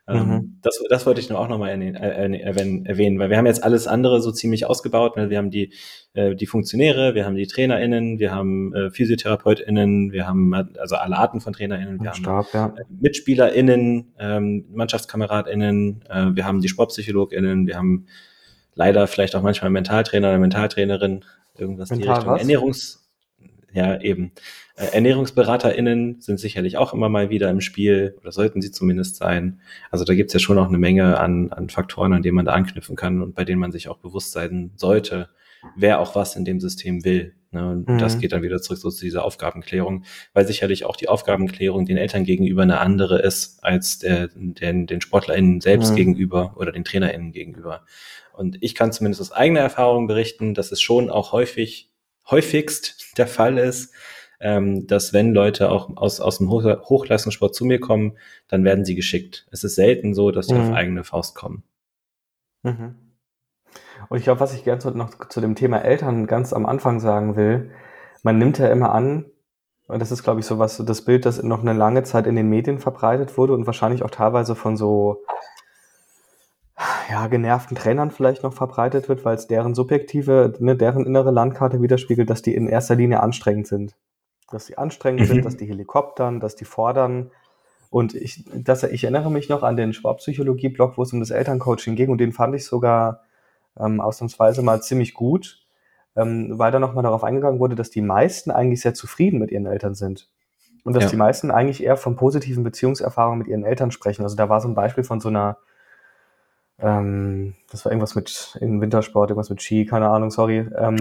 Ähm, 0.09 0.29
mhm. 0.29 0.59
das, 0.63 0.83
das 0.89 1.07
wollte 1.07 1.21
ich 1.21 1.29
nur 1.29 1.39
auch 1.39 1.49
nochmal 1.49 1.71
erwähnen, 1.71 2.85
erwähnen, 2.85 3.19
weil 3.21 3.31
wir 3.31 3.37
haben 3.37 3.47
jetzt 3.47 3.63
alles 3.63 3.87
andere 3.87 4.21
so 4.21 4.33
ziemlich 4.33 4.67
ausgebaut. 4.67 5.17
Ne? 5.17 5.31
Wir 5.31 5.39
haben 5.39 5.51
die, 5.51 5.73
äh, 6.15 6.35
die 6.35 6.47
Funktionäre, 6.47 7.15
wir 7.15 7.25
haben 7.25 7.37
die 7.37 7.47
TrainerInnen, 7.47 8.19
wir 8.19 8.33
haben 8.33 8.75
äh, 8.75 8.91
PhysiotherapeutInnen, 8.91 10.11
wir 10.11 10.27
haben 10.27 10.55
also 10.55 10.97
alle 10.97 11.17
Arten 11.17 11.41
von 11.41 11.53
TrainerInnen, 11.53 12.03
wir 12.03 12.15
Stab, 12.15 12.53
haben 12.53 12.77
ja. 12.77 12.85
MitspielerInnen, 13.01 14.13
ähm, 14.19 14.65
MannschaftskameradInnen, 14.73 16.05
äh, 16.09 16.27
wir 16.35 16.47
haben 16.47 16.61
die 16.61 16.69
SportpsychologInnen, 16.69 17.69
wir 17.69 17.77
haben 17.77 18.07
leider 18.75 19.07
vielleicht 19.07 19.37
auch 19.37 19.43
manchmal 19.43 19.71
Mentaltrainer 19.71 20.31
oder 20.31 20.39
Mentaltrainerin, 20.39 21.25
irgendwas 21.57 21.91
Mental 21.91 22.07
die 22.07 22.13
Richtung. 22.13 22.33
Was? 22.33 22.41
Ernährungs 22.41 23.02
ja, 23.73 24.01
eben. 24.01 24.33
Äh, 24.77 24.87
ErnährungsberaterInnen 24.95 26.21
sind 26.21 26.41
sicherlich 26.41 26.77
auch 26.77 26.93
immer 26.93 27.09
mal 27.09 27.31
wieder 27.31 27.51
im 27.51 27.61
Spiel 27.61 28.17
oder 28.21 28.33
sollten 28.33 28.63
sie 28.63 28.71
zumindest 28.71 29.17
sein. 29.17 29.61
Also 29.91 30.05
da 30.05 30.15
gibt's 30.15 30.33
ja 30.33 30.41
schon 30.41 30.57
noch 30.57 30.69
eine 30.69 30.79
Menge 30.79 31.19
an, 31.19 31.53
an 31.53 31.69
Faktoren, 31.69 32.13
an 32.13 32.23
denen 32.23 32.37
man 32.37 32.47
da 32.47 32.53
anknüpfen 32.53 32.97
kann 32.97 33.23
und 33.23 33.35
bei 33.35 33.45
denen 33.45 33.61
man 33.61 33.73
sich 33.73 33.89
auch 33.89 33.99
bewusst 33.99 34.33
sein 34.33 34.73
sollte, 34.77 35.29
wer 35.77 36.01
auch 36.01 36.15
was 36.15 36.37
in 36.37 36.45
dem 36.45 36.61
System 36.61 37.05
will. 37.05 37.35
Ne? 37.51 37.71
Und 37.71 37.89
mhm. 37.89 37.99
das 37.99 38.19
geht 38.19 38.33
dann 38.33 38.43
wieder 38.43 38.61
zurück 38.61 38.79
so 38.79 38.91
zu 38.91 39.05
dieser 39.05 39.25
Aufgabenklärung, 39.25 40.05
weil 40.33 40.47
sicherlich 40.47 40.85
auch 40.85 40.97
die 40.97 41.09
Aufgabenklärung 41.09 41.85
den 41.85 41.99
Eltern 41.99 42.25
gegenüber 42.25 42.63
eine 42.63 42.81
andere 42.81 43.21
ist 43.21 43.63
als 43.63 43.99
der, 43.99 44.29
den, 44.35 44.87
den 44.87 45.01
SportlerInnen 45.01 45.61
selbst 45.61 45.93
mhm. 45.93 45.97
gegenüber 45.97 46.55
oder 46.57 46.73
den 46.73 46.85
TrainerInnen 46.85 47.33
gegenüber. 47.33 47.85
Und 48.33 48.57
ich 48.63 48.75
kann 48.75 48.93
zumindest 48.93 49.21
aus 49.21 49.33
eigener 49.33 49.61
Erfahrung 49.61 50.07
berichten, 50.07 50.55
dass 50.55 50.73
es 50.73 50.81
schon 50.81 51.11
auch 51.11 51.33
häufig 51.33 51.92
häufigst 52.31 53.19
der 53.19 53.27
Fall 53.27 53.59
ist, 53.59 53.95
ähm, 54.41 54.87
dass 54.87 55.13
wenn 55.13 55.33
Leute 55.33 55.71
auch 55.71 55.97
aus, 55.97 56.21
aus 56.21 56.39
dem 56.39 56.51
Hoch 56.51 56.65
Hochleistungssport 56.65 57.55
zu 57.55 57.65
mir 57.65 57.79
kommen, 57.79 58.19
dann 58.49 58.65
werden 58.65 58.85
sie 58.85 58.97
geschickt. 58.97 59.47
Es 59.51 59.63
ist 59.65 59.77
selten 59.77 60.15
so, 60.15 60.31
dass 60.31 60.47
sie 60.47 60.55
mhm. 60.55 60.61
auf 60.61 60.73
eigene 60.73 61.05
Faust 61.05 61.35
kommen. 61.35 61.63
Mhm. 62.63 62.97
Und 64.09 64.19
ich 64.19 64.25
glaube, 64.25 64.41
was 64.41 64.55
ich 64.55 64.65
gerne 64.65 64.83
noch 64.93 65.29
zu 65.29 65.41
dem 65.41 65.55
Thema 65.55 65.79
Eltern 65.79 66.27
ganz 66.27 66.53
am 66.53 66.67
Anfang 66.67 67.01
sagen 67.01 67.37
will, 67.37 67.71
man 68.23 68.39
nimmt 68.39 68.59
ja 68.59 68.69
immer 68.69 68.93
an, 68.93 69.27
und 69.87 70.01
das 70.01 70.13
ist, 70.13 70.23
glaube 70.23 70.41
ich, 70.41 70.47
so 70.47 70.59
was, 70.59 70.77
das 70.79 71.05
Bild, 71.05 71.27
das 71.27 71.43
noch 71.43 71.61
eine 71.61 71.73
lange 71.73 72.03
Zeit 72.03 72.27
in 72.27 72.37
den 72.37 72.49
Medien 72.49 72.79
verbreitet 72.79 73.37
wurde 73.37 73.53
und 73.53 73.67
wahrscheinlich 73.67 74.03
auch 74.03 74.11
teilweise 74.11 74.55
von 74.55 74.77
so 74.77 75.23
ja, 77.11 77.27
genervten 77.27 77.77
Trainern 77.77 78.11
vielleicht 78.11 78.43
noch 78.43 78.53
verbreitet 78.53 79.09
wird, 79.09 79.25
weil 79.25 79.35
es 79.35 79.47
deren 79.47 79.75
subjektive, 79.75 80.55
ne, 80.59 80.77
deren 80.77 81.07
innere 81.07 81.31
Landkarte 81.31 81.83
widerspiegelt, 81.83 82.31
dass 82.31 82.43
die 82.43 82.55
in 82.55 82.69
erster 82.69 82.95
Linie 82.95 83.21
anstrengend 83.21 83.67
sind. 83.67 83.95
Dass 84.51 84.67
die 84.67 84.79
anstrengend 84.79 85.23
mhm. 85.23 85.27
sind, 85.27 85.45
dass 85.45 85.57
die 85.57 85.67
Helikoptern, 85.67 86.41
dass 86.41 86.57
die 86.57 86.65
fordern. 86.65 87.31
Und 87.91 88.15
ich, 88.15 88.45
das, 88.55 88.83
ich 88.85 89.05
erinnere 89.05 89.31
mich 89.31 89.49
noch 89.49 89.63
an 89.63 89.77
den 89.77 89.93
Sportpsychologie-Blog, 89.93 90.97
wo 90.97 91.03
es 91.03 91.13
um 91.13 91.21
das 91.21 91.31
Elterncoaching 91.31 91.95
ging 91.95 92.11
und 92.11 92.19
den 92.19 92.33
fand 92.33 92.55
ich 92.55 92.65
sogar 92.65 93.21
ähm, 93.79 94.01
ausnahmsweise 94.01 94.63
mal 94.63 94.83
ziemlich 94.83 95.15
gut, 95.15 95.67
ähm, 96.17 96.59
weil 96.59 96.73
da 96.73 96.79
nochmal 96.79 97.03
darauf 97.03 97.25
eingegangen 97.25 97.61
wurde, 97.61 97.75
dass 97.75 97.91
die 97.91 98.01
meisten 98.01 98.51
eigentlich 98.51 98.81
sehr 98.81 98.95
zufrieden 98.95 99.39
mit 99.39 99.51
ihren 99.51 99.67
Eltern 99.67 99.95
sind. 99.95 100.31
Und 100.85 100.97
dass 100.97 101.05
ja. 101.05 101.11
die 101.11 101.17
meisten 101.17 101.51
eigentlich 101.51 101.83
eher 101.83 101.97
von 101.97 102.17
positiven 102.17 102.65
Beziehungserfahrungen 102.65 103.39
mit 103.39 103.49
ihren 103.49 103.65
Eltern 103.65 103.93
sprechen. 103.93 104.23
Also 104.23 104.37
da 104.37 104.49
war 104.49 104.61
so 104.61 104.69
ein 104.69 104.75
Beispiel 104.75 105.05
von 105.05 105.21
so 105.21 105.29
einer 105.29 105.59
ähm, 106.83 107.55
das 107.71 107.85
war 107.85 107.92
irgendwas 107.92 108.16
mit 108.16 108.59
in 108.61 108.81
Wintersport, 108.81 109.31
irgendwas 109.31 109.51
mit 109.51 109.62
Ski, 109.62 109.87
keine 109.87 110.09
Ahnung, 110.09 110.31
sorry, 110.31 110.68
ähm, 110.77 110.99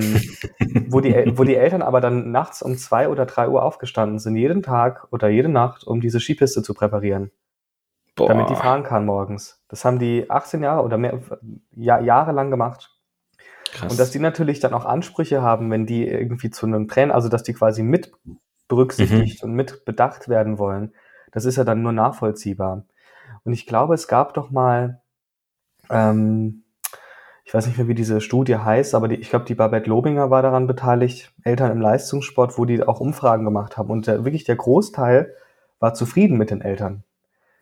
wo, 0.87 1.01
die, 1.01 1.33
wo 1.35 1.43
die 1.43 1.55
Eltern 1.55 1.81
aber 1.81 2.01
dann 2.01 2.31
nachts 2.31 2.61
um 2.61 2.77
zwei 2.77 3.09
oder 3.09 3.25
drei 3.25 3.49
Uhr 3.49 3.63
aufgestanden 3.63 4.19
sind, 4.19 4.35
jeden 4.35 4.61
Tag 4.61 5.07
oder 5.11 5.29
jede 5.29 5.49
Nacht, 5.49 5.83
um 5.83 5.99
diese 5.99 6.19
Skipiste 6.19 6.61
zu 6.61 6.75
präparieren. 6.75 7.31
Boah. 8.15 8.27
Damit 8.27 8.49
die 8.49 8.55
fahren 8.55 8.83
kann 8.83 9.05
morgens. 9.05 9.63
Das 9.69 9.83
haben 9.83 9.97
die 9.97 10.29
18 10.29 10.61
Jahre 10.61 10.83
oder 10.83 10.97
mehr, 10.97 11.19
ja, 11.71 11.99
Jahre 11.99 12.31
lang 12.31 12.51
gemacht. 12.51 12.95
Krass. 13.71 13.91
Und 13.91 13.99
dass 13.99 14.11
die 14.11 14.19
natürlich 14.19 14.59
dann 14.59 14.73
auch 14.73 14.85
Ansprüche 14.85 15.41
haben, 15.41 15.71
wenn 15.71 15.85
die 15.85 16.05
irgendwie 16.07 16.51
zu 16.51 16.67
einem 16.67 16.87
Trainer, 16.87 17.15
also 17.15 17.29
dass 17.29 17.41
die 17.41 17.53
quasi 17.53 17.81
mit 17.81 18.11
berücksichtigt 18.67 19.43
mhm. 19.43 19.49
und 19.49 19.55
mit 19.55 19.85
bedacht 19.85 20.29
werden 20.29 20.59
wollen, 20.59 20.93
das 21.31 21.45
ist 21.45 21.55
ja 21.55 21.63
dann 21.63 21.81
nur 21.81 21.93
nachvollziehbar. 21.93 22.83
Und 23.43 23.53
ich 23.53 23.65
glaube, 23.65 23.95
es 23.95 24.07
gab 24.07 24.33
doch 24.33 24.51
mal 24.51 25.00
ähm, 25.91 26.63
ich 27.43 27.53
weiß 27.53 27.67
nicht 27.67 27.77
mehr, 27.77 27.87
wie 27.87 27.95
diese 27.95 28.21
Studie 28.21 28.55
heißt, 28.55 28.95
aber 28.95 29.07
die, 29.07 29.15
ich 29.15 29.29
glaube, 29.29 29.45
die 29.45 29.55
Babette 29.55 29.89
Lobinger 29.89 30.29
war 30.29 30.41
daran 30.41 30.67
beteiligt, 30.67 31.33
Eltern 31.43 31.71
im 31.71 31.81
Leistungssport, 31.81 32.57
wo 32.57 32.65
die 32.65 32.81
auch 32.81 32.99
Umfragen 32.99 33.43
gemacht 33.43 33.77
haben. 33.77 33.89
Und 33.89 34.07
der, 34.07 34.23
wirklich 34.23 34.45
der 34.45 34.55
Großteil 34.55 35.33
war 35.79 35.93
zufrieden 35.93 36.37
mit 36.37 36.49
den 36.49 36.61
Eltern. 36.61 37.03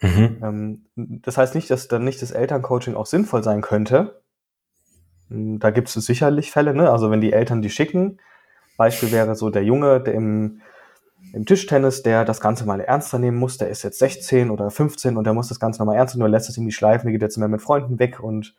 Mhm. 0.02 0.38
Ähm, 0.44 0.86
das 0.96 1.38
heißt 1.38 1.56
nicht, 1.56 1.70
dass 1.72 1.88
dann 1.88 2.04
nicht 2.04 2.22
das 2.22 2.32
Elterncoaching 2.32 2.96
auch 2.96 3.06
sinnvoll 3.06 3.44
sein 3.44 3.62
könnte. 3.62 4.22
Hm, 5.30 5.60
da 5.60 5.72
gibt 5.72 5.88
es 5.88 5.94
sicherlich 6.06 6.52
Fälle, 6.52 6.74
ne? 6.74 6.92
Also 6.92 7.12
wenn 7.12 7.22
die 7.22 7.34
Eltern 7.34 7.62
die 7.62 7.70
schicken, 7.70 8.20
Beispiel 8.78 9.12
wäre 9.12 9.36
so 9.36 9.50
der 9.50 9.64
Junge, 9.64 10.00
der 10.00 10.14
im 10.14 10.62
im 11.34 11.46
Tischtennis, 11.46 12.04
der 12.04 12.26
das 12.26 12.42
Ganze 12.42 12.66
mal 12.66 12.80
ernster 12.80 13.20
nehmen 13.20 13.38
muss, 13.38 13.58
der 13.58 13.70
ist 13.70 13.84
jetzt 13.84 14.00
16 14.00 14.50
oder 14.50 14.70
15 14.70 15.18
und 15.18 15.26
der 15.26 15.34
muss 15.34 15.50
das 15.50 15.60
Ganze 15.60 15.80
nochmal 15.80 15.96
ernst 15.98 16.16
nehmen, 16.16 16.22
nur 16.22 16.30
lässt 16.30 16.50
es 16.50 16.58
irgendwie 16.58 16.72
schleifen, 16.72 17.08
der 17.08 17.14
geht 17.14 17.22
jetzt 17.22 17.38
mehr 17.38 17.48
mit 17.48 17.62
Freunden 17.62 18.00
weg 18.00 18.20
und 18.20 18.56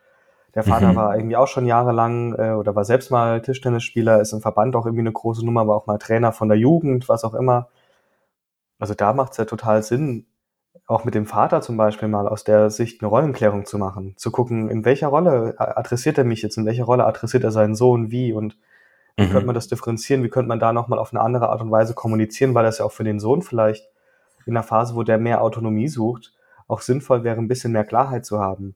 der 0.55 0.65
Vater 0.65 0.93
mhm. 0.93 0.97
war 0.97 1.17
irgendwie 1.17 1.37
auch 1.37 1.47
schon 1.47 1.67
jahrelang 1.67 2.35
äh, 2.35 2.53
oder 2.53 2.75
war 2.75 2.85
selbst 2.85 3.11
mal 3.11 3.41
Tischtennisspieler, 3.41 4.21
ist 4.21 4.33
im 4.33 4.41
Verband 4.41 4.75
auch 4.75 4.85
irgendwie 4.85 5.03
eine 5.03 5.13
große 5.13 5.45
Nummer, 5.45 5.67
war 5.69 5.77
auch 5.77 5.87
mal 5.87 5.99
Trainer 5.99 6.33
von 6.33 6.49
der 6.49 6.59
Jugend, 6.59 7.09
was 7.09 7.25
auch 7.25 7.35
immer. 7.35 7.69
Also 8.79 8.95
da 8.95 9.13
macht 9.13 9.33
es 9.33 9.39
ja 9.39 9.45
total 9.45 9.83
Sinn, 9.83 10.27
auch 10.87 11.05
mit 11.05 11.15
dem 11.15 11.27
Vater 11.27 11.61
zum 11.61 11.77
Beispiel 11.77 12.09
mal 12.09 12.27
aus 12.27 12.43
der 12.43 12.71
Sicht 12.71 13.01
eine 13.01 13.09
Rollenklärung 13.09 13.65
zu 13.65 13.79
machen, 13.79 14.15
zu 14.17 14.31
gucken, 14.33 14.69
in 14.71 14.85
welcher 14.85 15.09
Rolle 15.09 15.55
adressiert 15.59 16.19
er 16.19 16.25
mich 16.25 16.43
jetzt, 16.43 16.57
in 16.57 16.67
welcher 16.67 16.85
Rolle 16.85 17.07
adressiert 17.07 17.45
er 17.45 17.53
seinen 17.53 17.75
Sohn, 17.75 18.11
wie 18.11 18.33
und 18.33 18.57
wie 19.16 19.25
mhm. 19.25 19.31
könnte 19.31 19.46
man 19.46 19.55
das 19.55 19.68
differenzieren? 19.68 20.23
Wie 20.23 20.29
könnte 20.29 20.49
man 20.49 20.61
da 20.61 20.73
nochmal 20.73 20.99
auf 20.99 21.12
eine 21.12 21.20
andere 21.20 21.49
Art 21.49 21.61
und 21.61 21.70
Weise 21.70 21.94
kommunizieren, 21.94 22.55
weil 22.55 22.64
das 22.64 22.79
ja 22.79 22.85
auch 22.85 22.92
für 22.92 23.05
den 23.05 23.20
Sohn 23.20 23.42
vielleicht 23.42 23.88
in 24.46 24.57
einer 24.57 24.62
Phase, 24.62 24.94
wo 24.94 25.03
der 25.03 25.18
mehr 25.18 25.42
Autonomie 25.42 25.88
sucht, 25.88 26.33
auch 26.68 26.81
sinnvoll 26.81 27.25
wäre, 27.25 27.38
ein 27.38 27.49
bisschen 27.49 27.73
mehr 27.73 27.85
Klarheit 27.85 28.25
zu 28.25 28.40
haben. 28.40 28.75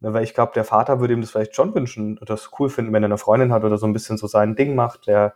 Weil 0.00 0.24
ich 0.24 0.34
glaube, 0.34 0.52
der 0.54 0.64
Vater 0.64 1.00
würde 1.00 1.14
ihm 1.14 1.22
das 1.22 1.30
vielleicht 1.30 1.56
schon 1.56 1.74
wünschen, 1.74 2.18
das 2.26 2.50
cool 2.58 2.68
finden, 2.68 2.92
wenn 2.92 3.02
er 3.02 3.08
eine 3.08 3.18
Freundin 3.18 3.52
hat 3.52 3.64
oder 3.64 3.78
so 3.78 3.86
ein 3.86 3.92
bisschen 3.92 4.18
so 4.18 4.26
sein 4.26 4.54
Ding 4.54 4.74
macht. 4.74 5.06
Der, 5.06 5.34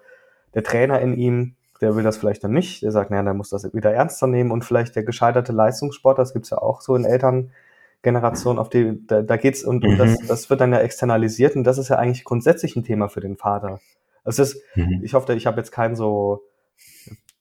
der 0.54 0.62
Trainer 0.62 1.00
in 1.00 1.14
ihm, 1.14 1.56
der 1.80 1.96
will 1.96 2.04
das 2.04 2.18
vielleicht 2.18 2.44
dann 2.44 2.52
nicht. 2.52 2.82
Der 2.82 2.92
sagt, 2.92 3.10
naja, 3.10 3.22
der 3.22 3.34
muss 3.34 3.48
das 3.48 3.72
wieder 3.72 3.92
ernster 3.92 4.26
nehmen. 4.26 4.50
Und 4.50 4.64
vielleicht 4.64 4.96
der 4.96 5.02
gescheiterte 5.02 5.52
Leistungssportler, 5.52 6.22
das 6.22 6.34
gibt's 6.34 6.50
ja 6.50 6.58
auch 6.58 6.82
so 6.82 6.94
in 6.94 7.06
Elterngenerationen, 7.06 8.58
auf 8.58 8.68
die, 8.68 9.06
da, 9.06 9.22
da 9.22 9.36
geht's 9.38 9.64
und, 9.64 9.82
mhm. 9.82 9.92
und 9.92 9.98
das, 9.98 10.18
das 10.26 10.50
wird 10.50 10.60
dann 10.60 10.72
ja 10.72 10.80
externalisiert 10.80 11.56
und 11.56 11.64
das 11.64 11.78
ist 11.78 11.88
ja 11.88 11.96
eigentlich 11.96 12.24
grundsätzlich 12.24 12.76
ein 12.76 12.84
Thema 12.84 13.08
für 13.08 13.20
den 13.20 13.38
Vater. 13.38 13.80
Es 14.24 14.38
ist, 14.38 14.62
mhm. 14.74 15.00
ich 15.02 15.14
hoffe, 15.14 15.34
ich 15.34 15.46
habe 15.46 15.58
jetzt 15.58 15.70
kein 15.70 15.96
so 15.96 16.42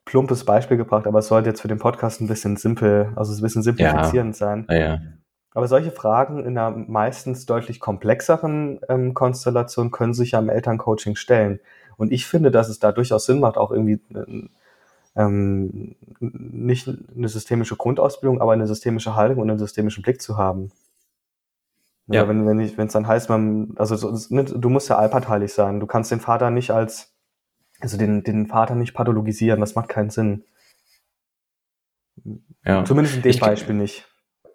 plumpes 0.05 0.43
Beispiel 0.43 0.77
gebracht, 0.77 1.05
aber 1.05 1.19
es 1.19 1.27
sollte 1.27 1.49
jetzt 1.49 1.61
für 1.61 1.67
den 1.67 1.77
Podcast 1.77 2.19
ein 2.19 2.27
bisschen 2.27 2.57
simpel, 2.57 3.11
also 3.15 3.33
ein 3.33 3.41
bisschen 3.41 3.61
simplifizierend 3.61 4.35
ja. 4.35 4.47
sein. 4.47 4.65
Ja, 4.69 4.77
ja. 4.77 5.01
Aber 5.53 5.67
solche 5.67 5.91
Fragen 5.91 6.45
in 6.45 6.57
einer 6.57 6.71
meistens 6.71 7.45
deutlich 7.45 7.79
komplexeren 7.79 8.79
ähm, 8.87 9.13
Konstellation 9.13 9.91
können 9.91 10.13
sich 10.13 10.31
ja 10.31 10.39
im 10.39 10.49
Elterncoaching 10.49 11.15
stellen. 11.15 11.59
Und 11.97 12.11
ich 12.11 12.25
finde, 12.25 12.49
dass 12.51 12.69
es 12.69 12.79
da 12.79 12.91
durchaus 12.91 13.25
Sinn 13.25 13.39
macht, 13.39 13.57
auch 13.57 13.71
irgendwie 13.71 13.99
ähm, 15.15 15.95
nicht 16.19 16.87
eine 16.87 17.27
systemische 17.27 17.75
Grundausbildung, 17.75 18.41
aber 18.41 18.53
eine 18.53 18.67
systemische 18.67 19.15
Haltung 19.15 19.39
und 19.39 19.49
einen 19.49 19.59
systemischen 19.59 20.01
Blick 20.01 20.21
zu 20.21 20.37
haben. 20.37 20.71
Ja. 22.11 22.27
wenn 22.27 22.47
wenn 22.47 22.59
ich 22.59 22.77
wenn 22.77 22.87
es 22.87 22.93
dann 22.93 23.07
heißt, 23.07 23.29
man 23.29 23.73
also 23.75 23.95
so, 23.95 24.11
du 24.11 24.69
musst 24.69 24.89
ja 24.89 24.97
allparteilich 24.97 25.53
sein. 25.53 25.79
Du 25.79 25.85
kannst 25.85 26.11
den 26.11 26.19
Vater 26.19 26.49
nicht 26.49 26.71
als 26.71 27.13
also 27.79 27.97
den 27.97 28.23
den 28.23 28.47
Vater 28.47 28.75
nicht 28.75 28.93
pathologisieren. 28.93 29.59
Das 29.59 29.75
macht 29.75 29.89
keinen 29.89 30.09
Sinn. 30.09 30.43
Ja. 32.65 32.83
Zumindest 32.83 33.17
in 33.17 33.21
dem 33.21 33.29
ich 33.29 33.39
Beispiel 33.39 33.75
nicht. 33.75 34.05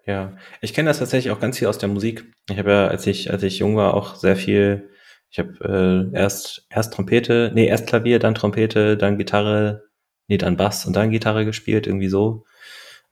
Ja, 0.07 0.37
ich 0.61 0.75
kenne 0.75 0.90
das 0.90 0.99
tatsächlich 0.99 1.33
auch 1.33 1.40
ganz 1.40 1.59
viel 1.59 1.69
aus 1.69 1.79
der 1.79 1.88
Musik. 1.88 2.31
Ich 2.51 2.59
habe 2.59 2.71
ja, 2.71 2.87
als 2.88 3.07
ich 3.07 3.31
als 3.31 3.43
ich 3.43 3.61
jung 3.61 3.77
war, 3.77 3.95
auch 3.95 4.17
sehr 4.17 4.37
viel. 4.37 4.90
Ich 5.31 5.38
habe 5.38 6.11
äh, 6.12 6.17
erst 6.17 6.67
erst 6.71 6.93
Trompete, 6.93 7.51
nee 7.55 7.67
erst 7.67 7.87
Klavier, 7.87 8.19
dann 8.19 8.35
Trompete, 8.35 8.97
dann 8.97 9.17
Gitarre, 9.17 9.85
nee 10.29 10.38
dann 10.38 10.57
Bass 10.57 10.87
und 10.87 10.95
dann 10.95 11.11
Gitarre 11.11 11.45
gespielt, 11.45 11.87
irgendwie 11.87 12.09
so. 12.09 12.45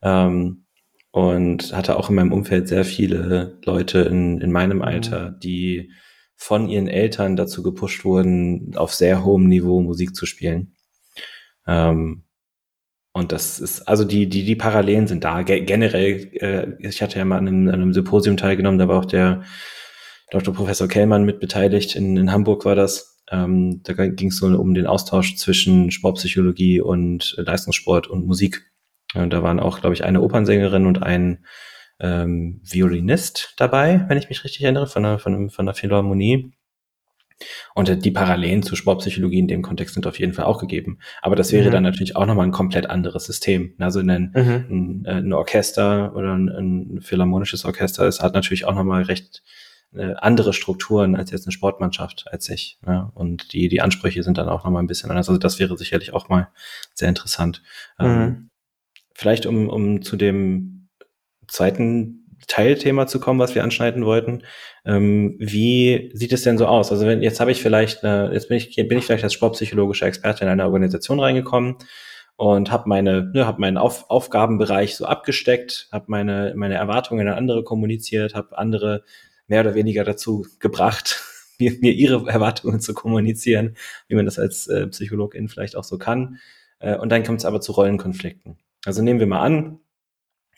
Ähm, 0.01 0.62
und 1.13 1.73
hatte 1.73 1.95
auch 1.95 2.09
in 2.09 2.15
meinem 2.15 2.33
Umfeld 2.33 2.67
sehr 2.67 2.83
viele 2.83 3.59
Leute 3.63 3.99
in, 3.99 4.41
in 4.41 4.51
meinem 4.51 4.77
mhm. 4.77 4.83
Alter, 4.83 5.29
die 5.29 5.91
von 6.35 6.67
ihren 6.67 6.87
Eltern 6.87 7.35
dazu 7.35 7.61
gepusht 7.61 8.03
wurden, 8.03 8.75
auf 8.75 8.95
sehr 8.95 9.23
hohem 9.23 9.47
Niveau 9.47 9.79
Musik 9.79 10.15
zu 10.15 10.25
spielen. 10.25 10.75
Ähm, 11.67 12.23
und 13.13 13.31
das 13.31 13.59
ist, 13.59 13.87
also 13.87 14.05
die, 14.05 14.27
die, 14.27 14.43
die 14.43 14.55
Parallelen 14.55 15.05
sind 15.05 15.23
da. 15.23 15.43
Ge 15.43 15.63
generell, 15.63 16.31
äh, 16.33 16.71
ich 16.79 17.03
hatte 17.03 17.19
ja 17.19 17.25
mal 17.25 17.37
an 17.37 17.47
einem, 17.47 17.67
an 17.67 17.75
einem 17.75 17.93
Symposium 17.93 18.35
teilgenommen, 18.35 18.79
da 18.79 18.87
war 18.87 18.97
auch 18.97 19.05
der 19.05 19.43
Dr. 20.31 20.51
Professor 20.51 20.87
Kellmann 20.87 21.25
mit 21.25 21.39
beteiligt, 21.39 21.95
in, 21.95 22.17
in 22.17 22.31
Hamburg 22.31 22.65
war 22.65 22.73
das. 22.73 23.21
Ähm, 23.29 23.81
da 23.83 23.93
ging 23.93 24.29
es 24.29 24.37
so 24.37 24.47
um 24.47 24.73
den 24.73 24.87
Austausch 24.87 25.35
zwischen 25.35 25.91
Sportpsychologie 25.91 26.81
und 26.81 27.35
Leistungssport 27.37 28.07
und 28.07 28.25
Musik. 28.25 28.72
Und 29.13 29.31
da 29.31 29.43
waren 29.43 29.59
auch, 29.59 29.79
glaube 29.79 29.93
ich, 29.93 30.03
eine 30.03 30.21
Opernsängerin 30.21 30.85
und 30.85 31.03
ein 31.03 31.45
ähm, 31.99 32.61
Violinist 32.63 33.53
dabei, 33.57 34.05
wenn 34.07 34.17
ich 34.17 34.29
mich 34.29 34.43
richtig 34.43 34.63
erinnere, 34.63 34.87
von 34.87 35.03
der, 35.03 35.19
von, 35.19 35.49
von 35.49 35.65
der 35.65 35.75
Philharmonie. 35.75 36.53
Und 37.75 38.05
die 38.05 38.11
Parallelen 38.11 38.63
zur 38.63 38.77
Sportpsychologie 38.77 39.39
in 39.39 39.47
dem 39.47 39.63
Kontext 39.63 39.95
sind 39.95 40.07
auf 40.07 40.19
jeden 40.19 40.33
Fall 40.33 40.45
auch 40.45 40.59
gegeben. 40.59 40.99
Aber 41.21 41.35
das 41.35 41.51
wäre 41.51 41.67
mhm. 41.69 41.71
dann 41.71 41.83
natürlich 41.83 42.15
auch 42.15 42.25
nochmal 42.25 42.45
ein 42.45 42.51
komplett 42.51 42.89
anderes 42.89 43.25
System. 43.25 43.73
Also 43.79 43.99
ein, 43.99 44.31
mhm. 44.35 44.65
ein, 44.69 45.05
ein 45.07 45.33
Orchester 45.33 46.15
oder 46.15 46.33
ein, 46.35 46.49
ein, 46.49 47.01
philharmonisches 47.01 47.65
Orchester 47.65 48.07
ist, 48.07 48.21
hat 48.21 48.33
natürlich 48.33 48.65
auch 48.65 48.75
nochmal 48.75 49.03
recht 49.03 49.43
äh, 49.93 50.13
andere 50.15 50.53
Strukturen 50.53 51.15
als 51.15 51.31
jetzt 51.31 51.45
eine 51.47 51.51
Sportmannschaft 51.51 52.25
als 52.31 52.49
ich. 52.49 52.79
Ja? 52.85 53.11
Und 53.15 53.53
die, 53.53 53.67
die 53.67 53.81
Ansprüche 53.81 54.23
sind 54.23 54.37
dann 54.37 54.49
auch 54.49 54.63
nochmal 54.63 54.83
ein 54.83 54.87
bisschen 54.87 55.09
anders. 55.09 55.27
Also 55.27 55.39
das 55.39 55.59
wäre 55.59 55.77
sicherlich 55.77 56.13
auch 56.13 56.29
mal 56.29 56.49
sehr 56.93 57.09
interessant. 57.09 57.63
Ähm, 57.99 58.07
mhm. 58.07 58.21
Ähm, 58.21 58.49
vielleicht 59.13 59.45
um, 59.45 59.69
um 59.69 60.01
zu 60.01 60.15
dem 60.15 60.89
zweiten 61.47 62.23
Teilthema 62.47 63.07
zu 63.07 63.19
kommen, 63.19 63.39
was 63.39 63.55
wir 63.55 63.63
anschneiden 63.63 64.05
wollten. 64.05 64.43
Ähm, 64.85 65.35
wie 65.39 66.11
sieht 66.13 66.33
es 66.33 66.43
denn 66.43 66.57
so 66.57 66.65
aus? 66.65 66.91
Also 66.91 67.05
wenn 67.05 67.21
jetzt 67.21 67.39
habe 67.39 67.51
ich 67.51 67.61
vielleicht, 67.61 68.03
äh, 68.03 68.31
jetzt 68.33 68.49
bin 68.49 68.57
ich 68.57 68.75
bin 68.75 68.97
ich 68.97 69.05
vielleicht 69.05 69.23
als 69.23 69.33
sportpsychologischer 69.33 70.07
Experte 70.07 70.43
in 70.43 70.49
eine 70.49 70.65
Organisation 70.65 71.19
reingekommen 71.19 71.77
und 72.35 72.71
habe 72.71 72.89
meine 72.89 73.31
ne, 73.33 73.45
habe 73.45 73.61
meinen 73.61 73.77
Auf, 73.77 74.09
Aufgabenbereich 74.09 74.95
so 74.95 75.05
abgesteckt, 75.05 75.87
habe 75.91 76.05
meine 76.07 76.53
meine 76.55 76.75
Erwartungen 76.75 77.27
an 77.27 77.35
andere 77.35 77.63
kommuniziert, 77.63 78.35
habe 78.35 78.57
andere 78.57 79.03
mehr 79.47 79.61
oder 79.61 79.75
weniger 79.75 80.03
dazu 80.03 80.45
gebracht, 80.59 81.21
mir, 81.59 81.71
mir 81.79 81.93
ihre 81.93 82.27
Erwartungen 82.29 82.81
zu 82.81 82.93
kommunizieren, 82.93 83.75
wie 84.07 84.15
man 84.15 84.25
das 84.25 84.39
als 84.39 84.67
äh, 84.67 84.87
Psychologin 84.87 85.47
vielleicht 85.47 85.75
auch 85.75 85.83
so 85.83 85.97
kann. 85.97 86.39
Äh, 86.79 86.97
und 86.97 87.09
dann 87.09 87.23
kommt 87.23 87.39
es 87.39 87.45
aber 87.45 87.61
zu 87.61 87.71
Rollenkonflikten. 87.73 88.57
Also 88.85 89.01
nehmen 89.01 89.19
wir 89.19 89.27
mal 89.27 89.41
an, 89.41 89.79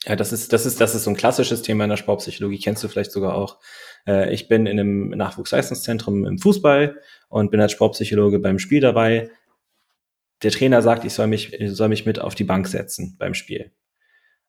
ja, 0.06 0.16
das 0.16 0.32
ist, 0.32 0.54
das 0.54 0.66
ist, 0.66 0.80
das 0.80 0.94
ist 0.94 1.04
so 1.04 1.10
ein 1.10 1.16
klassisches 1.16 1.62
Thema 1.64 1.86
in 1.86 1.90
der 1.90 1.98
Sportpsychologie, 1.98 2.60
kennst 2.60 2.84
du 2.84 2.88
vielleicht 2.88 3.12
sogar 3.12 3.36
auch. 3.36 3.60
Äh, 4.08 4.34
ich 4.34 4.48
bin 4.48 4.68
in 4.68 4.80
einem 4.80 5.10
Nachwuchsleistungszentrum 5.10 6.26
im 6.26 6.38
Fußball 6.38 7.00
und 7.30 7.50
bin 7.50 7.60
als 7.60 7.72
Sportpsychologe 7.72 8.40
beim 8.40 8.60
Spiel 8.60 8.82
dabei. 8.82 9.32
Der 10.44 10.52
Trainer 10.52 10.82
sagt, 10.82 11.06
ich 11.06 11.14
soll 11.14 11.28
mich, 11.28 11.54
ich 11.54 11.72
soll 11.72 11.90
mich 11.90 12.06
mit 12.06 12.20
auf 12.20 12.36
die 12.36 12.44
Bank 12.44 12.68
setzen 12.68 13.16
beim 13.18 13.34
Spiel. 13.34 13.72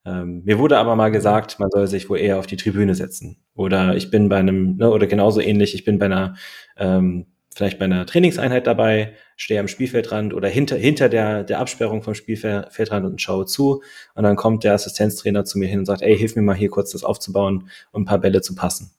Ähm, 0.04 0.42
mir 0.44 0.58
wurde 0.58 0.78
aber 0.78 0.94
mal 0.94 1.10
gesagt, 1.10 1.58
man 1.58 1.70
soll 1.70 1.86
sich 1.86 2.10
wohl 2.10 2.18
eher 2.18 2.38
auf 2.38 2.46
die 2.46 2.56
Tribüne 2.56 2.94
setzen. 2.94 3.42
Oder 3.54 3.96
ich 3.96 4.10
bin 4.10 4.28
bei 4.28 4.36
einem, 4.36 4.76
ne, 4.76 4.90
oder 4.90 5.06
genauso 5.06 5.40
ähnlich, 5.40 5.74
ich 5.74 5.84
bin 5.84 5.98
bei 5.98 6.06
einer 6.06 6.36
ähm, 6.76 7.26
vielleicht 7.56 7.78
bei 7.78 7.86
einer 7.86 8.04
Trainingseinheit 8.04 8.66
dabei, 8.66 9.14
stehe 9.34 9.58
am 9.58 9.66
Spielfeldrand 9.66 10.34
oder 10.34 10.46
hinter, 10.46 10.76
hinter 10.76 11.08
der, 11.08 11.42
der 11.42 11.58
Absperrung 11.58 12.02
vom 12.02 12.14
Spielfeldrand 12.14 13.06
und 13.06 13.22
schaue 13.22 13.46
zu. 13.46 13.82
Und 14.14 14.24
dann 14.24 14.36
kommt 14.36 14.62
der 14.62 14.74
Assistenztrainer 14.74 15.46
zu 15.46 15.58
mir 15.58 15.66
hin 15.66 15.78
und 15.78 15.86
sagt, 15.86 16.02
ey, 16.02 16.14
hilf 16.18 16.36
mir 16.36 16.42
mal 16.42 16.54
hier 16.54 16.68
kurz 16.68 16.92
das 16.92 17.02
aufzubauen 17.02 17.70
und 17.92 18.02
ein 18.02 18.04
paar 18.04 18.20
Bälle 18.20 18.42
zu 18.42 18.54
passen. 18.54 18.90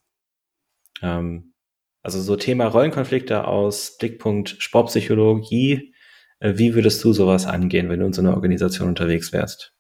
Ähm, 1.04 1.54
also 2.02 2.20
so 2.20 2.36
Thema 2.36 2.66
Rollenkonflikte 2.66 3.46
aus 3.46 3.96
Blickpunkt 4.00 4.56
Sportpsychologie. 4.58 5.94
Äh, 6.40 6.54
wie 6.56 6.74
würdest 6.74 7.04
du 7.04 7.14
sowas 7.14 7.46
angehen, 7.46 7.90
wenn 7.90 8.00
du 8.00 8.08
in 8.08 8.14
so 8.14 8.24
einer 8.24 8.34
Organisation 8.34 8.90
unterwegs 8.90 9.34
wärst? 9.34 9.76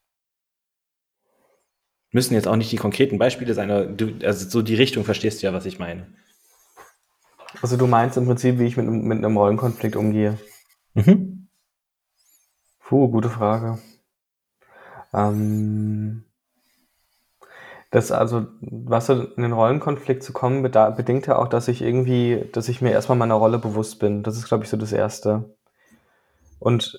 Müssen 2.11 2.35
jetzt 2.35 2.47
auch 2.47 2.55
nicht 2.55 2.71
die 2.71 2.77
konkreten 2.77 3.17
Beispiele 3.17 3.55
sein, 3.55 3.71
aber 3.71 3.85
du, 3.87 4.23
also 4.23 4.47
so 4.47 4.61
die 4.61 4.75
Richtung 4.75 5.03
verstehst 5.03 5.41
du 5.41 5.47
ja, 5.47 5.53
was 5.53 5.65
ich 5.65 5.79
meine. 5.79 6.13
Also 7.61 7.77
du 7.77 7.87
meinst 7.87 8.17
im 8.17 8.25
Prinzip, 8.25 8.59
wie 8.59 8.65
ich 8.65 8.77
mit, 8.77 8.87
mit 8.87 9.17
einem 9.17 9.37
Rollenkonflikt 9.37 9.95
umgehe? 9.95 10.37
Mhm. 10.93 11.47
Puh, 12.79 13.09
gute 13.09 13.29
Frage. 13.29 13.79
Ähm, 15.13 16.23
das 17.91 18.11
also, 18.11 18.47
was 18.61 19.09
in 19.09 19.41
den 19.41 19.53
Rollenkonflikt 19.53 20.21
zu 20.21 20.33
kommen, 20.33 20.61
bedingt 20.61 21.27
ja 21.27 21.37
auch, 21.37 21.47
dass 21.47 21.67
ich 21.67 21.81
irgendwie, 21.81 22.49
dass 22.51 22.69
ich 22.69 22.81
mir 22.81 22.91
erstmal 22.91 23.17
meiner 23.17 23.35
Rolle 23.35 23.59
bewusst 23.59 23.99
bin. 23.99 24.23
Das 24.23 24.37
ist, 24.37 24.47
glaube 24.47 24.63
ich, 24.65 24.69
so 24.69 24.77
das 24.77 24.91
Erste. 24.91 25.55
Und 26.59 26.97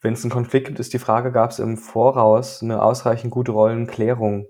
wenn 0.00 0.14
es 0.14 0.24
einen 0.24 0.32
Konflikt 0.32 0.66
gibt, 0.66 0.80
ist 0.80 0.92
die 0.92 0.98
Frage, 0.98 1.32
gab 1.32 1.50
es 1.50 1.58
im 1.58 1.76
Voraus 1.76 2.62
eine 2.62 2.82
ausreichend 2.82 3.30
gute 3.30 3.52
Rollenklärung? 3.52 4.46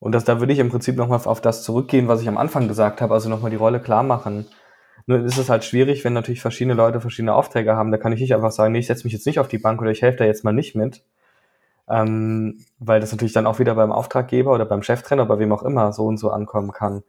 Und 0.00 0.12
das, 0.12 0.24
da 0.24 0.40
würde 0.40 0.52
ich 0.52 0.58
im 0.58 0.70
Prinzip 0.70 0.96
nochmal 0.96 1.20
auf 1.24 1.40
das 1.40 1.62
zurückgehen, 1.62 2.08
was 2.08 2.22
ich 2.22 2.28
am 2.28 2.38
Anfang 2.38 2.68
gesagt 2.68 3.00
habe, 3.02 3.14
also 3.14 3.28
nochmal 3.28 3.50
die 3.50 3.56
Rolle 3.56 3.80
klar 3.80 4.02
machen. 4.02 4.46
Nur 5.06 5.20
ist 5.24 5.38
es 5.38 5.50
halt 5.50 5.64
schwierig, 5.64 6.04
wenn 6.04 6.14
natürlich 6.14 6.40
verschiedene 6.40 6.74
Leute 6.74 7.00
verschiedene 7.00 7.34
Aufträge 7.34 7.76
haben. 7.76 7.90
Da 7.90 7.98
kann 7.98 8.12
ich 8.12 8.20
nicht 8.20 8.34
einfach 8.34 8.50
sagen, 8.50 8.72
nee, 8.72 8.78
ich 8.78 8.86
setze 8.86 9.04
mich 9.04 9.12
jetzt 9.12 9.26
nicht 9.26 9.38
auf 9.38 9.48
die 9.48 9.58
Bank 9.58 9.80
oder 9.80 9.90
ich 9.90 10.02
helfe 10.02 10.18
da 10.18 10.24
jetzt 10.24 10.44
mal 10.44 10.52
nicht 10.52 10.74
mit. 10.74 11.04
Ähm, 11.88 12.64
weil 12.78 13.00
das 13.00 13.12
natürlich 13.12 13.32
dann 13.32 13.46
auch 13.46 13.58
wieder 13.58 13.74
beim 13.74 13.92
Auftraggeber 13.92 14.52
oder 14.52 14.64
beim 14.64 14.82
Cheftrainer, 14.82 15.26
bei 15.26 15.38
wem 15.38 15.52
auch 15.52 15.62
immer, 15.64 15.92
so 15.92 16.06
und 16.06 16.18
so 16.18 16.30
ankommen 16.30 16.72
kann. 16.72 17.02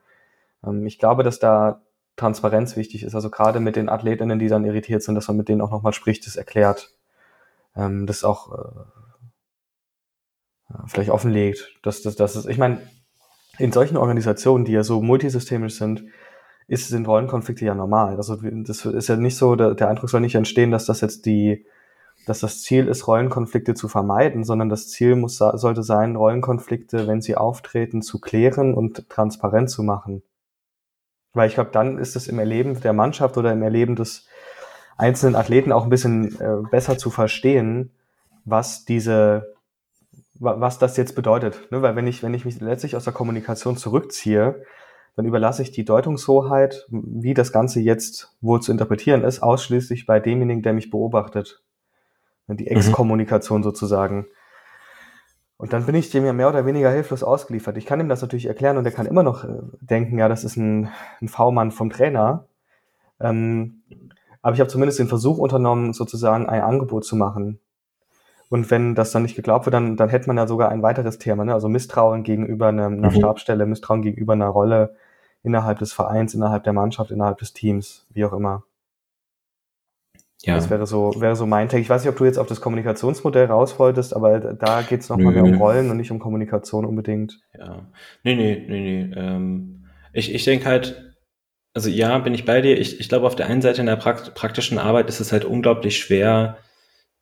Ähm, 0.65 0.85
ich 0.85 0.99
glaube, 0.99 1.23
dass 1.23 1.39
da 1.39 1.81
Transparenz 2.17 2.75
wichtig 2.75 3.03
ist. 3.03 3.15
Also 3.15 3.29
gerade 3.29 3.59
mit 3.59 3.75
den 3.75 3.89
Athletinnen, 3.89 4.39
die 4.39 4.47
dann 4.47 4.65
irritiert 4.65 5.03
sind, 5.03 5.15
dass 5.15 5.27
man 5.27 5.37
mit 5.37 5.49
denen 5.49 5.61
auch 5.61 5.71
nochmal 5.71 5.93
spricht, 5.93 6.25
das 6.27 6.35
erklärt, 6.35 6.93
ähm, 7.75 8.05
das 8.07 8.23
auch 8.23 8.51
äh, 8.53 9.00
vielleicht 10.87 11.09
offenlegt. 11.09 11.77
Dass, 11.83 12.01
dass, 12.01 12.15
dass 12.15 12.35
es, 12.35 12.45
ich 12.45 12.57
meine, 12.57 12.81
in 13.57 13.71
solchen 13.71 13.97
Organisationen, 13.97 14.65
die 14.65 14.71
ja 14.71 14.83
so 14.83 15.01
multisystemisch 15.01 15.75
sind, 15.75 16.03
ist, 16.67 16.87
sind 16.87 17.07
Rollenkonflikte 17.07 17.65
ja 17.65 17.75
normal. 17.75 18.15
Also 18.15 18.37
das 18.37 18.85
ist 18.85 19.09
ja 19.09 19.17
nicht 19.17 19.37
so, 19.37 19.55
der, 19.55 19.75
der 19.75 19.89
Eindruck 19.89 20.09
soll 20.09 20.21
nicht 20.21 20.35
entstehen, 20.35 20.71
dass 20.71 20.85
das 20.85 21.01
jetzt 21.01 21.25
die, 21.25 21.65
dass 22.25 22.39
das 22.39 22.61
Ziel 22.61 22.87
ist, 22.87 23.07
Rollenkonflikte 23.07 23.73
zu 23.73 23.87
vermeiden, 23.87 24.43
sondern 24.43 24.69
das 24.69 24.89
Ziel 24.89 25.15
muss, 25.15 25.37
sollte 25.37 25.83
sein, 25.83 26.15
Rollenkonflikte, 26.15 27.07
wenn 27.07 27.21
sie 27.21 27.35
auftreten, 27.35 28.01
zu 28.01 28.19
klären 28.19 28.73
und 28.73 29.09
transparent 29.09 29.69
zu 29.69 29.83
machen. 29.83 30.23
Weil 31.33 31.47
ich 31.47 31.55
glaube, 31.55 31.71
dann 31.71 31.97
ist 31.97 32.15
es 32.15 32.27
im 32.27 32.39
Erleben 32.39 32.79
der 32.81 32.93
Mannschaft 32.93 33.37
oder 33.37 33.51
im 33.51 33.63
Erleben 33.63 33.95
des 33.95 34.27
einzelnen 34.97 35.35
Athleten 35.35 35.71
auch 35.71 35.83
ein 35.83 35.89
bisschen 35.89 36.39
äh, 36.39 36.57
besser 36.69 36.97
zu 36.97 37.09
verstehen, 37.09 37.91
was 38.45 38.85
diese, 38.85 39.55
was 40.41 40.79
das 40.79 40.97
jetzt 40.97 41.15
bedeutet. 41.15 41.71
Ne? 41.71 41.81
Weil 41.81 41.95
wenn 41.95 42.07
ich, 42.07 42.23
wenn 42.23 42.33
ich 42.33 42.45
mich 42.45 42.59
letztlich 42.59 42.95
aus 42.95 43.03
der 43.03 43.13
Kommunikation 43.13 43.77
zurückziehe, 43.77 44.63
dann 45.15 45.25
überlasse 45.25 45.61
ich 45.61 45.71
die 45.71 45.85
Deutungshoheit, 45.85 46.87
wie 46.89 47.33
das 47.33 47.51
Ganze 47.51 47.79
jetzt 47.79 48.35
wohl 48.41 48.61
zu 48.61 48.71
interpretieren 48.71 49.23
ist, 49.23 49.43
ausschließlich 49.43 50.05
bei 50.05 50.19
demjenigen, 50.19 50.63
der 50.63 50.73
mich 50.73 50.89
beobachtet. 50.89 51.61
Die 52.47 52.63
mhm. 52.63 52.69
Exkommunikation 52.69 53.59
mhm. 53.59 53.63
sozusagen. 53.63 54.25
Und 55.57 55.73
dann 55.73 55.85
bin 55.85 55.93
ich 55.93 56.09
dem 56.09 56.25
ja 56.25 56.33
mehr 56.33 56.49
oder 56.49 56.65
weniger 56.65 56.89
hilflos 56.89 57.21
ausgeliefert. 57.21 57.77
Ich 57.77 57.85
kann 57.85 57.99
ihm 57.99 58.09
das 58.09 58.21
natürlich 58.21 58.47
erklären 58.47 58.77
und 58.77 58.85
er 58.85 58.91
kann 58.91 59.05
immer 59.05 59.21
noch 59.21 59.43
äh, 59.43 59.59
denken, 59.79 60.17
ja, 60.17 60.27
das 60.27 60.43
ist 60.43 60.57
ein, 60.57 60.89
ein 61.21 61.27
V-Mann 61.27 61.69
vom 61.69 61.91
Trainer. 61.91 62.47
Ähm, 63.19 63.83
aber 64.41 64.55
ich 64.55 64.59
habe 64.59 64.71
zumindest 64.71 64.97
den 64.97 65.07
Versuch 65.07 65.37
unternommen, 65.37 65.93
sozusagen 65.93 66.49
ein 66.49 66.61
Angebot 66.61 67.05
zu 67.05 67.15
machen. 67.15 67.59
Und 68.51 68.69
wenn 68.69 68.95
das 68.95 69.11
dann 69.11 69.23
nicht 69.23 69.37
geglaubt 69.37 69.65
wird, 69.65 69.73
dann, 69.73 69.95
dann 69.95 70.09
hätte 70.09 70.27
man 70.27 70.35
ja 70.35 70.45
sogar 70.45 70.67
ein 70.67 70.83
weiteres 70.83 71.17
Thema, 71.17 71.45
ne? 71.45 71.53
also 71.53 71.69
Misstrauen 71.69 72.23
gegenüber 72.23 72.67
einer, 72.67 72.87
einer 72.87 73.09
mhm. 73.09 73.15
Stabstelle, 73.15 73.65
Misstrauen 73.65 74.01
gegenüber 74.01 74.33
einer 74.33 74.49
Rolle 74.49 74.93
innerhalb 75.41 75.79
des 75.79 75.93
Vereins, 75.93 76.33
innerhalb 76.33 76.65
der 76.65 76.73
Mannschaft, 76.73 77.11
innerhalb 77.11 77.37
des 77.37 77.53
Teams, 77.53 78.05
wie 78.09 78.25
auch 78.25 78.33
immer. 78.33 78.65
Ja. 80.41 80.55
Das 80.55 80.69
wäre 80.69 80.85
so, 80.85 81.13
wäre 81.17 81.37
so 81.37 81.45
mein 81.45 81.69
Take. 81.69 81.81
Ich 81.81 81.89
weiß 81.89 82.03
nicht, 82.03 82.11
ob 82.11 82.17
du 82.17 82.25
jetzt 82.25 82.37
auf 82.37 82.47
das 82.47 82.59
Kommunikationsmodell 82.59 83.45
raus 83.45 83.79
wolltest, 83.79 84.13
aber 84.13 84.39
da 84.39 84.81
geht 84.81 84.99
es 84.99 85.07
nochmal 85.07 85.31
mehr 85.31 85.45
um 85.45 85.55
Rollen 85.55 85.89
und 85.89 85.95
nicht 85.95 86.11
um 86.11 86.19
Kommunikation 86.19 86.83
unbedingt. 86.83 87.39
Ja. 87.57 87.85
Nee, 88.23 88.35
nee, 88.35 88.65
nee, 88.67 88.81
nee. 88.81 89.13
Ähm, 89.15 89.85
ich 90.11 90.35
ich 90.35 90.43
denke 90.43 90.65
halt, 90.65 91.15
also 91.73 91.89
ja, 91.89 92.17
bin 92.17 92.33
ich 92.33 92.43
bei 92.43 92.59
dir. 92.59 92.77
Ich, 92.77 92.99
ich 92.99 93.07
glaube, 93.07 93.27
auf 93.27 93.37
der 93.37 93.47
einen 93.47 93.61
Seite 93.61 93.79
in 93.79 93.87
der 93.87 93.95
Prakt 93.95 94.35
praktischen 94.35 94.77
Arbeit 94.77 95.07
ist 95.07 95.21
es 95.21 95.31
halt 95.31 95.45
unglaublich 95.45 95.97
schwer, 95.99 96.57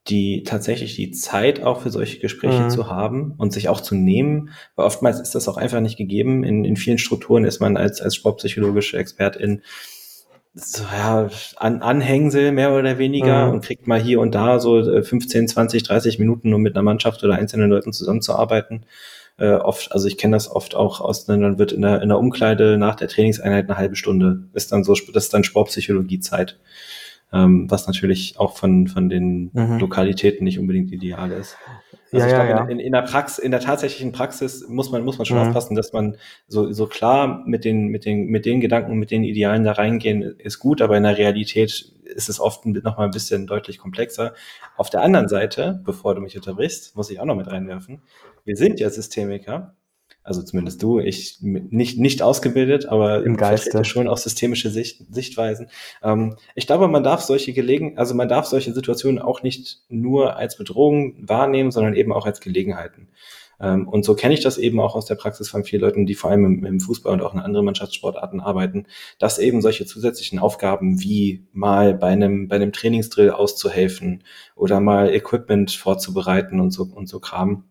die 0.08 0.44
tatsächlich 0.44 0.96
die 0.96 1.12
Zeit 1.12 1.62
auch 1.62 1.82
für 1.82 1.90
solche 1.90 2.20
Gespräche 2.20 2.64
mhm. 2.64 2.70
zu 2.70 2.88
haben 2.88 3.34
und 3.38 3.54
sich 3.54 3.70
auch 3.70 3.82
zu 3.82 3.96
nehmen, 3.96 4.50
weil 4.76 4.86
oftmals 4.86 5.20
ist 5.20 5.36
das 5.36 5.48
auch 5.48 5.58
einfach 5.58 5.82
nicht 5.82 5.98
gegeben. 5.98 6.44
In, 6.44 6.66
in 6.66 6.78
vielen 6.78 6.98
Strukturen 6.98 7.46
ist 7.46 7.60
man 7.60 7.78
als, 7.78 8.02
als 8.02 8.16
sportpsychologische 8.16 8.98
Expertin 8.98 9.62
so, 10.54 10.84
ja, 10.84 11.30
An 11.58 11.82
Anhängsel 11.82 12.52
mehr 12.52 12.74
oder 12.74 12.98
weniger 12.98 13.48
mhm. 13.48 13.54
und 13.54 13.64
kriegt 13.64 13.88
mal 13.88 14.02
hier 14.02 14.20
und 14.20 14.34
da 14.34 14.60
so 14.60 14.82
15, 14.82 15.48
20, 15.48 15.84
30 15.84 16.20
Minuten, 16.20 16.54
um 16.54 16.62
mit 16.62 16.76
einer 16.76 16.84
Mannschaft 16.84 17.24
oder 17.24 17.36
einzelnen 17.36 17.70
Leuten 17.70 17.94
zusammenzuarbeiten. 17.94 18.86
Äh, 19.38 19.54
oft, 19.54 19.92
also 19.92 20.08
ich 20.08 20.18
kenne 20.18 20.36
das 20.36 20.52
oft 20.52 20.76
auch 20.76 21.00
aus, 21.00 21.26
dann 21.26 21.60
wird 21.60 21.72
in 21.72 21.82
der, 21.82 22.02
in 22.02 22.10
der 22.10 22.18
Umkleide 22.18 22.78
nach 22.78 22.96
der 22.96 23.08
Trainingseinheit 23.08 23.70
eine 23.70 23.78
halbe 23.78 23.96
Stunde, 23.96 24.44
ist 24.54 24.72
dann 24.72 24.84
so, 24.84 24.94
das 25.14 25.26
ist 25.26 25.34
dann 25.34 25.46
Sportpsychologiezeit, 25.46 26.60
ähm, 27.32 27.70
was 27.70 27.88
natürlich 27.88 28.40
auch 28.40 28.58
von, 28.58 28.88
von 28.88 29.10
den 29.10 29.52
mhm. 29.54 29.80
Lokalitäten 29.80 30.44
nicht 30.44 30.60
unbedingt 30.60 30.92
ideal 30.92 31.32
ist. 31.32 31.58
Also 32.12 32.26
ja, 32.26 32.28
ich 32.28 32.34
glaube, 32.34 32.50
ja, 32.50 32.58
ja. 32.58 32.66
in, 32.66 32.80
in, 32.80 32.92
der 32.92 33.04
Praxis, 33.04 33.38
in 33.38 33.52
der 33.52 33.60
tatsächlichen 33.60 34.12
Praxis 34.12 34.68
muss 34.68 34.92
man, 34.92 35.04
muss 35.04 35.20
man 35.20 35.26
schon 35.26 35.38
mhm. 35.38 35.44
aufpassen, 35.48 35.76
dass 35.76 35.94
man 35.94 36.18
so, 36.48 36.72
so 36.72 36.88
klar 36.88 37.44
mit 37.46 37.66
den, 37.66 37.88
mit 37.88 38.06
den, 38.06 38.26
mit 38.28 38.46
den 38.46 38.62
Gedanken, 38.62 38.98
mit 38.98 39.12
den 39.12 39.24
Idealen 39.24 39.64
da 39.64 39.74
reingehen, 39.74 40.24
ist 40.40 40.58
gut, 40.58 40.82
aber 40.82 40.98
in 40.98 41.04
der 41.04 41.18
Realität 41.18 41.94
ist 42.04 42.30
es 42.30 42.40
oft 42.40 42.66
noch 42.66 42.98
mal 42.98 43.06
ein 43.06 43.12
bisschen 43.12 43.46
deutlich 43.46 43.78
komplexer. 43.78 44.34
Auf 44.76 44.90
der 44.90 45.02
anderen 45.02 45.28
Seite, 45.28 45.80
bevor 45.86 46.16
du 46.16 46.22
mich 46.22 46.36
unterbrichst, 46.36 46.96
muss 46.96 47.12
ich 47.12 47.20
auch 47.20 47.26
noch 47.26 47.36
mit 47.36 47.48
reinwerfen. 47.48 48.02
Wir 48.44 48.56
sind 48.56 48.80
ja 48.80 48.90
Systemiker 48.90 49.76
also 50.24 50.44
zumindest 50.44 50.84
du, 50.84 51.00
ich 51.00 51.38
nicht, 51.42 51.98
nicht 51.98 52.22
ausgebildet, 52.22 52.86
aber 52.86 53.24
im 53.24 53.38
Geiste 53.38 53.84
schon 53.86 54.08
auch 54.08 54.18
systemische 54.18 54.70
Sicht, 54.70 55.06
Sichtweisen. 55.10 55.68
Ähm, 56.04 56.36
ich 56.56 56.68
glaube, 56.68 56.88
man 56.88 57.04
darf 57.04 57.22
solche 57.22 57.54
Gelegen, 57.54 57.98
also 57.98 58.14
man 58.14 58.30
darf 58.30 58.46
solche 58.46 58.74
Situationen 58.74 59.20
auch 59.20 59.44
nicht 59.44 59.82
nur 59.90 60.36
als 60.36 60.58
Bedrohung 60.58 61.16
wahrnehmen, 61.28 61.72
sondern 61.72 61.96
eben 61.96 62.14
auch 62.14 62.26
als 62.26 62.42
Gelegenheiten. 62.42 63.08
Ähm, 63.60 63.88
und 63.88 64.06
so 64.06 64.16
kenne 64.16 64.34
ich 64.34 64.42
das 64.42 64.58
eben 64.58 64.80
auch 64.80 64.96
aus 64.96 65.06
der 65.06 65.16
Praxis 65.16 65.50
von 65.50 65.64
vielen 65.64 65.82
Leuten, 65.82 66.06
die 66.06 66.16
vor 66.16 66.32
allem 66.32 66.46
im, 66.46 66.66
im 66.66 66.80
Fußball 66.80 67.14
und 67.14 67.22
auch 67.22 67.34
in 67.34 67.40
anderen 67.40 67.66
Mannschaftssportarten 67.66 68.40
arbeiten, 68.40 68.86
dass 69.18 69.40
eben 69.40 69.62
solche 69.62 69.86
zusätzlichen 69.86 70.40
Aufgaben 70.40 71.02
wie 71.02 71.48
mal 71.52 71.94
bei 71.94 72.08
einem, 72.08 72.48
bei 72.48 72.56
einem 72.56 72.72
Trainingsdrill 72.72 73.32
auszuhelfen 73.32 74.24
oder 74.56 74.80
mal 74.80 75.14
Equipment 75.14 75.72
vorzubereiten 75.72 76.60
und 76.60 76.72
so, 76.72 76.84
und 76.84 77.10
so 77.10 77.20
Kram, 77.20 77.66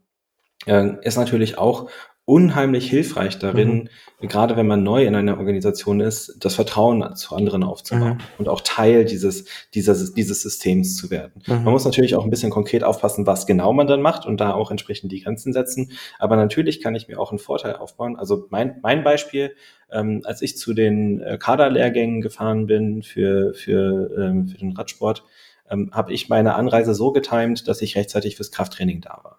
äh, 0.67 0.91
ist 1.03 1.17
natürlich 1.17 1.57
auch 1.57 1.89
unheimlich 2.29 2.91
hilfreich 2.91 3.39
darin, 3.39 3.89
mhm. 4.21 4.29
gerade 4.29 4.55
wenn 4.55 4.67
man 4.67 4.83
neu 4.83 5.07
in 5.07 5.15
einer 5.15 5.39
Organisation 5.39 6.01
ist, 6.01 6.37
das 6.41 6.57
Vertrauen 6.57 7.17
zu 7.17 7.35
anderen 7.35 7.65
aufzubauen 7.65 8.19
mhm. 8.19 8.23
und 8.37 8.49
auch 8.51 8.61
Teil 8.61 9.07
dieses, 9.07 9.47
dieses, 9.73 10.13
dieses 10.13 10.43
Systems 10.43 10.95
zu 10.97 11.11
werden. 11.11 11.43
Mhm. 11.47 11.65
Man 11.65 11.73
muss 11.73 11.87
natürlich 11.87 12.17
auch 12.17 12.25
ein 12.25 12.31
bisschen 12.31 12.51
konkret 12.51 12.85
aufpassen, 12.85 13.27
was 13.27 13.47
genau 13.47 13.73
man 13.73 13.87
dann 13.87 14.03
macht 14.03 14.27
und 14.27 14.43
da 14.43 14.53
auch 14.53 14.71
entsprechend 14.71 15.11
die 15.11 15.23
Grenzen 15.23 15.55
setzen. 15.55 15.93
Aber 16.19 16.37
natürlich 16.37 16.83
kann 16.83 16.95
ich 16.95 17.09
mir 17.09 17.19
auch 17.19 17.31
einen 17.31 17.39
Vorteil 17.39 17.77
aufbauen. 17.77 18.17
Also 18.17 18.47
mein, 18.51 18.79
mein 18.83 19.05
Beispiel, 19.05 19.55
ähm, 19.91 20.21
als 20.25 20.43
ich 20.43 20.59
zu 20.59 20.75
den 20.75 21.23
äh, 21.23 21.39
Kaderlehrgängen 21.39 22.21
gefahren 22.21 22.67
bin 22.67 23.03
für, 23.03 23.55
für, 23.55 24.11
ähm, 24.19 24.49
für 24.49 24.59
den 24.59 24.73
Radsport, 24.73 25.25
ähm, 25.71 25.93
habe 25.95 26.13
ich 26.13 26.29
meine 26.29 26.57
Anreise 26.57 26.95
so 26.95 27.11
getimt, 27.11 27.69
dass 27.69 27.81
ich 27.81 27.97
rechtzeitig 27.97 28.37
fürs 28.37 28.51
Krafttraining 28.51 29.01
da 29.01 29.19
war. 29.23 29.38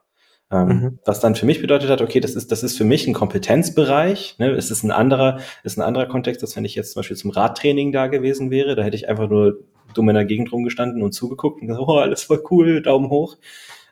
Ähm, 0.51 0.67
mhm. 0.67 0.99
Was 1.05 1.19
dann 1.19 1.35
für 1.35 1.45
mich 1.45 1.61
bedeutet 1.61 1.89
hat, 1.89 2.01
okay, 2.01 2.19
das 2.19 2.35
ist, 2.35 2.51
das 2.51 2.63
ist 2.63 2.77
für 2.77 2.83
mich 2.83 3.07
ein 3.07 3.13
Kompetenzbereich. 3.13 4.35
Ne? 4.39 4.49
Es 4.51 4.71
ist 4.71 4.83
ein 4.83 4.91
anderer, 4.91 5.39
ist 5.63 5.77
ein 5.77 5.83
anderer 5.83 6.07
Kontext, 6.07 6.41
als 6.41 6.55
wenn 6.55 6.65
ich 6.65 6.75
jetzt 6.75 6.93
zum 6.93 7.01
Beispiel 7.01 7.17
zum 7.17 7.31
Radtraining 7.31 7.91
da 7.91 8.07
gewesen 8.07 8.49
wäre. 8.49 8.75
Da 8.75 8.83
hätte 8.83 8.95
ich 8.95 9.07
einfach 9.07 9.29
nur 9.29 9.59
dumm 9.93 10.09
in 10.09 10.15
der 10.15 10.25
Gegend 10.25 10.51
rumgestanden 10.51 11.03
und 11.03 11.11
zugeguckt 11.11 11.61
und 11.61 11.67
gesagt, 11.67 11.87
oh, 11.87 11.97
alles 11.97 12.23
voll 12.23 12.43
cool, 12.49 12.81
Daumen 12.81 13.09
hoch. 13.09 13.37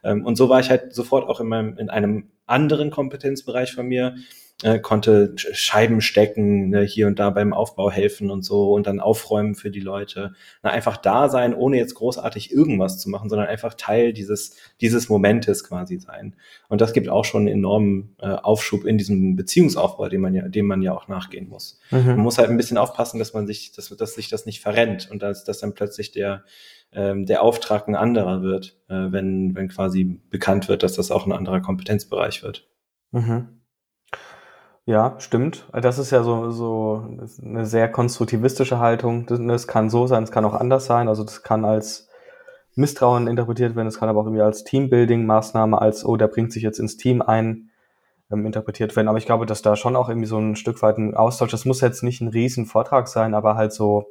Ähm, 0.04 0.26
und 0.26 0.36
so 0.36 0.50
war 0.50 0.60
ich 0.60 0.70
halt 0.70 0.94
sofort 0.94 1.28
auch 1.28 1.40
in 1.40 1.48
meinem, 1.48 1.78
in 1.78 1.90
einem 1.90 2.30
anderen 2.46 2.92
Kompetenzbereich 2.92 3.74
von 3.74 3.88
mir, 3.88 4.16
äh, 4.64 4.80
konnte 4.80 5.36
Scheiben 5.38 6.02
stecken, 6.02 6.70
ne, 6.70 6.82
hier 6.82 7.06
und 7.06 7.20
da 7.20 7.30
beim 7.30 7.54
Aufbau 7.54 7.92
helfen 7.92 8.32
und 8.32 8.44
so 8.44 8.74
und 8.74 8.88
dann 8.88 9.00
aufräumen 9.00 9.54
für 9.54 9.70
die 9.70 9.80
Leute. 9.80 10.34
Na, 10.64 10.72
einfach 10.72 10.98
da 10.98 11.30
sein, 11.30 11.54
ohne 11.54 11.78
jetzt 11.78 11.94
großartig 11.94 12.52
irgendwas 12.52 12.98
zu 13.00 13.10
machen, 13.10 13.30
sondern 13.30 13.48
einfach 13.48 13.76
Teil 13.76 14.14
dieses, 14.14 14.56
dieses 14.82 15.10
Momentes 15.10 15.64
quasi 15.64 16.00
sein. 16.00 16.36
Und 16.70 16.82
das 16.82 16.94
gibt 16.94 17.08
auch 17.08 17.24
schon 17.24 17.42
einen 17.42 17.60
enormen 17.60 18.16
äh, 18.20 18.30
Aufschub 18.30 18.86
in 18.86 18.98
diesem 18.98 19.36
Beziehungsaufbau, 19.36 20.10
dem 20.10 20.22
man 20.22 20.34
ja, 20.34 20.48
dem 20.48 20.66
man 20.66 20.82
ja 20.82 20.94
auch 20.94 21.08
nachgehen 21.08 21.50
muss. 21.50 21.80
Mhm. 21.92 22.06
Man 22.08 22.20
muss 22.20 22.40
halt 22.40 22.50
ein 22.50 22.58
bisschen 22.58 22.80
aufpassen, 22.80 23.20
dass 23.20 23.34
man 23.34 23.46
sich, 23.46 23.74
dass, 23.74 23.90
dass 23.90 24.16
sich 24.16 24.30
das 24.30 24.48
nicht 24.48 24.62
verrennt 24.62 25.10
und 25.12 25.22
dass, 25.22 25.44
dass 25.44 25.60
dann 25.60 25.76
plötzlich 25.76 26.12
der, 26.12 26.44
ähm, 26.94 27.28
der 27.28 27.44
Auftrag 27.44 27.88
ein 27.88 27.96
anderer 27.96 28.42
wird, 28.42 28.80
äh, 28.90 29.12
wenn, 29.12 29.56
wenn 29.56 29.68
quasi 29.68 30.20
bekannt 30.32 30.68
wird, 30.68 30.82
dass 30.82 30.94
das 30.94 31.12
auch 31.12 31.28
ein 31.28 31.32
anderer 31.32 31.62
Kompetenzbereich 31.62 32.42
wird. 32.42 32.68
Mhm. 33.12 33.50
Ja, 34.88 35.16
stimmt. 35.20 35.68
Das 35.74 36.00
ist 36.00 36.12
ja 36.12 36.24
so, 36.24 36.50
so 36.50 37.06
eine 37.44 37.66
sehr 37.66 37.92
konstruktivistische 37.92 38.80
Haltung. 38.80 39.26
Das, 39.26 39.68
kann 39.68 39.90
so 39.90 40.08
sein, 40.08 40.24
es 40.24 40.32
kann 40.32 40.46
auch 40.46 40.54
anders 40.54 40.86
sein. 40.86 41.10
Also 41.10 41.26
das 41.26 41.44
kann 41.44 41.66
als 41.66 42.08
Misstrauen 42.76 43.28
interpretiert 43.28 43.76
werden, 43.76 43.90
es 43.90 44.00
kann 44.00 44.08
aber 44.08 44.22
auch 44.22 44.28
irgendwie 44.28 44.44
als 44.44 44.64
Teambuilding-Maßnahme, 44.64 45.78
als, 45.78 46.06
oh, 46.06 46.16
der 46.16 46.30
bringt 46.30 46.54
sich 46.54 46.64
jetzt 46.64 46.80
ins 46.80 46.96
Team 46.96 47.22
ein, 47.22 47.70
ähm, 48.32 48.46
interpretiert 48.46 48.96
werden. 48.96 49.10
Aber 49.10 49.18
ich 49.18 49.26
glaube, 49.26 49.46
dass 49.46 49.62
da 49.62 49.76
schon 49.76 49.98
auch 49.98 50.08
irgendwie 50.08 50.28
so 50.28 50.38
ein 50.38 50.56
Stück 50.56 50.82
weit 50.82 50.98
ein 50.98 51.16
Austausch, 51.16 51.52
das 51.52 51.66
muss 51.66 51.82
jetzt 51.82 52.02
nicht 52.02 52.22
ein 52.22 52.30
riesen 52.30 52.66
Vortrag 52.66 53.10
sein, 53.10 53.34
aber 53.34 53.56
halt 53.56 53.74
so 53.74 54.08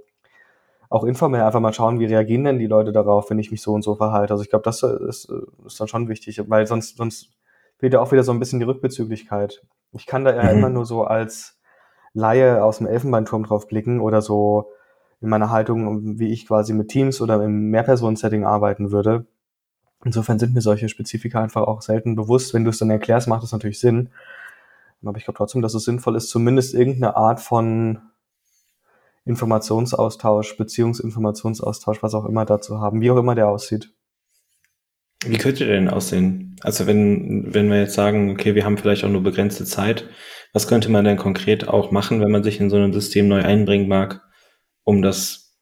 auch 0.90 1.04
informell 1.04 1.40
einfach 1.40 1.60
mal 1.60 1.72
schauen, 1.72 2.00
wie 2.00 2.04
reagieren 2.04 2.44
denn 2.44 2.58
die 2.58 2.66
Leute 2.66 2.92
darauf, 2.92 3.30
wenn 3.30 3.38
ich 3.38 3.50
mich 3.50 3.62
so 3.62 3.72
und 3.72 3.80
so 3.80 3.94
verhalte. 3.94 4.34
Also 4.34 4.42
ich 4.42 4.50
glaube, 4.50 4.64
das 4.64 4.82
ist, 4.82 5.32
ist 5.64 5.80
dann 5.80 5.88
schon 5.88 6.08
wichtig, 6.08 6.38
weil 6.50 6.66
sonst, 6.66 6.98
sonst 6.98 7.30
fehlt 7.78 7.94
ja 7.94 8.00
auch 8.00 8.12
wieder 8.12 8.24
so 8.24 8.32
ein 8.32 8.38
bisschen 8.40 8.58
die 8.60 8.66
Rückbezüglichkeit. 8.66 9.62
Ich 9.96 10.06
kann 10.06 10.24
da 10.24 10.34
ja 10.34 10.44
mhm. 10.44 10.58
immer 10.58 10.68
nur 10.68 10.86
so 10.86 11.04
als 11.04 11.58
Laie 12.12 12.62
aus 12.64 12.78
dem 12.78 12.86
Elfenbeinturm 12.86 13.44
drauf 13.44 13.68
blicken 13.68 14.00
oder 14.00 14.22
so 14.22 14.70
in 15.20 15.28
meiner 15.28 15.50
Haltung, 15.50 16.18
wie 16.18 16.32
ich 16.32 16.46
quasi 16.46 16.72
mit 16.72 16.88
Teams 16.88 17.20
oder 17.20 17.42
im 17.42 17.70
Mehrpersonen-Setting 17.70 18.44
arbeiten 18.44 18.92
würde. 18.92 19.26
Insofern 20.04 20.38
sind 20.38 20.54
mir 20.54 20.60
solche 20.60 20.88
Spezifika 20.88 21.42
einfach 21.42 21.62
auch 21.62 21.82
selten 21.82 22.16
bewusst. 22.16 22.54
Wenn 22.54 22.64
du 22.64 22.70
es 22.70 22.78
dann 22.78 22.90
erklärst, 22.90 23.28
macht 23.28 23.42
das 23.42 23.52
natürlich 23.52 23.80
Sinn. 23.80 24.10
Aber 25.04 25.18
ich 25.18 25.24
glaube 25.24 25.36
trotzdem, 25.36 25.62
dass 25.62 25.74
es 25.74 25.84
sinnvoll 25.84 26.16
ist, 26.16 26.30
zumindest 26.30 26.74
irgendeine 26.74 27.16
Art 27.16 27.40
von 27.40 28.00
Informationsaustausch, 29.24 30.56
Beziehungsinformationsaustausch, 30.56 32.02
was 32.02 32.14
auch 32.14 32.24
immer 32.24 32.44
dazu 32.44 32.80
haben, 32.80 33.00
wie 33.00 33.10
auch 33.10 33.16
immer 33.16 33.34
der 33.34 33.48
aussieht. 33.48 33.92
Wie 35.24 35.38
könnte 35.38 35.64
der 35.64 35.74
denn 35.74 35.88
aussehen? 35.88 36.56
Also 36.62 36.86
wenn, 36.86 37.54
wenn 37.54 37.70
wir 37.70 37.80
jetzt 37.80 37.94
sagen, 37.94 38.30
okay, 38.30 38.54
wir 38.54 38.64
haben 38.64 38.78
vielleicht 38.78 39.04
auch 39.04 39.08
nur 39.08 39.22
begrenzte 39.22 39.64
Zeit, 39.64 40.08
was 40.52 40.68
könnte 40.68 40.90
man 40.90 41.04
denn 41.04 41.16
konkret 41.16 41.68
auch 41.68 41.90
machen, 41.90 42.20
wenn 42.20 42.30
man 42.30 42.42
sich 42.42 42.60
in 42.60 42.70
so 42.70 42.76
ein 42.76 42.92
System 42.92 43.28
neu 43.28 43.42
einbringen 43.42 43.88
mag, 43.88 44.22
um 44.84 45.02
das 45.02 45.58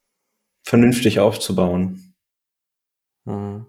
vernünftig 0.63 1.21
aufzubauen? 1.21 2.15
Hm. 3.27 3.67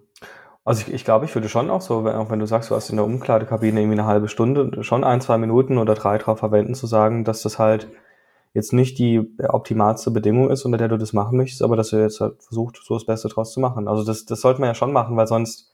Also 0.64 0.82
ich, 0.82 0.92
ich 0.92 1.04
glaube, 1.04 1.24
ich 1.24 1.34
würde 1.34 1.48
schon 1.48 1.70
auch 1.70 1.80
so, 1.80 2.04
wenn, 2.04 2.16
auch 2.16 2.30
wenn 2.30 2.40
du 2.40 2.46
sagst, 2.46 2.70
du 2.70 2.74
hast 2.74 2.90
in 2.90 2.96
der 2.96 3.04
Umkleidekabine 3.04 3.80
irgendwie 3.80 3.98
eine 3.98 4.08
halbe 4.08 4.28
Stunde, 4.28 4.82
schon 4.82 5.04
ein, 5.04 5.20
zwei 5.20 5.38
Minuten 5.38 5.78
oder 5.78 5.94
drei 5.94 6.18
drauf 6.18 6.40
verwenden, 6.40 6.74
zu 6.74 6.88
sagen, 6.88 7.24
dass 7.24 7.42
das 7.42 7.58
halt 7.58 7.88
jetzt 8.52 8.72
nicht 8.72 8.98
die 8.98 9.20
optimalste 9.48 10.10
Bedingung 10.10 10.50
ist, 10.50 10.64
unter 10.64 10.78
der 10.78 10.88
du 10.88 10.96
das 10.96 11.12
machen 11.12 11.36
möchtest, 11.36 11.62
aber 11.62 11.76
dass 11.76 11.90
du 11.90 11.96
jetzt 11.98 12.20
halt 12.20 12.42
versucht, 12.42 12.80
so 12.82 12.94
das 12.94 13.06
Beste 13.06 13.28
draus 13.28 13.52
zu 13.52 13.60
machen. 13.60 13.86
Also 13.86 14.02
das, 14.02 14.24
das 14.24 14.40
sollte 14.40 14.60
man 14.60 14.68
ja 14.68 14.74
schon 14.74 14.92
machen, 14.92 15.16
weil 15.16 15.28
sonst 15.28 15.72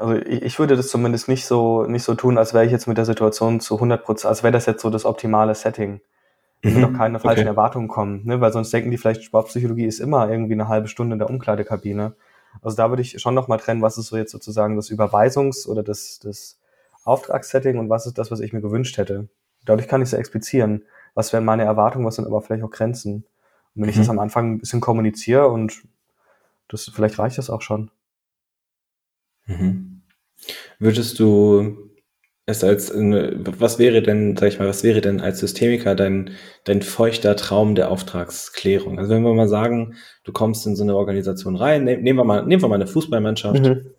also 0.00 0.14
ich, 0.14 0.58
würde 0.58 0.76
das 0.76 0.88
zumindest 0.88 1.28
nicht 1.28 1.44
so, 1.44 1.84
nicht 1.84 2.04
so 2.04 2.14
tun, 2.14 2.38
als 2.38 2.54
wäre 2.54 2.64
ich 2.64 2.72
jetzt 2.72 2.86
mit 2.86 2.96
der 2.96 3.04
Situation 3.04 3.60
zu 3.60 3.74
100 3.74 4.02
Prozent, 4.02 4.30
als 4.30 4.42
wäre 4.42 4.52
das 4.52 4.64
jetzt 4.64 4.80
so 4.80 4.88
das 4.88 5.04
optimale 5.04 5.54
Setting. 5.54 6.00
Es 6.62 6.72
mhm. 6.72 6.76
wird 6.76 6.86
auch 6.86 6.96
keine 6.96 7.20
falschen 7.20 7.40
okay. 7.40 7.48
Erwartungen 7.48 7.88
kommen, 7.88 8.24
ne? 8.24 8.40
weil 8.40 8.50
sonst 8.52 8.72
denken 8.72 8.90
die 8.90 8.96
vielleicht, 8.96 9.24
Sportpsychologie 9.24 9.84
ist 9.84 10.00
immer 10.00 10.30
irgendwie 10.30 10.54
eine 10.54 10.68
halbe 10.68 10.88
Stunde 10.88 11.14
in 11.14 11.18
der 11.18 11.28
Umkleidekabine. 11.28 12.14
Also 12.62 12.76
da 12.76 12.88
würde 12.88 13.02
ich 13.02 13.20
schon 13.20 13.34
nochmal 13.34 13.58
trennen, 13.58 13.82
was 13.82 13.98
ist 13.98 14.06
so 14.06 14.16
jetzt 14.16 14.32
sozusagen 14.32 14.76
das 14.76 14.90
Überweisungs- 14.90 15.68
oder 15.68 15.82
das, 15.82 16.18
das 16.18 16.58
Auftragssetting 17.04 17.78
und 17.78 17.90
was 17.90 18.06
ist 18.06 18.16
das, 18.16 18.30
was 18.30 18.40
ich 18.40 18.52
mir 18.54 18.62
gewünscht 18.62 18.96
hätte. 18.96 19.28
Dadurch 19.66 19.86
kann 19.86 20.00
ich 20.00 20.08
es 20.08 20.12
explizieren. 20.14 20.84
Was 21.14 21.32
wären 21.32 21.44
meine 21.44 21.64
Erwartungen, 21.64 22.06
was 22.06 22.16
sind 22.16 22.26
aber 22.26 22.40
vielleicht 22.40 22.64
auch 22.64 22.70
Grenzen. 22.70 23.16
Und 23.16 23.24
wenn 23.74 23.82
mhm. 23.82 23.90
ich 23.90 23.96
das 23.96 24.08
am 24.08 24.18
Anfang 24.18 24.52
ein 24.52 24.58
bisschen 24.58 24.80
kommuniziere 24.80 25.48
und 25.48 25.82
das, 26.68 26.90
vielleicht 26.94 27.18
reicht 27.18 27.36
das 27.36 27.50
auch 27.50 27.62
schon. 27.62 27.90
Mhm. 29.50 30.02
Würdest 30.78 31.18
du 31.18 31.90
es 32.46 32.64
als, 32.64 32.92
was 32.92 33.78
wäre 33.78 34.02
denn, 34.02 34.36
sag 34.36 34.48
ich 34.48 34.58
mal, 34.58 34.68
was 34.68 34.82
wäre 34.82 35.00
denn 35.00 35.20
als 35.20 35.38
Systemiker 35.40 35.94
dein, 35.94 36.30
dein 36.64 36.82
feuchter 36.82 37.36
Traum 37.36 37.74
der 37.74 37.90
Auftragsklärung? 37.90 38.98
Also 38.98 39.10
wenn 39.12 39.22
wir 39.22 39.34
mal 39.34 39.48
sagen, 39.48 39.96
du 40.24 40.32
kommst 40.32 40.66
in 40.66 40.76
so 40.76 40.82
eine 40.82 40.96
Organisation 40.96 41.56
rein, 41.56 41.84
ne, 41.84 41.96
nehmen 41.96 42.18
wir 42.18 42.24
mal, 42.24 42.44
nehmen 42.46 42.62
wir 42.62 42.68
mal 42.68 42.76
eine 42.76 42.86
Fußballmannschaft, 42.86 43.62
mhm. 43.62 43.90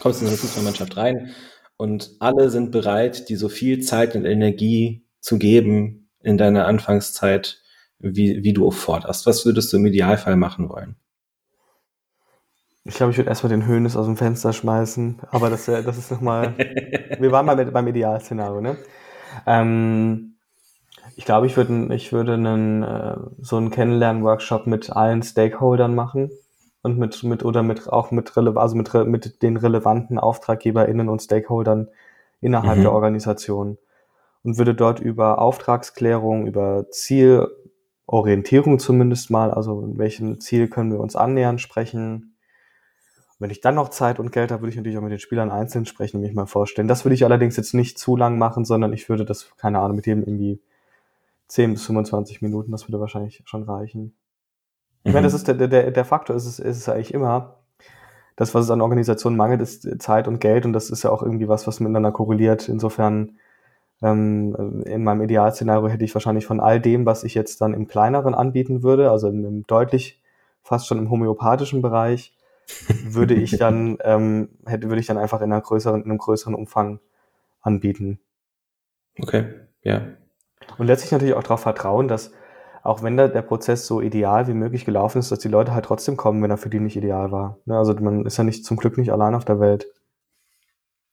kommst 0.00 0.20
in 0.20 0.26
so 0.26 0.32
eine 0.32 0.38
Fußballmannschaft 0.38 0.96
rein 0.96 1.30
und 1.76 2.12
alle 2.18 2.50
sind 2.50 2.72
bereit, 2.72 3.28
dir 3.28 3.38
so 3.38 3.48
viel 3.48 3.80
Zeit 3.80 4.16
und 4.16 4.24
Energie 4.24 5.04
zu 5.20 5.38
geben 5.38 6.08
in 6.22 6.38
deiner 6.38 6.66
Anfangszeit, 6.66 7.62
wie, 7.98 8.42
wie 8.42 8.52
du 8.52 8.70
forderst. 8.70 9.26
Was 9.26 9.46
würdest 9.46 9.72
du 9.72 9.76
im 9.76 9.86
Idealfall 9.86 10.36
machen 10.36 10.68
wollen? 10.68 10.96
Ich 12.86 12.94
glaube, 12.94 13.10
ich 13.12 13.18
würde 13.18 13.30
erstmal 13.30 13.50
den 13.50 13.66
Höhnes 13.66 13.96
aus 13.96 14.06
dem 14.06 14.16
Fenster 14.16 14.52
schmeißen, 14.52 15.18
aber 15.30 15.50
das, 15.50 15.66
das 15.66 15.98
ist 15.98 16.10
nochmal. 16.10 16.54
wir 17.18 17.32
waren 17.32 17.46
mal 17.46 17.56
mit, 17.56 17.72
beim 17.72 17.86
Idealszenario, 17.88 18.60
ne? 18.60 18.76
Ähm, 19.46 20.36
ich 21.16 21.24
glaube, 21.24 21.46
ich 21.46 21.56
würde 21.56 21.94
ich 21.94 22.12
würde 22.12 22.34
einen, 22.34 22.82
äh, 22.82 23.16
so 23.40 23.56
einen 23.56 23.70
Kennenlernen-Workshop 23.70 24.66
mit 24.66 24.90
allen 24.94 25.22
Stakeholdern 25.22 25.94
machen 25.94 26.30
und 26.82 26.98
mit, 26.98 27.22
mit 27.24 27.44
oder 27.44 27.62
mit 27.62 27.88
auch 27.88 28.10
mit 28.10 28.36
also 28.36 28.76
mit, 28.76 28.94
mit 29.06 29.42
den 29.42 29.56
relevanten 29.56 30.18
AuftraggeberInnen 30.18 31.08
und 31.08 31.22
Stakeholdern 31.22 31.88
innerhalb 32.40 32.78
mhm. 32.78 32.82
der 32.82 32.92
Organisation 32.92 33.78
und 34.44 34.58
würde 34.58 34.74
dort 34.74 35.00
über 35.00 35.40
Auftragsklärung, 35.40 36.46
über 36.46 36.86
Zielorientierung 36.90 38.78
zumindest 38.78 39.30
mal, 39.30 39.50
also 39.50 39.80
in 39.80 39.98
welchem 39.98 40.38
Ziel 40.38 40.68
können 40.68 40.92
wir 40.92 41.00
uns 41.00 41.16
annähern, 41.16 41.58
sprechen, 41.58 42.35
wenn 43.38 43.50
ich 43.50 43.60
dann 43.60 43.74
noch 43.74 43.90
Zeit 43.90 44.18
und 44.18 44.32
Geld 44.32 44.50
habe, 44.50 44.62
würde 44.62 44.70
ich 44.70 44.76
natürlich 44.76 44.96
auch 44.96 45.02
mit 45.02 45.12
den 45.12 45.18
Spielern 45.18 45.50
einzeln 45.50 45.84
sprechen 45.84 46.16
und 46.16 46.22
mich 46.22 46.34
mal 46.34 46.46
vorstellen. 46.46 46.88
Das 46.88 47.04
würde 47.04 47.14
ich 47.14 47.24
allerdings 47.24 47.56
jetzt 47.56 47.74
nicht 47.74 47.98
zu 47.98 48.16
lang 48.16 48.38
machen, 48.38 48.64
sondern 48.64 48.92
ich 48.92 49.08
würde 49.08 49.24
das, 49.24 49.50
keine 49.56 49.80
Ahnung, 49.80 49.96
mit 49.96 50.06
jedem 50.06 50.22
irgendwie 50.22 50.60
10 51.48 51.74
bis 51.74 51.84
25 51.86 52.42
Minuten, 52.42 52.72
das 52.72 52.88
würde 52.88 53.00
wahrscheinlich 53.00 53.42
schon 53.44 53.64
reichen. 53.64 54.14
Ich 55.04 55.12
meine, 55.12 55.26
das 55.26 55.34
mhm. 55.34 55.36
ist 55.36 55.48
der, 55.48 55.68
der, 55.68 55.90
der 55.90 56.04
Faktor, 56.04 56.34
ist 56.34 56.46
es, 56.46 56.58
ist 56.58 56.78
es 56.78 56.88
eigentlich 56.88 57.14
immer, 57.14 57.58
das, 58.36 58.54
was 58.54 58.64
es 58.64 58.70
an 58.70 58.82
Organisationen 58.82 59.36
mangelt, 59.36 59.62
ist 59.62 59.88
Zeit 60.02 60.28
und 60.28 60.40
Geld 60.40 60.66
und 60.66 60.72
das 60.72 60.90
ist 60.90 61.02
ja 61.02 61.10
auch 61.10 61.22
irgendwie 61.22 61.48
was, 61.48 61.66
was 61.66 61.80
miteinander 61.80 62.12
korreliert. 62.12 62.68
Insofern, 62.68 63.38
ähm, 64.02 64.82
in 64.84 65.04
meinem 65.04 65.22
Idealszenario 65.22 65.88
hätte 65.88 66.04
ich 66.04 66.14
wahrscheinlich 66.14 66.44
von 66.44 66.60
all 66.60 66.80
dem, 66.80 67.06
was 67.06 67.24
ich 67.24 67.34
jetzt 67.34 67.62
dann 67.62 67.72
im 67.72 67.86
kleineren 67.86 68.34
anbieten 68.34 68.82
würde, 68.82 69.10
also 69.10 69.28
im, 69.28 69.44
im 69.44 69.66
deutlich 69.66 70.20
fast 70.62 70.86
schon 70.86 70.98
im 70.98 71.10
homöopathischen 71.10 71.80
Bereich, 71.80 72.36
würde 73.04 73.34
ich 73.34 73.56
dann, 73.58 73.98
ähm, 74.02 74.48
hätte, 74.66 74.88
würde 74.88 75.00
ich 75.00 75.06
dann 75.06 75.18
einfach 75.18 75.40
in, 75.40 75.52
einer 75.52 75.60
größeren, 75.60 76.02
in 76.02 76.10
einem 76.10 76.18
größeren 76.18 76.54
Umfang 76.54 77.00
anbieten. 77.60 78.20
Okay, 79.20 79.54
ja. 79.82 80.02
Und 80.78 80.86
letztlich 80.86 81.12
natürlich 81.12 81.34
auch 81.34 81.42
darauf 81.42 81.60
vertrauen, 81.60 82.08
dass 82.08 82.32
auch 82.82 83.02
wenn 83.02 83.16
da 83.16 83.28
der 83.28 83.42
Prozess 83.42 83.86
so 83.86 84.00
ideal 84.00 84.46
wie 84.46 84.54
möglich 84.54 84.84
gelaufen 84.84 85.18
ist, 85.18 85.32
dass 85.32 85.40
die 85.40 85.48
Leute 85.48 85.74
halt 85.74 85.84
trotzdem 85.84 86.16
kommen, 86.16 86.42
wenn 86.42 86.50
er 86.50 86.56
für 86.56 86.70
die 86.70 86.80
nicht 86.80 86.96
ideal 86.96 87.32
war. 87.32 87.58
Ne, 87.64 87.76
also 87.76 87.94
man 87.94 88.24
ist 88.24 88.36
ja 88.36 88.44
nicht 88.44 88.64
zum 88.64 88.76
Glück 88.76 88.96
nicht 88.96 89.10
allein 89.10 89.34
auf 89.34 89.44
der 89.44 89.58
Welt. 89.58 89.86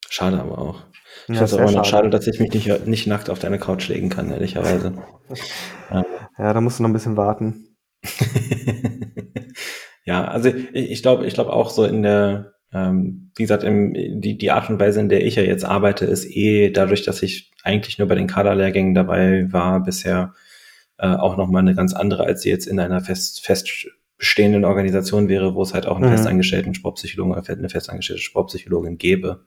Schade 0.08 0.40
aber 0.40 0.60
auch. 0.60 0.84
Ich 1.28 1.40
ja, 1.40 1.48
finde 1.48 1.64
es 1.64 1.70
auch 1.70 1.72
schade. 1.72 1.86
schade, 1.86 2.10
dass 2.12 2.28
ich 2.28 2.40
mich 2.40 2.54
nicht, 2.54 2.86
nicht 2.86 3.08
nackt 3.08 3.32
auf 3.32 3.40
deine 3.40 3.58
Couch 3.58 3.88
legen 3.88 4.10
kann, 4.10 4.30
ehrlicherweise. 4.30 4.94
ja. 5.92 6.06
ja, 6.38 6.54
da 6.54 6.62
musst 6.62 6.78
du 6.78 6.84
noch 6.84 6.90
ein 6.90 6.94
bisschen 6.94 7.18
warten. 7.18 7.76
Ja, 10.06 10.26
also 10.26 10.50
ich, 10.50 10.74
ich 10.74 11.02
glaube, 11.02 11.26
ich 11.26 11.34
glaube 11.34 11.54
auch 11.54 11.70
so 11.70 11.86
in 11.86 12.04
der, 12.04 12.54
ähm, 12.74 13.32
wie 13.36 13.44
gesagt, 13.44 13.64
im, 13.64 13.94
die, 13.94 14.38
die 14.38 14.52
Art 14.52 14.70
und 14.70 14.80
Weise, 14.80 15.00
in 15.00 15.10
der 15.10 15.26
ich 15.26 15.36
ja 15.36 15.44
jetzt 15.44 15.66
arbeite, 15.66 16.06
ist 16.06 16.26
eh 16.26 16.72
dadurch, 16.72 17.04
dass 17.04 17.24
ich 17.24 17.52
eigentlich 17.64 18.00
nur 18.00 18.08
bei 18.08 18.16
den 18.16 18.28
Kaderlehrgängen 18.28 18.94
dabei 18.94 19.52
war 19.52 19.82
bisher, 19.84 20.34
äh, 20.98 21.08
auch 21.08 21.38
nochmal 21.38 21.62
eine 21.62 21.76
ganz 21.76 21.94
andere, 21.94 22.26
als 22.26 22.42
sie 22.42 22.50
jetzt 22.50 22.68
in 22.68 22.80
einer 22.80 23.02
fest, 23.02 23.46
fest 23.46 23.88
bestehenden 24.18 24.64
Organisation 24.64 25.28
wäre, 25.28 25.56
wo 25.56 25.64
es 25.64 25.74
halt 25.74 25.86
auch 25.86 25.98
einen 25.98 26.10
mhm. 26.10 26.16
festangestellten 26.16 26.74
Sportpsychologen 26.74 27.34
oder 27.34 27.50
eine 27.50 27.70
festangestellte 27.70 28.22
Sportpsychologin 28.22 28.98
gäbe. 28.98 29.46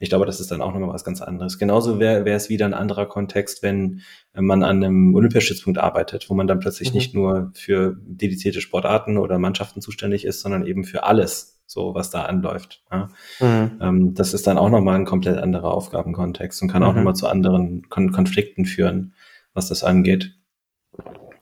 Ich 0.00 0.08
glaube, 0.08 0.26
das 0.26 0.40
ist 0.40 0.50
dann 0.50 0.62
auch 0.62 0.72
nochmal 0.72 0.94
was 0.94 1.04
ganz 1.04 1.20
anderes. 1.20 1.58
Genauso 1.58 1.98
wäre 1.98 2.28
es 2.30 2.48
wieder 2.48 2.66
ein 2.66 2.74
anderer 2.74 3.06
Kontext, 3.06 3.62
wenn 3.62 4.02
man 4.32 4.62
an 4.62 4.82
einem 4.82 5.14
Olympiastützpunkt 5.14 5.78
arbeitet, 5.78 6.30
wo 6.30 6.34
man 6.34 6.46
dann 6.46 6.60
plötzlich 6.60 6.90
mhm. 6.90 6.94
nicht 6.94 7.14
nur 7.14 7.50
für 7.54 7.96
dedizierte 8.00 8.60
Sportarten 8.60 9.18
oder 9.18 9.38
Mannschaften 9.38 9.80
zuständig 9.80 10.24
ist, 10.24 10.40
sondern 10.40 10.64
eben 10.66 10.84
für 10.84 11.02
alles. 11.04 11.60
so 11.66 11.94
was 11.94 12.10
da 12.10 12.22
anläuft. 12.22 12.82
Ja. 12.90 13.08
Mhm. 13.40 13.78
Ähm, 13.80 14.14
das 14.14 14.34
ist 14.34 14.46
dann 14.46 14.56
auch 14.56 14.70
nochmal 14.70 14.94
ein 14.96 15.04
komplett 15.04 15.36
anderer 15.36 15.72
Aufgabenkontext 15.74 16.62
und 16.62 16.68
kann 16.68 16.82
mhm. 16.82 16.88
auch 16.88 16.94
nochmal 16.94 17.14
zu 17.14 17.28
anderen 17.28 17.88
Kon 17.90 18.10
Konflikten 18.10 18.64
führen, 18.64 19.12
was 19.52 19.68
das 19.68 19.84
angeht. 19.84 20.34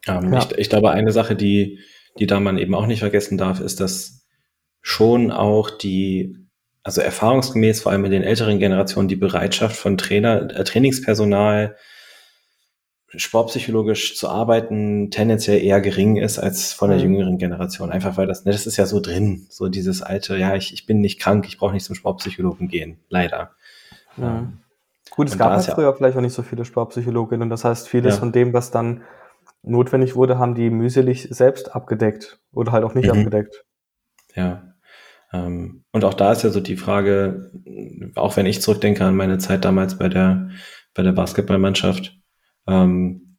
Ähm, 0.08 0.32
ja. 0.32 0.38
ich, 0.38 0.58
ich 0.58 0.68
glaube, 0.68 0.90
eine 0.90 1.12
Sache, 1.12 1.36
die, 1.36 1.78
die 2.18 2.26
da 2.26 2.40
man 2.40 2.58
eben 2.58 2.74
auch 2.74 2.86
nicht 2.86 3.00
vergessen 3.00 3.38
darf, 3.38 3.60
ist, 3.60 3.80
dass 3.80 4.26
schon 4.80 5.30
auch 5.30 5.70
die, 5.70 6.45
also 6.86 7.00
erfahrungsgemäß 7.00 7.82
vor 7.82 7.90
allem 7.90 8.04
in 8.04 8.12
den 8.12 8.22
älteren 8.22 8.60
Generationen, 8.60 9.08
die 9.08 9.16
Bereitschaft 9.16 9.74
von 9.74 9.98
Trainer, 9.98 10.48
äh, 10.56 10.62
Trainingspersonal, 10.62 11.74
sportpsychologisch 13.08 14.16
zu 14.16 14.28
arbeiten 14.28 15.10
tendenziell 15.10 15.60
eher 15.60 15.80
gering 15.80 16.14
ist 16.14 16.38
als 16.38 16.72
von 16.72 16.90
der 16.90 16.98
mhm. 16.98 17.04
jüngeren 17.04 17.38
Generation. 17.38 17.90
Einfach 17.90 18.16
weil 18.16 18.28
das, 18.28 18.44
ne, 18.44 18.52
das 18.52 18.68
ist 18.68 18.76
ja 18.76 18.86
so 18.86 19.00
drin, 19.00 19.48
so 19.50 19.68
dieses 19.68 20.00
alte, 20.00 20.36
ja, 20.36 20.54
ich, 20.54 20.72
ich 20.72 20.86
bin 20.86 21.00
nicht 21.00 21.18
krank, 21.18 21.46
ich 21.48 21.58
brauche 21.58 21.72
nicht 21.72 21.84
zum 21.84 21.96
Sportpsychologen 21.96 22.68
gehen, 22.68 23.00
leider. 23.08 23.50
Ja. 24.16 24.38
Ähm, 24.38 24.60
Gut, 25.10 25.26
es 25.26 25.32
und 25.32 25.38
gab 25.38 25.56
ja 25.66 25.74
früher 25.74 25.92
vielleicht 25.92 26.16
auch 26.16 26.20
nicht 26.20 26.34
so 26.34 26.42
viele 26.44 26.64
Sportpsychologinnen 26.64 27.42
und 27.42 27.50
das 27.50 27.64
heißt, 27.64 27.88
vieles 27.88 28.14
ja. 28.14 28.20
von 28.20 28.30
dem, 28.30 28.52
was 28.52 28.70
dann 28.70 29.02
notwendig 29.64 30.14
wurde, 30.14 30.38
haben 30.38 30.54
die 30.54 30.70
mühselig 30.70 31.26
selbst 31.32 31.74
abgedeckt 31.74 32.38
oder 32.52 32.70
halt 32.70 32.84
auch 32.84 32.94
nicht 32.94 33.06
mhm. 33.06 33.18
abgedeckt. 33.18 33.64
Ja. 34.36 34.75
Ähm, 35.36 35.84
und 35.92 36.04
auch 36.04 36.14
da 36.14 36.32
ist 36.32 36.42
ja 36.42 36.50
so 36.50 36.60
die 36.60 36.76
Frage, 36.76 37.50
auch 38.14 38.36
wenn 38.36 38.46
ich 38.46 38.62
zurückdenke 38.62 39.04
an 39.04 39.16
meine 39.16 39.38
Zeit 39.38 39.64
damals 39.64 39.98
bei 39.98 40.08
der, 40.08 40.50
bei 40.94 41.02
der 41.02 41.12
Basketballmannschaft, 41.12 42.18
ähm, 42.66 43.38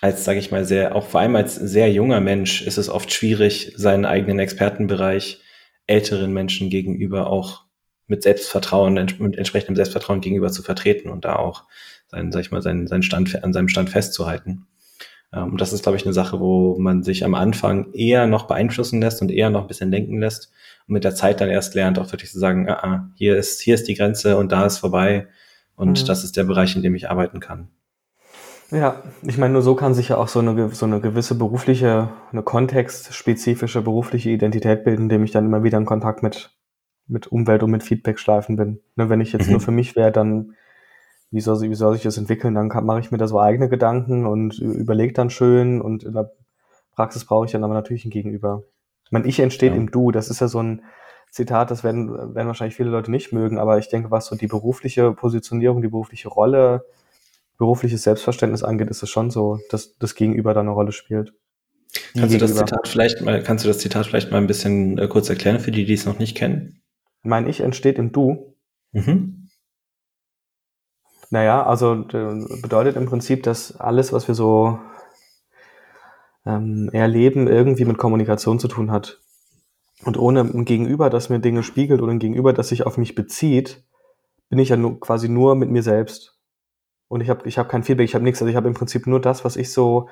als, 0.00 0.24
sage 0.24 0.38
ich 0.38 0.50
mal, 0.50 0.64
sehr, 0.64 0.94
auch 0.94 1.06
vor 1.06 1.20
allem 1.20 1.36
als 1.36 1.54
sehr 1.54 1.90
junger 1.90 2.20
Mensch 2.20 2.62
ist 2.62 2.78
es 2.78 2.90
oft 2.90 3.12
schwierig, 3.12 3.72
seinen 3.76 4.04
eigenen 4.04 4.38
Expertenbereich 4.38 5.40
älteren 5.86 6.32
Menschen 6.32 6.68
gegenüber 6.70 7.28
auch 7.28 7.64
mit 8.06 8.22
Selbstvertrauen, 8.22 8.94
mit 9.18 9.38
entsprechendem 9.38 9.76
Selbstvertrauen 9.76 10.20
gegenüber 10.20 10.50
zu 10.50 10.62
vertreten 10.62 11.08
und 11.08 11.24
da 11.24 11.36
auch 11.36 11.64
seinen, 12.08 12.32
sag 12.32 12.40
ich 12.40 12.50
mal, 12.50 12.60
seinen, 12.60 12.86
seinen 12.86 13.02
Stand, 13.02 13.42
an 13.42 13.52
seinem 13.52 13.68
Stand 13.68 13.88
festzuhalten. 13.90 14.66
Ähm, 15.34 15.52
und 15.52 15.60
das 15.60 15.72
ist, 15.72 15.82
glaube 15.82 15.96
ich, 15.96 16.04
eine 16.04 16.12
Sache, 16.12 16.40
wo 16.40 16.78
man 16.78 17.02
sich 17.02 17.24
am 17.24 17.34
Anfang 17.34 17.92
eher 17.92 18.26
noch 18.26 18.46
beeinflussen 18.46 19.00
lässt 19.00 19.20
und 19.22 19.30
eher 19.30 19.50
noch 19.50 19.62
ein 19.62 19.66
bisschen 19.68 19.90
denken 19.90 20.20
lässt 20.20 20.52
und 20.86 20.94
mit 20.94 21.04
der 21.04 21.14
Zeit 21.14 21.40
dann 21.40 21.50
erst 21.50 21.74
lernt, 21.74 21.98
auch 21.98 22.12
wirklich 22.12 22.30
zu 22.30 22.38
sagen, 22.38 22.68
ah, 22.68 22.78
ah, 22.82 23.10
hier 23.16 23.36
ist, 23.36 23.60
hier 23.60 23.74
ist 23.74 23.88
die 23.88 23.94
Grenze 23.94 24.36
und 24.36 24.52
da 24.52 24.64
ist 24.66 24.78
vorbei 24.78 25.26
und 25.76 26.02
mhm. 26.02 26.06
das 26.06 26.24
ist 26.24 26.36
der 26.36 26.44
Bereich, 26.44 26.76
in 26.76 26.82
dem 26.82 26.94
ich 26.94 27.10
arbeiten 27.10 27.40
kann. 27.40 27.68
Ja, 28.70 29.02
ich 29.22 29.38
meine, 29.38 29.52
nur 29.52 29.62
so 29.62 29.74
kann 29.74 29.94
sich 29.94 30.08
ja 30.08 30.16
auch 30.16 30.28
so 30.28 30.40
eine, 30.40 30.70
so 30.70 30.86
eine 30.86 31.00
gewisse 31.00 31.36
berufliche, 31.36 32.08
eine 32.32 32.42
kontextspezifische 32.42 33.82
berufliche 33.82 34.30
Identität 34.30 34.84
bilden, 34.84 35.04
indem 35.04 35.22
ich 35.22 35.30
dann 35.30 35.46
immer 35.46 35.62
wieder 35.62 35.78
in 35.78 35.84
Kontakt 35.84 36.22
mit, 36.22 36.50
mit 37.06 37.26
Umwelt 37.26 37.62
und 37.62 37.70
mit 37.70 37.82
Feedbackschleifen 37.82 38.56
bin. 38.56 38.80
Ne, 38.96 39.08
wenn 39.08 39.20
ich 39.20 39.32
jetzt 39.32 39.46
mhm. 39.46 39.52
nur 39.52 39.60
für 39.60 39.70
mich 39.70 39.96
wäre, 39.96 40.10
dann 40.10 40.54
wie 41.34 41.40
soll, 41.40 41.60
wie 41.62 41.74
soll 41.74 41.94
sich 41.94 42.04
das 42.04 42.16
entwickeln? 42.16 42.54
Dann 42.54 42.68
mache 42.68 43.00
ich 43.00 43.10
mir 43.10 43.18
da 43.18 43.26
so 43.26 43.40
eigene 43.40 43.68
Gedanken 43.68 44.24
und 44.24 44.58
überlege 44.60 45.12
dann 45.12 45.30
schön 45.30 45.80
und 45.80 46.04
in 46.04 46.12
der 46.12 46.30
Praxis 46.94 47.24
brauche 47.24 47.46
ich 47.46 47.52
dann 47.52 47.64
aber 47.64 47.74
natürlich 47.74 48.04
ein 48.04 48.10
Gegenüber. 48.10 48.62
Ich 49.04 49.10
meine, 49.10 49.26
ich 49.26 49.40
entsteht 49.40 49.72
ja. 49.72 49.76
im 49.76 49.90
Du, 49.90 50.12
das 50.12 50.30
ist 50.30 50.40
ja 50.40 50.46
so 50.46 50.62
ein 50.62 50.82
Zitat, 51.30 51.72
das 51.72 51.82
werden, 51.82 52.34
werden 52.34 52.46
wahrscheinlich 52.46 52.76
viele 52.76 52.90
Leute 52.90 53.10
nicht 53.10 53.32
mögen, 53.32 53.58
aber 53.58 53.78
ich 53.78 53.88
denke, 53.88 54.12
was 54.12 54.26
so 54.26 54.36
die 54.36 54.46
berufliche 54.46 55.12
Positionierung, 55.12 55.82
die 55.82 55.88
berufliche 55.88 56.28
Rolle, 56.28 56.84
berufliches 57.58 58.04
Selbstverständnis 58.04 58.62
angeht, 58.62 58.88
ist 58.88 59.02
es 59.02 59.10
schon 59.10 59.30
so, 59.30 59.58
dass 59.70 59.98
das 59.98 60.14
Gegenüber 60.14 60.54
da 60.54 60.60
eine 60.60 60.70
Rolle 60.70 60.92
spielt. 60.92 61.32
Kannst 62.16 62.34
du 62.34 62.38
das 62.38 62.54
Zitat 62.54 62.86
vielleicht 62.86 63.22
mal, 63.22 63.42
kannst 63.42 63.64
du 63.64 63.68
das 63.68 63.78
Zitat 63.78 64.06
vielleicht 64.06 64.30
mal 64.30 64.38
ein 64.38 64.46
bisschen 64.46 64.98
äh, 64.98 65.08
kurz 65.08 65.28
erklären 65.28 65.58
für 65.58 65.72
die, 65.72 65.84
die 65.84 65.94
es 65.94 66.06
noch 66.06 66.20
nicht 66.20 66.36
kennen? 66.36 66.80
Mein 67.22 67.48
Ich 67.48 67.60
entsteht 67.60 67.98
im 67.98 68.12
Du. 68.12 68.54
Mhm. 68.92 69.43
Naja, 71.34 71.66
also 71.66 72.04
bedeutet 72.62 72.94
im 72.94 73.06
Prinzip, 73.06 73.42
dass 73.42 73.76
alles, 73.80 74.12
was 74.12 74.28
wir 74.28 74.36
so 74.36 74.78
ähm, 76.46 76.88
erleben, 76.92 77.48
irgendwie 77.48 77.84
mit 77.84 77.98
Kommunikation 77.98 78.60
zu 78.60 78.68
tun 78.68 78.92
hat. 78.92 79.18
Und 80.04 80.16
ohne 80.16 80.42
ein 80.42 80.64
Gegenüber, 80.64 81.10
das 81.10 81.30
mir 81.30 81.40
Dinge 81.40 81.64
spiegelt 81.64 82.02
oder 82.02 82.12
ein 82.12 82.20
Gegenüber, 82.20 82.52
das 82.52 82.68
sich 82.68 82.86
auf 82.86 82.98
mich 82.98 83.16
bezieht, 83.16 83.82
bin 84.48 84.60
ich 84.60 84.68
ja 84.68 84.76
nur, 84.76 85.00
quasi 85.00 85.28
nur 85.28 85.56
mit 85.56 85.70
mir 85.70 85.82
selbst. 85.82 86.38
Und 87.08 87.20
ich 87.20 87.30
habe 87.30 87.48
ich 87.48 87.58
hab 87.58 87.68
kein 87.68 87.82
Feedback, 87.82 88.04
ich 88.04 88.14
habe 88.14 88.22
nichts. 88.22 88.40
Also 88.40 88.50
ich 88.50 88.54
habe 88.54 88.68
im 88.68 88.74
Prinzip 88.74 89.08
nur 89.08 89.20
das, 89.20 89.44
was 89.44 89.56
ich 89.56 89.72
so 89.72 90.08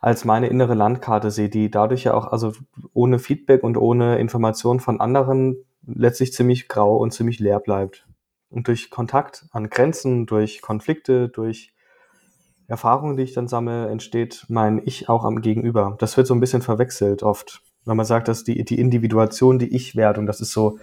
als 0.00 0.24
meine 0.24 0.48
innere 0.48 0.74
Landkarte 0.74 1.30
sehe, 1.30 1.48
die 1.48 1.70
dadurch 1.70 2.02
ja 2.02 2.14
auch, 2.14 2.26
also 2.26 2.54
ohne 2.92 3.20
Feedback 3.20 3.62
und 3.62 3.76
ohne 3.76 4.18
Information 4.18 4.80
von 4.80 5.00
anderen 5.00 5.58
letztlich 5.86 6.32
ziemlich 6.32 6.66
grau 6.66 6.96
und 6.96 7.12
ziemlich 7.12 7.38
leer 7.38 7.60
bleibt. 7.60 8.04
Und 8.54 8.68
durch 8.68 8.88
Kontakt 8.88 9.46
an 9.50 9.68
Grenzen, 9.68 10.26
durch 10.26 10.62
Konflikte, 10.62 11.28
durch 11.28 11.74
Erfahrungen, 12.68 13.16
die 13.16 13.24
ich 13.24 13.34
dann 13.34 13.48
sammle, 13.48 13.88
entsteht 13.88 14.46
mein 14.48 14.80
Ich 14.84 15.08
auch 15.08 15.24
am 15.24 15.40
Gegenüber. 15.40 15.96
Das 15.98 16.16
wird 16.16 16.28
so 16.28 16.34
ein 16.34 16.40
bisschen 16.40 16.62
verwechselt 16.62 17.24
oft, 17.24 17.62
wenn 17.84 17.96
man 17.96 18.06
sagt, 18.06 18.28
dass 18.28 18.44
die, 18.44 18.64
die 18.64 18.78
Individuation, 18.78 19.58
die 19.58 19.74
ich 19.74 19.96
werde, 19.96 20.20
und 20.20 20.26
das 20.26 20.40
ist 20.40 20.52
so, 20.52 20.78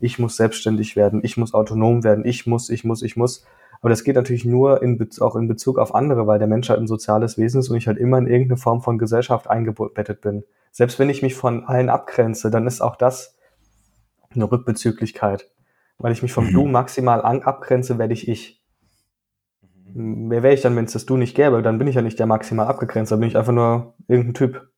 ich 0.00 0.18
muss 0.18 0.36
selbstständig 0.36 0.96
werden, 0.96 1.20
ich 1.24 1.38
muss 1.38 1.54
autonom 1.54 2.04
werden, 2.04 2.26
ich 2.26 2.46
muss, 2.46 2.68
ich 2.68 2.84
muss, 2.84 3.00
ich 3.00 3.16
muss. 3.16 3.46
Aber 3.80 3.88
das 3.88 4.04
geht 4.04 4.16
natürlich 4.16 4.44
nur 4.44 4.82
in, 4.82 5.08
auch 5.20 5.34
in 5.34 5.48
Bezug 5.48 5.78
auf 5.78 5.94
andere, 5.94 6.26
weil 6.26 6.38
der 6.38 6.48
Mensch 6.48 6.68
halt 6.68 6.80
ein 6.80 6.86
soziales 6.86 7.38
Wesen 7.38 7.60
ist 7.60 7.70
und 7.70 7.78
ich 7.78 7.86
halt 7.86 7.96
immer 7.96 8.18
in 8.18 8.26
irgendeine 8.26 8.58
Form 8.58 8.82
von 8.82 8.98
Gesellschaft 8.98 9.48
eingebettet 9.48 10.20
bin. 10.20 10.44
Selbst 10.72 10.98
wenn 10.98 11.08
ich 11.08 11.22
mich 11.22 11.34
von 11.34 11.64
allen 11.64 11.88
abgrenze, 11.88 12.50
dann 12.50 12.66
ist 12.66 12.82
auch 12.82 12.96
das 12.96 13.38
eine 14.34 14.50
Rückbezüglichkeit 14.50 15.48
weil 15.98 16.12
ich 16.12 16.22
mich 16.22 16.32
vom 16.32 16.46
mhm. 16.46 16.52
Du 16.52 16.66
maximal 16.66 17.22
an, 17.22 17.42
abgrenze, 17.42 17.98
werde 17.98 18.14
ich 18.14 18.28
ich. 18.28 18.62
Mhm. 19.92 20.30
Wer 20.30 20.42
wäre 20.42 20.54
ich 20.54 20.60
dann, 20.60 20.76
wenn 20.76 20.84
es 20.84 20.92
das 20.92 21.06
Du 21.06 21.16
nicht 21.16 21.34
gäbe? 21.34 21.62
Dann 21.62 21.78
bin 21.78 21.88
ich 21.88 21.94
ja 21.94 22.02
nicht 22.02 22.18
der 22.18 22.26
maximal 22.26 22.66
abgegrenzt, 22.66 23.12
dann 23.12 23.20
bin 23.20 23.28
ich 23.28 23.36
einfach 23.36 23.52
nur 23.52 23.94
irgendein 24.08 24.34
Typ. 24.34 24.68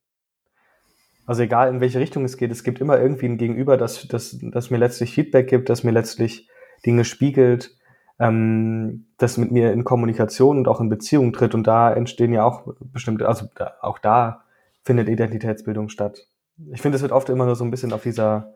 Also 1.26 1.42
egal, 1.42 1.68
in 1.68 1.80
welche 1.80 1.98
Richtung 1.98 2.24
es 2.24 2.36
geht, 2.36 2.52
es 2.52 2.62
gibt 2.62 2.80
immer 2.80 3.00
irgendwie 3.00 3.26
ein 3.26 3.36
Gegenüber, 3.36 3.76
das, 3.76 4.06
das, 4.06 4.38
das 4.40 4.70
mir 4.70 4.78
letztlich 4.78 5.12
Feedback 5.12 5.48
gibt, 5.48 5.68
das 5.68 5.82
mir 5.82 5.90
letztlich 5.90 6.48
Dinge 6.84 7.04
spiegelt, 7.04 7.76
ähm, 8.20 9.06
das 9.18 9.36
mit 9.36 9.50
mir 9.50 9.72
in 9.72 9.82
Kommunikation 9.82 10.58
und 10.58 10.68
auch 10.68 10.80
in 10.80 10.88
Beziehung 10.88 11.32
tritt. 11.32 11.54
Und 11.54 11.66
da 11.66 11.92
entstehen 11.92 12.32
ja 12.32 12.44
auch 12.44 12.74
bestimmte, 12.78 13.26
also 13.26 13.46
da, 13.56 13.74
auch 13.80 13.98
da 13.98 14.44
findet 14.84 15.08
Identitätsbildung 15.08 15.88
statt. 15.88 16.28
Ich 16.72 16.80
finde, 16.80 16.96
es 16.96 17.02
wird 17.02 17.12
oft 17.12 17.28
immer 17.28 17.44
nur 17.44 17.56
so 17.56 17.64
ein 17.64 17.72
bisschen 17.72 17.92
auf 17.92 18.02
dieser, 18.02 18.54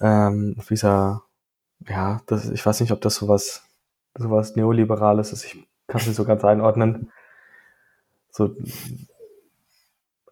ähm, 0.00 0.56
auf 0.58 0.68
dieser 0.68 1.25
ja, 1.88 2.20
das, 2.26 2.48
ich 2.50 2.64
weiß 2.64 2.80
nicht, 2.80 2.92
ob 2.92 3.00
das 3.00 3.16
sowas, 3.16 3.62
sowas 4.16 4.56
Neoliberales 4.56 5.32
ist. 5.32 5.44
Ich 5.44 5.66
kann 5.86 6.00
es 6.00 6.06
nicht 6.06 6.16
so 6.16 6.24
ganz 6.24 6.44
einordnen. 6.44 7.10
So, 8.30 8.54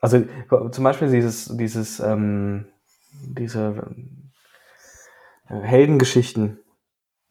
also 0.00 0.22
zum 0.70 0.84
Beispiel 0.84 1.10
dieses, 1.10 1.56
dieses, 1.56 2.00
ähm, 2.00 2.66
diese 3.12 3.86
äh, 5.48 5.60
Heldengeschichten, 5.60 6.58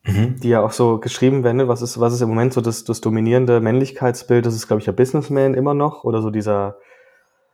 mhm. 0.03 0.39
die 0.39 0.49
ja 0.49 0.61
auch 0.61 0.72
so 0.72 0.99
geschrieben 0.99 1.43
werden. 1.43 1.57
Ne? 1.57 1.68
Was 1.68 1.82
ist, 1.82 1.99
was 1.99 2.14
ist 2.14 2.22
im 2.22 2.30
Moment 2.30 2.53
so 2.53 2.61
das, 2.61 2.84
das 2.84 3.01
dominierende 3.01 3.59
Männlichkeitsbild? 3.59 4.45
Das 4.45 4.55
ist, 4.55 4.68
glaube 4.68 4.80
ich, 4.80 4.86
der 4.86 4.93
Businessman 4.93 5.53
immer 5.53 5.74
noch 5.74 6.03
oder 6.03 6.22
so 6.22 6.30
dieser 6.30 6.78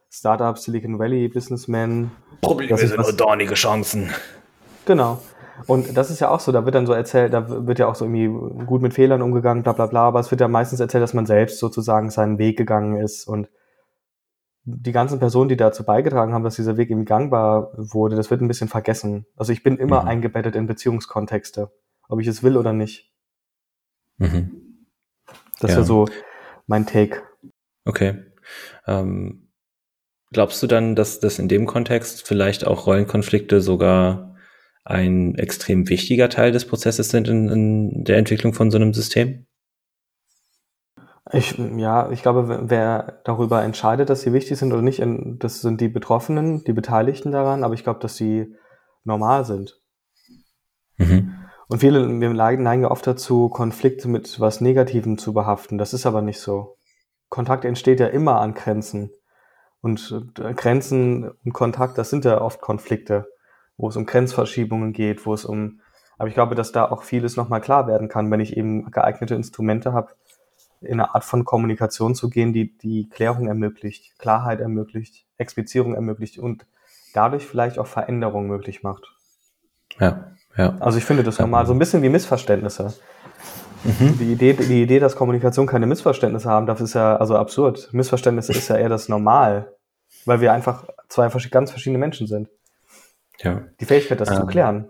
Startup 0.10 0.57
Silicon 0.57 0.97
Valley 0.99 1.28
Businessman. 1.28 2.12
Probleme 2.41 2.78
sind 2.78 2.97
nur 2.97 3.12
dornige 3.14 3.55
Chancen. 3.55 4.10
Genau. 4.86 5.22
Und 5.68 5.97
das 5.97 6.10
ist 6.10 6.20
ja 6.20 6.30
auch 6.30 6.39
so, 6.39 6.51
da 6.51 6.66
wird 6.66 6.76
dann 6.76 6.86
so 6.86 6.93
erzählt, 6.93 7.34
da 7.34 7.68
wird 7.68 7.80
ja 7.80 7.88
auch 7.88 7.95
so 7.95 8.05
irgendwie 8.05 8.66
gut 8.66 8.82
mit 8.82 8.93
Fehlern 8.93 9.22
umgegangen, 9.22 9.64
bla 9.64 9.74
bla 9.74 9.88
bla, 9.88 10.07
aber 10.07 10.20
es 10.20 10.32
wird 10.32 10.41
ja 10.41 10.47
meistens 10.47 10.80
erzählt, 10.80 11.03
dass 11.03 11.14
man 11.14 11.26
selbst 11.26 11.60
sozusagen 11.60 12.10
seinen 12.10 12.38
Weg 12.38 12.57
gegangen 12.57 12.97
ist 12.97 13.28
und 13.28 13.49
die 14.64 14.91
ganzen 14.91 15.20
Personen, 15.20 15.49
die 15.49 15.57
dazu 15.57 15.84
beigetragen 15.84 16.34
haben, 16.34 16.43
dass 16.43 16.55
dieser 16.55 16.78
Weg 16.78 16.89
irgendwie 16.89 17.05
gangbar 17.05 17.72
wurde, 17.76 18.16
das 18.16 18.30
wird 18.30 18.41
ein 18.41 18.47
bisschen 18.47 18.68
vergessen. 18.68 19.26
Also 19.36 19.51
ich 19.51 19.64
bin 19.64 19.78
immer 19.78 20.03
mhm. 20.03 20.07
eingebettet 20.07 20.55
in 20.55 20.68
Beziehungskontexte, 20.68 21.72
ob 22.07 22.20
ich 22.20 22.28
es 22.28 22.43
will 22.43 22.57
oder 22.57 22.74
nicht. 22.74 23.12
Mhm. 24.18 24.86
Das 25.60 25.72
ja. 25.72 25.76
ist 25.76 25.76
ja 25.76 25.84
so 25.84 26.05
mein 26.68 26.86
Take. 26.86 27.24
Okay. 27.86 28.26
Ähm, 28.86 29.49
glaubst 30.32 30.62
du 30.62 30.68
dann, 30.68 30.95
dass 30.95 31.20
das 31.20 31.39
in 31.39 31.47
dem 31.47 31.66
Kontext 31.66 32.28
vielleicht 32.28 32.66
auch 32.68 32.86
Rollenkonflikte 32.86 33.62
sogar 33.62 34.29
ein 34.90 35.36
extrem 35.36 35.88
wichtiger 35.88 36.30
Teil 36.30 36.52
des 36.52 36.66
Prozesses 36.66 37.10
sind 37.10 37.28
in, 37.28 37.48
in 37.50 38.04
der 38.04 38.18
Entwicklung 38.18 38.54
von 38.54 38.72
so 38.72 38.78
einem 38.78 38.94
System? 38.94 39.46
Ich, 41.32 41.56
ja, 41.58 42.10
ich 42.10 42.24
glaube, 42.24 42.64
wer 42.70 43.22
darüber 43.24 43.62
entscheidet, 43.64 44.10
dass 44.10 44.22
sie 44.22 44.34
wichtig 44.34 44.58
sind 44.58 44.74
oder 44.74 44.82
nicht, 44.82 45.04
das 45.06 45.62
sind 45.62 45.80
die 45.80 45.90
Betroffenen, 45.90 46.64
die 46.64 46.74
Beteiligten 46.74 47.32
daran, 47.32 47.64
aber 47.64 47.76
ich 47.76 47.84
glaube, 47.84 48.00
dass 48.00 48.16
sie 48.16 48.56
normal 49.04 49.46
sind. 49.46 49.80
Mhm. 50.98 51.36
Und 51.68 51.80
viele, 51.80 52.08
wir 52.20 52.34
neigen 52.34 52.82
ja 52.82 52.90
oft 52.90 53.06
dazu, 53.06 53.48
Konflikte 53.50 54.08
mit 54.08 54.40
was 54.40 54.60
Negativem 54.60 55.20
zu 55.20 55.34
behaften. 55.34 55.78
Das 55.78 55.94
ist 55.94 56.08
aber 56.08 56.24
nicht 56.24 56.40
so. 56.40 56.78
Kontakt 57.30 57.64
entsteht 57.64 58.00
ja 58.00 58.08
immer 58.08 58.42
an 58.42 58.56
Grenzen. 58.56 59.12
Und 59.82 60.34
äh, 60.40 60.54
Grenzen 60.56 61.30
und 61.30 61.54
Kontakt, 61.54 62.00
das 62.00 62.10
sind 62.10 62.26
ja 62.26 62.42
oft 62.42 62.60
Konflikte 62.60 63.28
wo 63.80 63.88
es 63.88 63.96
um 63.96 64.06
Grenzverschiebungen 64.06 64.94
geht, 64.94 65.26
wo 65.26 65.34
es 65.34 65.46
um, 65.46 65.80
aber 66.18 66.28
ich 66.28 66.36
glaube, 66.36 66.54
dass 66.54 66.74
da 66.74 66.86
auch 66.86 67.04
vieles 67.04 67.38
nochmal 67.38 67.62
klar 67.62 67.88
werden 67.88 68.10
kann, 68.10 68.30
wenn 68.30 68.42
ich 68.42 68.58
eben 68.58 68.92
geeignete 68.92 69.36
Instrumente 69.36 69.94
habe, 69.94 70.10
in 70.82 70.94
eine 70.94 71.16
Art 71.16 71.24
von 71.24 71.46
Kommunikation 71.46 72.14
zu 72.14 72.30
gehen, 72.30 72.54
die 72.54 72.78
die 72.78 73.10
Klärung 73.10 73.48
ermöglicht, 73.48 74.20
Klarheit 74.20 74.60
ermöglicht, 74.60 75.26
Explizierung 75.38 75.96
ermöglicht 75.96 76.38
und 76.38 76.66
dadurch 77.14 77.46
vielleicht 77.46 77.80
auch 77.80 77.88
Veränderung 77.88 78.48
möglich 78.48 78.84
macht. 78.84 79.14
Ja, 79.98 80.32
ja. 80.58 80.76
Also 80.80 80.98
ich 80.98 81.06
finde 81.06 81.24
das 81.24 81.38
ja. 81.38 81.46
normal, 81.46 81.66
so 81.66 81.74
ein 81.74 81.80
bisschen 81.80 82.02
wie 82.04 82.10
Missverständnisse. 82.10 82.94
Mhm. 83.86 84.18
Die, 84.20 84.34
Idee, 84.34 84.54
die 84.54 84.84
Idee, 84.84 85.00
dass 85.00 85.16
Kommunikation 85.16 85.68
keine 85.68 85.86
Missverständnisse 85.86 86.50
haben 86.50 86.66
darf, 86.66 86.82
ist 86.82 86.96
ja 86.96 87.16
also 87.16 87.38
absurd. 87.38 87.90
Missverständnisse 87.94 88.52
ist 88.52 88.68
ja 88.68 88.76
eher 88.76 88.90
das 88.90 89.08
Normal, 89.08 89.74
weil 90.26 90.42
wir 90.42 90.52
einfach 90.52 90.86
zwei 91.08 91.30
ganz 91.50 91.72
verschiedene 91.72 91.98
Menschen 91.98 92.28
sind. 92.28 92.50
Ja. 93.42 93.68
Die 93.80 93.86
Fähigkeit, 93.86 94.20
das 94.20 94.30
ähm, 94.32 94.38
zu 94.38 94.46
klären. 94.46 94.90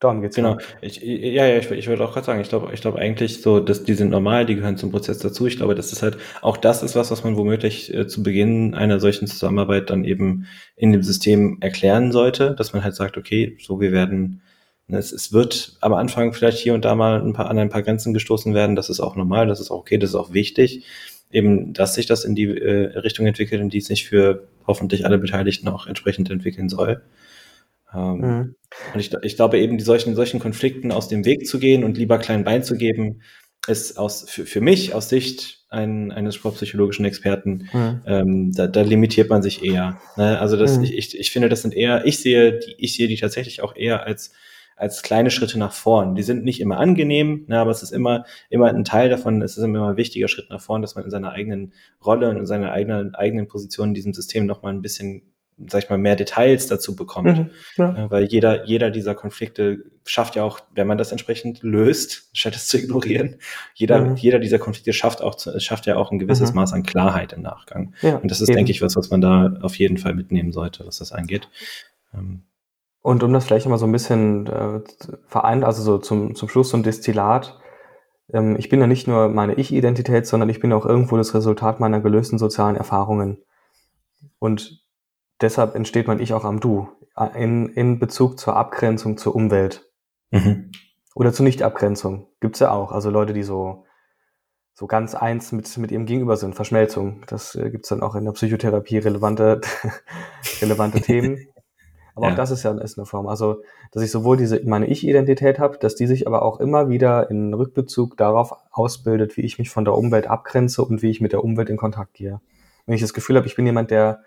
Darum 0.00 0.22
geht's. 0.22 0.34
Genau. 0.34 0.56
Ich, 0.80 1.02
ja, 1.02 1.46
ja, 1.46 1.58
ich, 1.58 1.70
ich 1.70 1.86
würde 1.86 2.02
auch 2.02 2.14
gerade 2.14 2.24
sagen, 2.24 2.40
ich 2.40 2.48
glaube, 2.48 2.70
ich 2.72 2.80
glaube 2.80 2.98
eigentlich 2.98 3.42
so, 3.42 3.60
dass 3.60 3.84
die 3.84 3.92
sind 3.92 4.08
normal, 4.08 4.46
die 4.46 4.54
gehören 4.54 4.78
zum 4.78 4.90
Prozess 4.90 5.18
dazu. 5.18 5.46
Ich 5.46 5.58
glaube, 5.58 5.74
das 5.74 5.92
ist 5.92 6.02
halt, 6.02 6.16
auch 6.40 6.56
das 6.56 6.82
ist 6.82 6.96
was, 6.96 7.10
was 7.10 7.22
man 7.22 7.36
womöglich 7.36 7.92
äh, 7.92 8.06
zu 8.06 8.22
Beginn 8.22 8.74
einer 8.74 8.98
solchen 8.98 9.26
Zusammenarbeit 9.26 9.90
dann 9.90 10.04
eben 10.04 10.46
in 10.74 10.92
dem 10.92 11.02
System 11.02 11.58
erklären 11.60 12.12
sollte, 12.12 12.54
dass 12.54 12.72
man 12.72 12.82
halt 12.82 12.94
sagt, 12.94 13.18
okay, 13.18 13.58
so 13.60 13.78
wir 13.78 13.92
werden, 13.92 14.40
ne, 14.86 14.96
es, 14.96 15.12
es 15.12 15.34
wird 15.34 15.76
am 15.82 15.92
Anfang 15.92 16.32
vielleicht 16.32 16.58
hier 16.58 16.72
und 16.72 16.86
da 16.86 16.94
mal 16.94 17.20
ein 17.20 17.34
paar 17.34 17.50
an 17.50 17.58
ein 17.58 17.68
paar 17.68 17.82
Grenzen 17.82 18.14
gestoßen 18.14 18.54
werden. 18.54 18.76
Das 18.76 18.88
ist 18.88 19.00
auch 19.00 19.16
normal, 19.16 19.48
das 19.48 19.60
ist 19.60 19.70
auch 19.70 19.80
okay, 19.80 19.98
das 19.98 20.10
ist 20.10 20.16
auch 20.16 20.32
wichtig. 20.32 20.86
Eben, 21.30 21.74
dass 21.74 21.94
sich 21.94 22.06
das 22.06 22.24
in 22.24 22.34
die 22.34 22.44
äh, 22.46 22.98
Richtung 22.98 23.26
entwickelt, 23.26 23.60
in 23.60 23.68
die 23.68 23.78
es 23.78 23.86
sich 23.86 24.08
für 24.08 24.48
hoffentlich 24.66 25.04
alle 25.04 25.18
Beteiligten 25.18 25.68
auch 25.68 25.86
entsprechend 25.86 26.30
entwickeln 26.30 26.70
soll. 26.70 27.02
Ähm, 27.94 28.18
mhm. 28.18 28.54
Und 28.94 29.00
ich, 29.00 29.12
ich 29.22 29.36
glaube 29.36 29.58
eben, 29.58 29.78
die 29.78 29.84
solchen, 29.84 30.14
solchen 30.14 30.40
Konflikten 30.40 30.92
aus 30.92 31.08
dem 31.08 31.24
Weg 31.24 31.46
zu 31.46 31.58
gehen 31.58 31.84
und 31.84 31.98
lieber 31.98 32.18
klein 32.18 32.44
Bein 32.44 32.62
zu 32.62 32.76
geben, 32.76 33.22
ist 33.66 33.98
aus, 33.98 34.28
für, 34.28 34.46
für 34.46 34.60
mich 34.60 34.94
aus 34.94 35.08
Sicht 35.08 35.64
ein, 35.68 36.10
eines 36.12 36.34
sportpsychologischen 36.34 37.04
Experten, 37.04 37.68
mhm. 37.72 38.02
ähm, 38.06 38.52
da, 38.52 38.66
da 38.66 38.82
limitiert 38.82 39.28
man 39.28 39.42
sich 39.42 39.64
eher. 39.64 40.00
Ne? 40.16 40.38
Also 40.40 40.56
das, 40.56 40.78
mhm. 40.78 40.84
ich, 40.84 41.18
ich 41.18 41.30
finde, 41.30 41.48
das 41.48 41.62
sind 41.62 41.74
eher, 41.74 42.06
ich 42.06 42.18
sehe 42.18 42.58
die, 42.58 42.74
ich 42.78 42.94
sehe 42.94 43.08
die 43.08 43.16
tatsächlich 43.16 43.62
auch 43.62 43.76
eher 43.76 44.04
als 44.04 44.32
als 44.80 45.02
kleine 45.02 45.30
Schritte 45.30 45.58
nach 45.58 45.74
vorn. 45.74 46.14
Die 46.14 46.22
sind 46.22 46.42
nicht 46.42 46.58
immer 46.58 46.78
angenehm, 46.78 47.44
ne, 47.48 47.58
aber 47.58 47.70
es 47.70 47.82
ist 47.82 47.92
immer, 47.92 48.24
immer 48.48 48.68
ein 48.68 48.84
Teil 48.84 49.10
davon, 49.10 49.42
es 49.42 49.58
ist 49.58 49.62
immer 49.62 49.90
ein 49.90 49.98
wichtiger 49.98 50.26
Schritt 50.26 50.48
nach 50.48 50.62
vorn, 50.62 50.80
dass 50.80 50.94
man 50.94 51.04
in 51.04 51.10
seiner 51.10 51.32
eigenen 51.32 51.74
Rolle 52.02 52.30
und 52.30 52.38
in 52.38 52.46
seiner 52.46 52.72
eigenen, 52.72 53.14
eigenen 53.14 53.46
Position 53.46 53.88
in 53.88 53.94
diesem 53.94 54.14
System 54.14 54.46
nochmal 54.46 54.72
ein 54.72 54.80
bisschen 54.80 55.34
sag 55.68 55.84
ich 55.84 55.90
mal, 55.90 55.98
mehr 55.98 56.16
Details 56.16 56.66
dazu 56.66 56.96
bekommt. 56.96 57.38
Mhm, 57.38 57.50
ja. 57.76 58.10
Weil 58.10 58.24
jeder, 58.24 58.64
jeder 58.66 58.90
dieser 58.90 59.14
Konflikte 59.14 59.84
schafft 60.04 60.36
ja 60.36 60.44
auch, 60.44 60.60
wenn 60.74 60.86
man 60.86 60.98
das 60.98 61.12
entsprechend 61.12 61.62
löst, 61.62 62.30
statt 62.32 62.54
es 62.56 62.66
zu 62.66 62.78
ignorieren, 62.78 63.36
jeder, 63.74 64.00
mhm. 64.00 64.16
jeder 64.16 64.38
dieser 64.38 64.58
Konflikte 64.58 64.92
schafft 64.92 65.22
auch, 65.22 65.38
schafft 65.58 65.86
ja 65.86 65.96
auch 65.96 66.10
ein 66.10 66.18
gewisses 66.18 66.50
mhm. 66.50 66.56
Maß 66.56 66.72
an 66.72 66.82
Klarheit 66.82 67.32
im 67.32 67.42
Nachgang. 67.42 67.94
Ja, 68.00 68.16
Und 68.16 68.30
das 68.30 68.40
ist, 68.40 68.48
eben. 68.48 68.56
denke 68.56 68.72
ich, 68.72 68.82
was, 68.82 68.96
was 68.96 69.10
man 69.10 69.20
da 69.20 69.58
auf 69.62 69.76
jeden 69.76 69.98
Fall 69.98 70.14
mitnehmen 70.14 70.52
sollte, 70.52 70.86
was 70.86 70.98
das 70.98 71.12
angeht. 71.12 71.48
Ähm. 72.14 72.42
Und 73.02 73.22
um 73.22 73.32
das 73.32 73.46
vielleicht 73.46 73.66
mal 73.66 73.78
so 73.78 73.86
ein 73.86 73.92
bisschen 73.92 74.46
äh, 74.46 74.80
vereint, 75.26 75.64
also 75.64 75.82
so 75.82 75.98
zum, 75.98 76.34
zum 76.34 76.48
Schluss 76.48 76.70
so 76.70 76.76
ein 76.76 76.82
Destillat, 76.82 77.58
ähm, 78.32 78.56
ich 78.58 78.68
bin 78.68 78.80
ja 78.80 78.86
nicht 78.86 79.06
nur 79.06 79.28
meine 79.28 79.54
Ich-Identität, 79.54 80.26
sondern 80.26 80.48
ich 80.48 80.60
bin 80.60 80.72
auch 80.72 80.86
irgendwo 80.86 81.16
das 81.16 81.34
Resultat 81.34 81.80
meiner 81.80 82.00
gelösten 82.00 82.38
sozialen 82.38 82.76
Erfahrungen. 82.76 83.38
Und 84.38 84.80
deshalb 85.40 85.74
entsteht 85.74 86.06
mein 86.06 86.20
Ich 86.20 86.32
auch 86.32 86.44
am 86.44 86.60
Du 86.60 86.88
in, 87.34 87.68
in 87.68 87.98
Bezug 87.98 88.38
zur 88.38 88.56
Abgrenzung 88.56 89.16
zur 89.16 89.34
Umwelt. 89.34 89.90
Mhm. 90.30 90.70
Oder 91.14 91.32
zur 91.32 91.44
Nichtabgrenzung. 91.44 92.28
Gibt's 92.40 92.60
ja 92.60 92.70
auch. 92.70 92.92
Also 92.92 93.10
Leute, 93.10 93.32
die 93.32 93.42
so, 93.42 93.84
so 94.74 94.86
ganz 94.86 95.14
eins 95.14 95.52
mit, 95.52 95.76
mit 95.76 95.90
ihrem 95.90 96.06
Gegenüber 96.06 96.36
sind. 96.36 96.54
Verschmelzung. 96.54 97.22
Das 97.26 97.54
äh, 97.54 97.70
gibt's 97.70 97.88
dann 97.88 98.02
auch 98.02 98.14
in 98.14 98.24
der 98.24 98.32
Psychotherapie 98.32 98.98
relevante, 98.98 99.60
relevante 100.62 101.00
Themen. 101.00 101.46
Aber 102.14 102.26
ja. 102.26 102.32
auch 102.32 102.36
das 102.36 102.50
ist 102.50 102.64
ja 102.64 102.72
ist 102.78 102.98
eine 102.98 103.06
Form. 103.06 103.28
Also, 103.28 103.62
dass 103.92 104.02
ich 104.02 104.10
sowohl 104.10 104.36
diese 104.36 104.60
meine 104.64 104.86
Ich-Identität 104.86 105.58
habe, 105.58 105.78
dass 105.78 105.94
die 105.94 106.06
sich 106.06 106.26
aber 106.26 106.42
auch 106.42 106.58
immer 106.58 106.88
wieder 106.88 107.30
in 107.30 107.54
Rückbezug 107.54 108.16
darauf 108.16 108.52
ausbildet, 108.72 109.36
wie 109.36 109.42
ich 109.42 109.58
mich 109.58 109.70
von 109.70 109.84
der 109.84 109.94
Umwelt 109.94 110.26
abgrenze 110.26 110.84
und 110.84 111.02
wie 111.02 111.10
ich 111.10 111.20
mit 111.20 111.32
der 111.32 111.42
Umwelt 111.44 111.70
in 111.70 111.76
Kontakt 111.76 112.14
gehe. 112.14 112.40
Wenn 112.84 112.94
ich 112.94 113.00
das 113.00 113.14
Gefühl 113.14 113.36
habe, 113.36 113.46
ich 113.46 113.54
bin 113.54 113.64
jemand, 113.64 113.90
der 113.92 114.22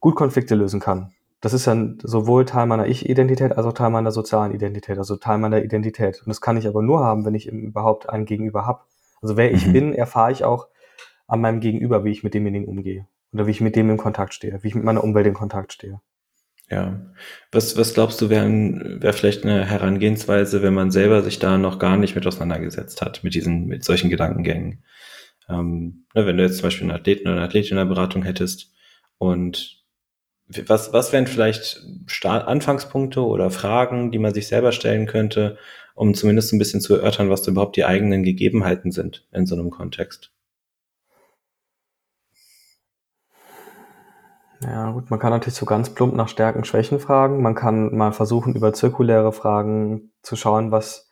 gut 0.00 0.14
Konflikte 0.14 0.54
lösen 0.54 0.80
kann. 0.80 1.12
Das 1.40 1.52
ist 1.52 1.66
dann 1.66 1.98
sowohl 2.02 2.44
Teil 2.44 2.66
meiner 2.66 2.86
Ich-Identität 2.86 3.56
als 3.56 3.66
auch 3.66 3.72
Teil 3.72 3.90
meiner 3.90 4.10
sozialen 4.10 4.52
Identität, 4.52 4.98
also 4.98 5.16
Teil 5.16 5.38
meiner 5.38 5.62
Identität. 5.62 6.20
Und 6.20 6.28
das 6.28 6.40
kann 6.40 6.56
ich 6.56 6.66
aber 6.66 6.82
nur 6.82 7.00
haben, 7.00 7.24
wenn 7.24 7.34
ich 7.34 7.46
überhaupt 7.46 8.08
einen 8.08 8.24
Gegenüber 8.24 8.66
habe. 8.66 8.80
Also 9.20 9.36
wer 9.36 9.52
ich 9.52 9.66
mhm. 9.66 9.72
bin, 9.72 9.94
erfahre 9.94 10.32
ich 10.32 10.44
auch 10.44 10.68
an 11.26 11.40
meinem 11.40 11.60
Gegenüber, 11.60 12.04
wie 12.04 12.10
ich 12.10 12.24
mit 12.24 12.34
demjenigen 12.34 12.66
umgehe. 12.66 13.06
Oder 13.32 13.46
wie 13.46 13.50
ich 13.50 13.60
mit 13.60 13.76
dem 13.76 13.90
in 13.90 13.96
Kontakt 13.96 14.34
stehe, 14.34 14.62
wie 14.62 14.68
ich 14.68 14.74
mit 14.74 14.84
meiner 14.84 15.04
Umwelt 15.04 15.26
in 15.26 15.34
Kontakt 15.34 15.72
stehe. 15.72 16.00
Ja. 16.70 17.00
Was, 17.52 17.76
was 17.76 17.94
glaubst 17.94 18.20
du, 18.20 18.30
wäre 18.30 18.48
wär 18.48 19.12
vielleicht 19.12 19.44
eine 19.44 19.64
Herangehensweise, 19.64 20.62
wenn 20.62 20.74
man 20.74 20.90
selber 20.90 21.22
sich 21.22 21.38
da 21.38 21.58
noch 21.58 21.78
gar 21.78 21.96
nicht 21.96 22.14
mit 22.14 22.26
auseinandergesetzt 22.26 23.02
hat, 23.02 23.22
mit 23.22 23.34
diesen, 23.34 23.66
mit 23.66 23.84
solchen 23.84 24.10
Gedankengängen? 24.10 24.82
Ähm, 25.48 26.06
ne, 26.14 26.26
wenn 26.26 26.36
du 26.36 26.42
jetzt 26.42 26.56
zum 26.56 26.64
Beispiel 26.64 26.90
einen 26.90 26.98
Athleten 26.98 27.28
oder 27.28 27.36
eine 27.36 27.44
Athletin 27.44 27.72
in 27.72 27.76
der 27.76 27.84
Beratung 27.84 28.24
hättest 28.24 28.72
und 29.18 29.84
was, 30.48 30.92
was 30.92 31.12
wären 31.12 31.26
vielleicht 31.26 31.84
Start 32.06 32.46
Anfangspunkte 32.46 33.20
oder 33.20 33.50
Fragen, 33.50 34.12
die 34.12 34.18
man 34.18 34.34
sich 34.34 34.48
selber 34.48 34.72
stellen 34.72 35.06
könnte, 35.06 35.58
um 35.94 36.14
zumindest 36.14 36.52
ein 36.52 36.58
bisschen 36.58 36.80
zu 36.80 36.94
erörtern, 36.94 37.30
was 37.30 37.46
überhaupt 37.46 37.76
die 37.76 37.84
eigenen 37.84 38.22
Gegebenheiten 38.22 38.92
sind 38.92 39.26
in 39.32 39.46
so 39.46 39.54
einem 39.54 39.70
Kontext? 39.70 40.30
Ja, 44.62 44.90
gut, 44.92 45.10
man 45.10 45.18
kann 45.18 45.30
natürlich 45.30 45.54
so 45.54 45.66
ganz 45.66 45.90
plump 45.90 46.14
nach 46.14 46.28
Stärken, 46.28 46.64
Schwächen 46.64 46.98
fragen. 46.98 47.42
Man 47.42 47.54
kann 47.54 47.94
mal 47.94 48.12
versuchen, 48.12 48.54
über 48.54 48.72
zirkuläre 48.72 49.32
Fragen 49.32 50.12
zu 50.22 50.34
schauen, 50.34 50.70
was 50.70 51.10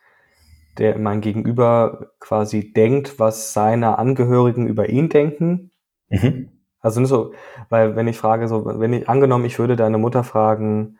der 0.78 0.98
mein 0.98 1.20
Gegenüber 1.20 2.12
quasi 2.20 2.72
denkt, 2.72 3.18
was 3.18 3.52
seine 3.52 3.98
Angehörigen 3.98 4.66
über 4.66 4.88
ihn 4.88 5.08
denken. 5.08 5.70
Mhm. 6.08 6.53
Also 6.84 7.00
nicht 7.00 7.08
so, 7.08 7.32
weil 7.70 7.96
wenn 7.96 8.08
ich 8.08 8.18
frage, 8.18 8.46
so, 8.46 8.66
wenn 8.66 8.92
ich 8.92 9.08
angenommen, 9.08 9.46
ich 9.46 9.58
würde 9.58 9.74
deine 9.74 9.96
Mutter 9.96 10.22
fragen, 10.22 10.98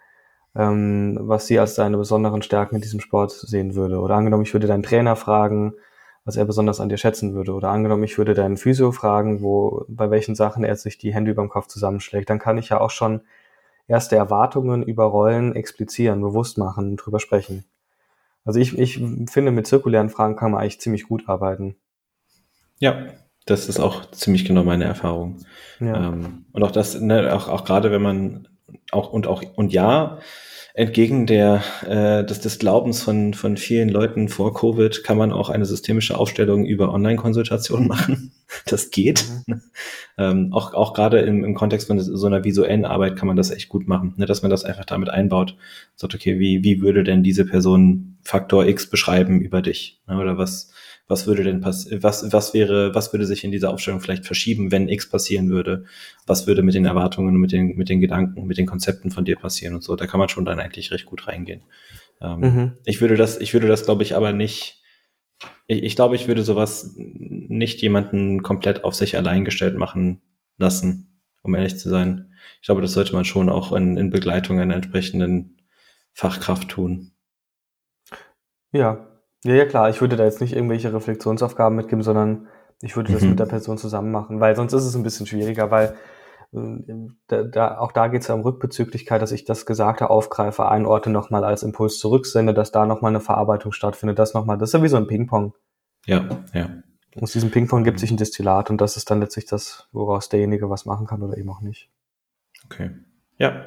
ähm, 0.57 1.19
was 1.21 1.47
sie 1.47 1.59
als 1.59 1.75
seine 1.75 1.99
besonderen 1.99 2.41
Stärken 2.41 2.77
in 2.77 2.81
diesem 2.81 3.01
Sport 3.01 3.33
sehen 3.33 3.75
würde. 3.75 4.01
Oder 4.01 4.15
angenommen, 4.15 4.45
ich 4.45 4.55
würde 4.55 4.67
deinen 4.67 4.83
Trainer 4.83 5.15
fragen, 5.15 5.75
was 6.25 6.37
er 6.37 6.47
besonders 6.47 6.81
an 6.81 6.89
dir 6.89 6.97
schätzen 6.97 7.35
würde. 7.35 7.53
Oder 7.53 7.69
angenommen, 7.69 8.03
ich 8.03 8.17
würde 8.17 8.33
deinen 8.33 8.57
Physio 8.57 8.93
fragen, 8.93 9.43
wo, 9.43 9.85
bei 9.87 10.11
welchen 10.11 10.35
Sachen 10.35 10.65
er 10.65 10.75
sich 10.77 10.97
die 10.97 11.13
Hände 11.13 11.33
über 11.33 11.43
dem 11.43 11.51
Kopf 11.51 11.67
zusammenschlägt, 11.67 12.31
dann 12.31 12.39
kann 12.39 12.57
ich 12.57 12.71
ja 12.71 12.81
auch 12.81 12.91
schon 12.91 13.21
erste 13.87 14.17
Erwartungen 14.17 14.85
über 14.85 15.05
Rollen 15.05 15.55
explizieren, 15.55 16.23
bewusst 16.23 16.57
machen, 16.57 16.97
drüber 16.97 17.21
sprechen. 17.21 17.67
Also 18.47 18.59
ich, 18.59 18.79
ich 18.79 19.03
finde, 19.29 19.51
mit 19.51 19.67
zirkulären 19.67 20.09
Fragen 20.09 20.37
kann 20.37 20.53
man 20.53 20.63
eigentlich 20.63 20.81
ziemlich 20.81 21.05
gut 21.09 21.29
arbeiten. 21.29 21.77
Ja, 22.79 23.07
das 23.47 23.69
ist 23.69 23.81
auch 23.81 24.11
ziemlich 24.11 24.45
genau 24.45 24.65
meine 24.65 24.85
Erfahrung. 24.85 25.39
Ja. 25.81 26.09
Ähm, 26.09 26.47
und 26.53 26.63
auch 26.63 26.71
das, 26.71 27.01
ne, 27.01 27.35
auch, 27.35 27.49
auch 27.49 27.65
gerade 27.65 27.91
wenn 27.91 28.03
man 28.03 28.49
auch 28.91 29.13
und 29.13 29.27
auch 29.27 29.43
und 29.57 29.73
ja, 29.73 30.19
entgegen 30.73 31.27
der 31.27 31.63
äh, 31.87 32.25
des, 32.25 32.41
des 32.41 32.59
Glaubens 32.59 33.03
von 33.03 33.35
von 33.35 33.57
vielen 33.57 33.89
Leuten 33.89 34.29
vor 34.29 34.55
Covid 34.55 35.05
kann 35.05 35.17
man 35.19 35.33
auch 35.33 35.49
eine 35.51 35.67
systemische 35.67 36.19
Aufstellung 36.19 36.65
über 36.65 36.93
Online-Konsultationen 36.93 37.87
machen. 37.89 38.33
Das 38.67 38.91
geht. 38.91 39.25
Mhm. 39.47 39.61
ähm, 40.19 40.53
auch 40.53 40.73
auch 40.73 40.95
gerade 40.95 41.21
im, 41.21 41.45
im 41.45 41.55
Kontext 41.55 41.87
von 41.87 42.01
so 42.01 42.27
einer 42.27 42.45
visuellen 42.45 42.85
Arbeit 42.85 43.17
kann 43.17 43.29
man 43.29 43.37
das 43.37 43.51
echt 43.51 43.69
gut 43.69 43.87
machen, 43.87 44.15
ne, 44.17 44.27
dass 44.27 44.43
man 44.43 44.51
das 44.51 44.65
einfach 44.65 44.85
damit 44.85 45.11
einbaut. 45.11 45.57
Sagt 45.97 46.15
okay, 46.15 46.39
wie 46.39 46.65
wie 46.65 46.81
würde 46.81 47.05
denn 47.05 47.23
diese 47.23 47.45
Person 47.45 48.17
Faktor 48.23 48.67
X 48.67 48.89
beschreiben 48.89 49.41
über 49.41 49.61
dich? 49.61 50.01
Ne, 50.07 50.19
oder 50.19 50.39
was 50.39 50.73
was 51.07 51.27
würde 51.27 51.45
denn 51.45 51.61
passieren, 51.61 52.03
was, 52.03 52.33
was 52.33 52.55
wäre, 52.55 52.95
was 52.95 53.13
würde 53.13 53.27
sich 53.27 53.45
in 53.45 53.53
dieser 53.53 53.71
Aufstellung 53.71 54.01
vielleicht 54.01 54.25
verschieben, 54.25 54.73
wenn 54.73 54.89
X 54.89 55.09
passieren 55.09 55.51
würde? 55.51 55.85
Was 56.27 56.47
würde 56.47 56.63
mit 56.63 56.75
den 56.75 56.87
Erwartungen, 56.87 57.37
mit 57.37 57.53
den, 57.53 57.77
mit 57.77 57.89
den 57.89 58.01
Gedanken, 58.01 58.47
mit 58.47 58.57
den 58.57 58.67
Konzepten 58.67 59.11
von 59.11 59.25
dir 59.25 59.37
passieren 59.37 59.75
und 59.75 59.83
so? 59.83 59.97
Da 59.97 60.07
kann 60.07 60.19
man 60.19 60.31
schon 60.31 60.47
dann 60.47 60.61
eigentlich 60.61 60.93
recht 60.93 61.05
gut 61.05 61.27
reingehen. 61.29 61.63
Ähm, 62.23 62.41
mhm. 62.41 62.73
Ich 62.87 63.01
würde 63.01 63.17
das, 63.17 63.39
ich 63.39 63.53
würde 63.53 63.69
das, 63.69 63.85
glaube 63.85 64.03
ich, 64.03 64.17
aber 64.17 64.33
nicht, 64.33 64.83
ich, 65.67 65.83
ich 65.83 65.97
glaube, 65.97 66.17
ich 66.17 66.27
würde 66.27 66.43
sowas 66.43 66.95
nicht 66.97 67.83
jemanden 67.83 68.43
komplett 68.43 68.85
auf 68.85 68.95
sich 68.95 69.17
allein 69.17 69.45
gestellt 69.45 69.77
machen 69.77 70.23
lassen, 70.57 71.21
um 71.43 71.55
ehrlich 71.55 71.77
zu 71.77 71.91
sein. 71.91 72.33
Ich 72.63 72.67
glaube, 72.67 72.81
das 72.81 72.93
sollte 72.93 73.13
man 73.13 73.27
schon 73.27 73.51
auch 73.51 73.73
in, 73.73 73.99
in 73.99 74.09
Begleitung 74.09 74.59
einer 74.59 74.75
entsprechenden 74.75 75.61
Fachkraft 76.15 76.71
tun. 76.71 77.13
Ja, 78.73 79.14
ja, 79.45 79.55
ja, 79.55 79.67
klar. 79.67 79.91
Ich 79.91 80.01
würde 80.01 80.17
da 80.17 80.25
jetzt 80.25 80.41
nicht 80.41 80.55
irgendwelche 80.55 80.93
Reflexionsaufgaben 80.93 81.77
mitgeben, 81.77 82.03
sondern 82.03 82.49
ich 82.83 82.97
würde 82.97 83.13
das 83.13 83.23
mhm. 83.23 83.31
mit 83.31 83.41
der 83.41 83.47
Person 83.47 83.79
zusammen 83.79 84.11
machen, 84.11 84.41
weil 84.41 84.57
sonst 84.57 84.73
ist 84.73 84.85
es 84.85 84.97
ein 84.97 85.03
bisschen 85.03 85.27
schwieriger, 85.27 85.71
weil 85.71 85.95
da, 87.27 87.43
da, 87.43 87.79
auch 87.79 87.93
da 87.93 88.09
geht 88.09 88.23
es 88.23 88.29
ja 88.29 88.35
um 88.35 88.43
Rückbezüglichkeit, 88.43 89.21
dass 89.21 89.33
ich 89.33 89.45
das 89.45 89.67
Gesagte 89.67 90.09
aufgreife, 90.09 90.69
ein 90.69 90.87
Orte 90.87 91.11
nochmal 91.11 91.45
als 91.45 91.63
Impuls 91.63 91.99
zurücksende, 91.99 92.55
dass 92.55 92.71
da 92.71 92.87
nochmal 92.87 93.11
eine 93.11 93.21
Verarbeitung 93.21 93.73
stattfindet, 93.73 94.19
das 94.19 94.35
nochmal, 94.35 94.57
das 94.57 94.71
ist 94.71 94.75
ja 94.75 94.83
wie 94.83 94.89
so 94.89 94.97
ein 94.97 95.09
Ping-Pong. 95.09 95.55
Ja, 96.07 96.29
ja. 96.53 96.71
Aus 97.21 97.33
diesem 97.33 97.51
Ping-Pong 97.51 97.85
gibt 97.85 97.99
sich 97.99 98.11
ein 98.11 98.17
Destillat 98.17 98.71
und 98.71 98.81
das 98.81 98.97
ist 98.97 99.11
dann 99.11 99.21
letztlich 99.21 99.47
das, 99.47 99.89
woraus 99.93 100.29
derjenige 100.29 100.71
was 100.71 100.85
machen 100.85 101.07
kann 101.07 101.23
oder 101.23 101.37
eben 101.37 101.51
auch 101.51 101.61
nicht. 101.61 101.91
Okay. 102.67 102.91
Ja. 103.37 103.65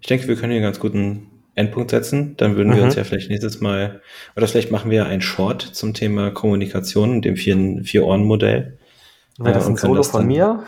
Ich 0.00 0.06
denke, 0.06 0.26
wir 0.28 0.36
können 0.36 0.52
hier 0.52 0.60
ganz 0.60 0.80
guten 0.80 1.33
Endpunkt 1.54 1.90
setzen. 1.90 2.36
Dann 2.36 2.56
würden 2.56 2.72
wir 2.72 2.78
mhm. 2.78 2.84
uns 2.84 2.94
ja 2.96 3.04
vielleicht 3.04 3.30
nächstes 3.30 3.60
Mal, 3.60 4.00
oder 4.36 4.46
vielleicht 4.46 4.70
machen 4.70 4.90
wir 4.90 5.06
ein 5.06 5.20
Short 5.20 5.62
zum 5.62 5.94
Thema 5.94 6.30
Kommunikation 6.30 7.10
und 7.10 7.24
dem 7.24 7.36
Vier-Ohren-Modell. 7.36 8.78
Wäre 9.38 9.54
das 9.54 9.66
äh, 9.66 9.70
ein 9.70 9.76
Solo 9.76 10.02
von 10.02 10.26
mir? 10.26 10.64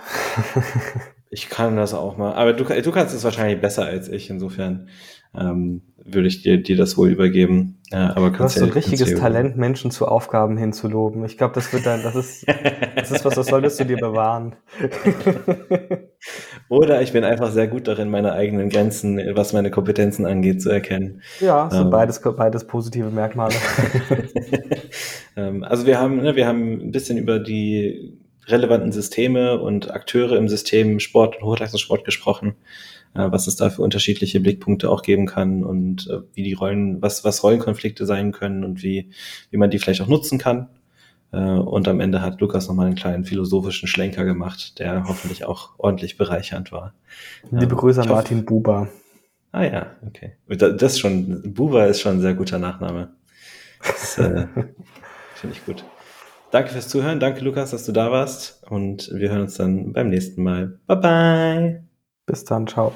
ich 1.30 1.48
kann 1.48 1.76
das 1.76 1.94
auch 1.94 2.16
mal. 2.16 2.34
Aber 2.34 2.52
du, 2.52 2.64
du 2.64 2.92
kannst 2.92 3.14
es 3.14 3.24
wahrscheinlich 3.24 3.60
besser 3.60 3.84
als 3.84 4.08
ich. 4.08 4.30
Insofern 4.30 4.88
ähm, 5.34 5.82
würde 6.08 6.28
ich 6.28 6.42
dir, 6.42 6.62
dir 6.62 6.76
das 6.76 6.96
wohl 6.96 7.10
übergeben. 7.10 7.78
Ja, 7.90 8.16
aber 8.16 8.30
du 8.30 8.38
hast 8.38 8.56
so 8.56 8.64
ein 8.64 8.70
richtiges 8.70 9.14
Talent, 9.14 9.56
Menschen 9.56 9.90
zu 9.90 10.06
Aufgaben 10.06 10.56
hinzuloben. 10.56 11.24
Ich 11.24 11.36
glaube, 11.36 11.54
das 11.54 11.72
wird 11.72 11.86
dann, 11.86 12.02
das 12.02 12.14
ist, 12.16 12.46
das 12.96 13.10
ist 13.10 13.24
was, 13.24 13.34
das 13.34 13.46
solltest 13.46 13.78
du 13.80 13.84
dir 13.84 13.96
bewahren. 13.96 14.56
Oder 16.68 17.02
ich 17.02 17.12
bin 17.12 17.24
einfach 17.24 17.50
sehr 17.50 17.68
gut 17.68 17.86
darin, 17.86 18.10
meine 18.10 18.32
eigenen 18.32 18.70
Grenzen, 18.70 19.20
was 19.34 19.52
meine 19.52 19.70
Kompetenzen 19.70 20.26
angeht, 20.26 20.62
zu 20.62 20.70
erkennen. 20.70 21.22
Ja, 21.40 21.70
sind 21.70 21.82
ähm, 21.82 21.90
beides, 21.90 22.20
beides 22.20 22.66
positive 22.66 23.10
Merkmale. 23.10 23.54
ähm, 25.36 25.62
also 25.62 25.86
wir 25.86 26.00
haben, 26.00 26.22
ne, 26.22 26.34
wir 26.34 26.46
haben 26.46 26.72
ein 26.72 26.90
bisschen 26.92 27.18
über 27.18 27.38
die 27.38 28.18
relevanten 28.48 28.92
Systeme 28.92 29.60
und 29.60 29.90
Akteure 29.90 30.36
im 30.36 30.48
System 30.48 31.00
Sport 31.00 31.36
und 31.36 31.44
Hochleistungssport 31.44 32.04
gesprochen, 32.04 32.50
äh, 32.50 32.95
was 33.18 33.46
es 33.46 33.56
da 33.56 33.70
für 33.70 33.82
unterschiedliche 33.82 34.40
Blickpunkte 34.40 34.90
auch 34.90 35.02
geben 35.02 35.26
kann 35.26 35.64
und 35.64 36.08
äh, 36.08 36.20
wie 36.34 36.42
die 36.42 36.54
Rollen, 36.54 37.00
was, 37.02 37.24
was 37.24 37.42
Rollenkonflikte 37.42 38.06
sein 38.06 38.32
können 38.32 38.64
und 38.64 38.82
wie, 38.82 39.10
wie 39.50 39.56
man 39.56 39.70
die 39.70 39.78
vielleicht 39.78 40.00
auch 40.00 40.08
nutzen 40.08 40.38
kann. 40.38 40.68
Äh, 41.32 41.38
und 41.38 41.88
am 41.88 42.00
Ende 42.00 42.22
hat 42.22 42.40
Lukas 42.40 42.68
nochmal 42.68 42.86
einen 42.86 42.96
kleinen 42.96 43.24
philosophischen 43.24 43.88
Schlenker 43.88 44.24
gemacht, 44.24 44.78
der 44.78 45.04
hoffentlich 45.08 45.44
auch 45.44 45.70
ordentlich 45.78 46.16
bereichernd 46.16 46.72
war. 46.72 46.94
Liebe 47.50 47.76
Grüße 47.76 48.02
an 48.02 48.08
Martin 48.08 48.44
Buber. 48.44 48.88
Ah 49.52 49.64
ja, 49.64 49.86
okay. 50.06 50.32
Das 50.48 50.98
schon, 50.98 51.54
Buber 51.54 51.86
ist 51.86 52.00
schon 52.00 52.18
ein 52.18 52.20
sehr 52.20 52.34
guter 52.34 52.58
Nachname. 52.58 53.12
Das 53.80 54.18
äh, 54.18 54.46
finde 55.34 55.56
ich 55.56 55.64
gut. 55.64 55.84
Danke 56.50 56.70
fürs 56.70 56.88
Zuhören. 56.88 57.20
Danke, 57.20 57.40
Lukas, 57.40 57.70
dass 57.70 57.84
du 57.84 57.92
da 57.92 58.10
warst. 58.10 58.62
Und 58.68 59.10
wir 59.12 59.30
hören 59.30 59.42
uns 59.42 59.54
dann 59.56 59.92
beim 59.92 60.08
nächsten 60.08 60.42
Mal. 60.42 60.78
Bye 60.86 60.96
bye. 60.96 61.85
Bis 62.26 62.44
dann. 62.44 62.66
Ciao. 62.66 62.92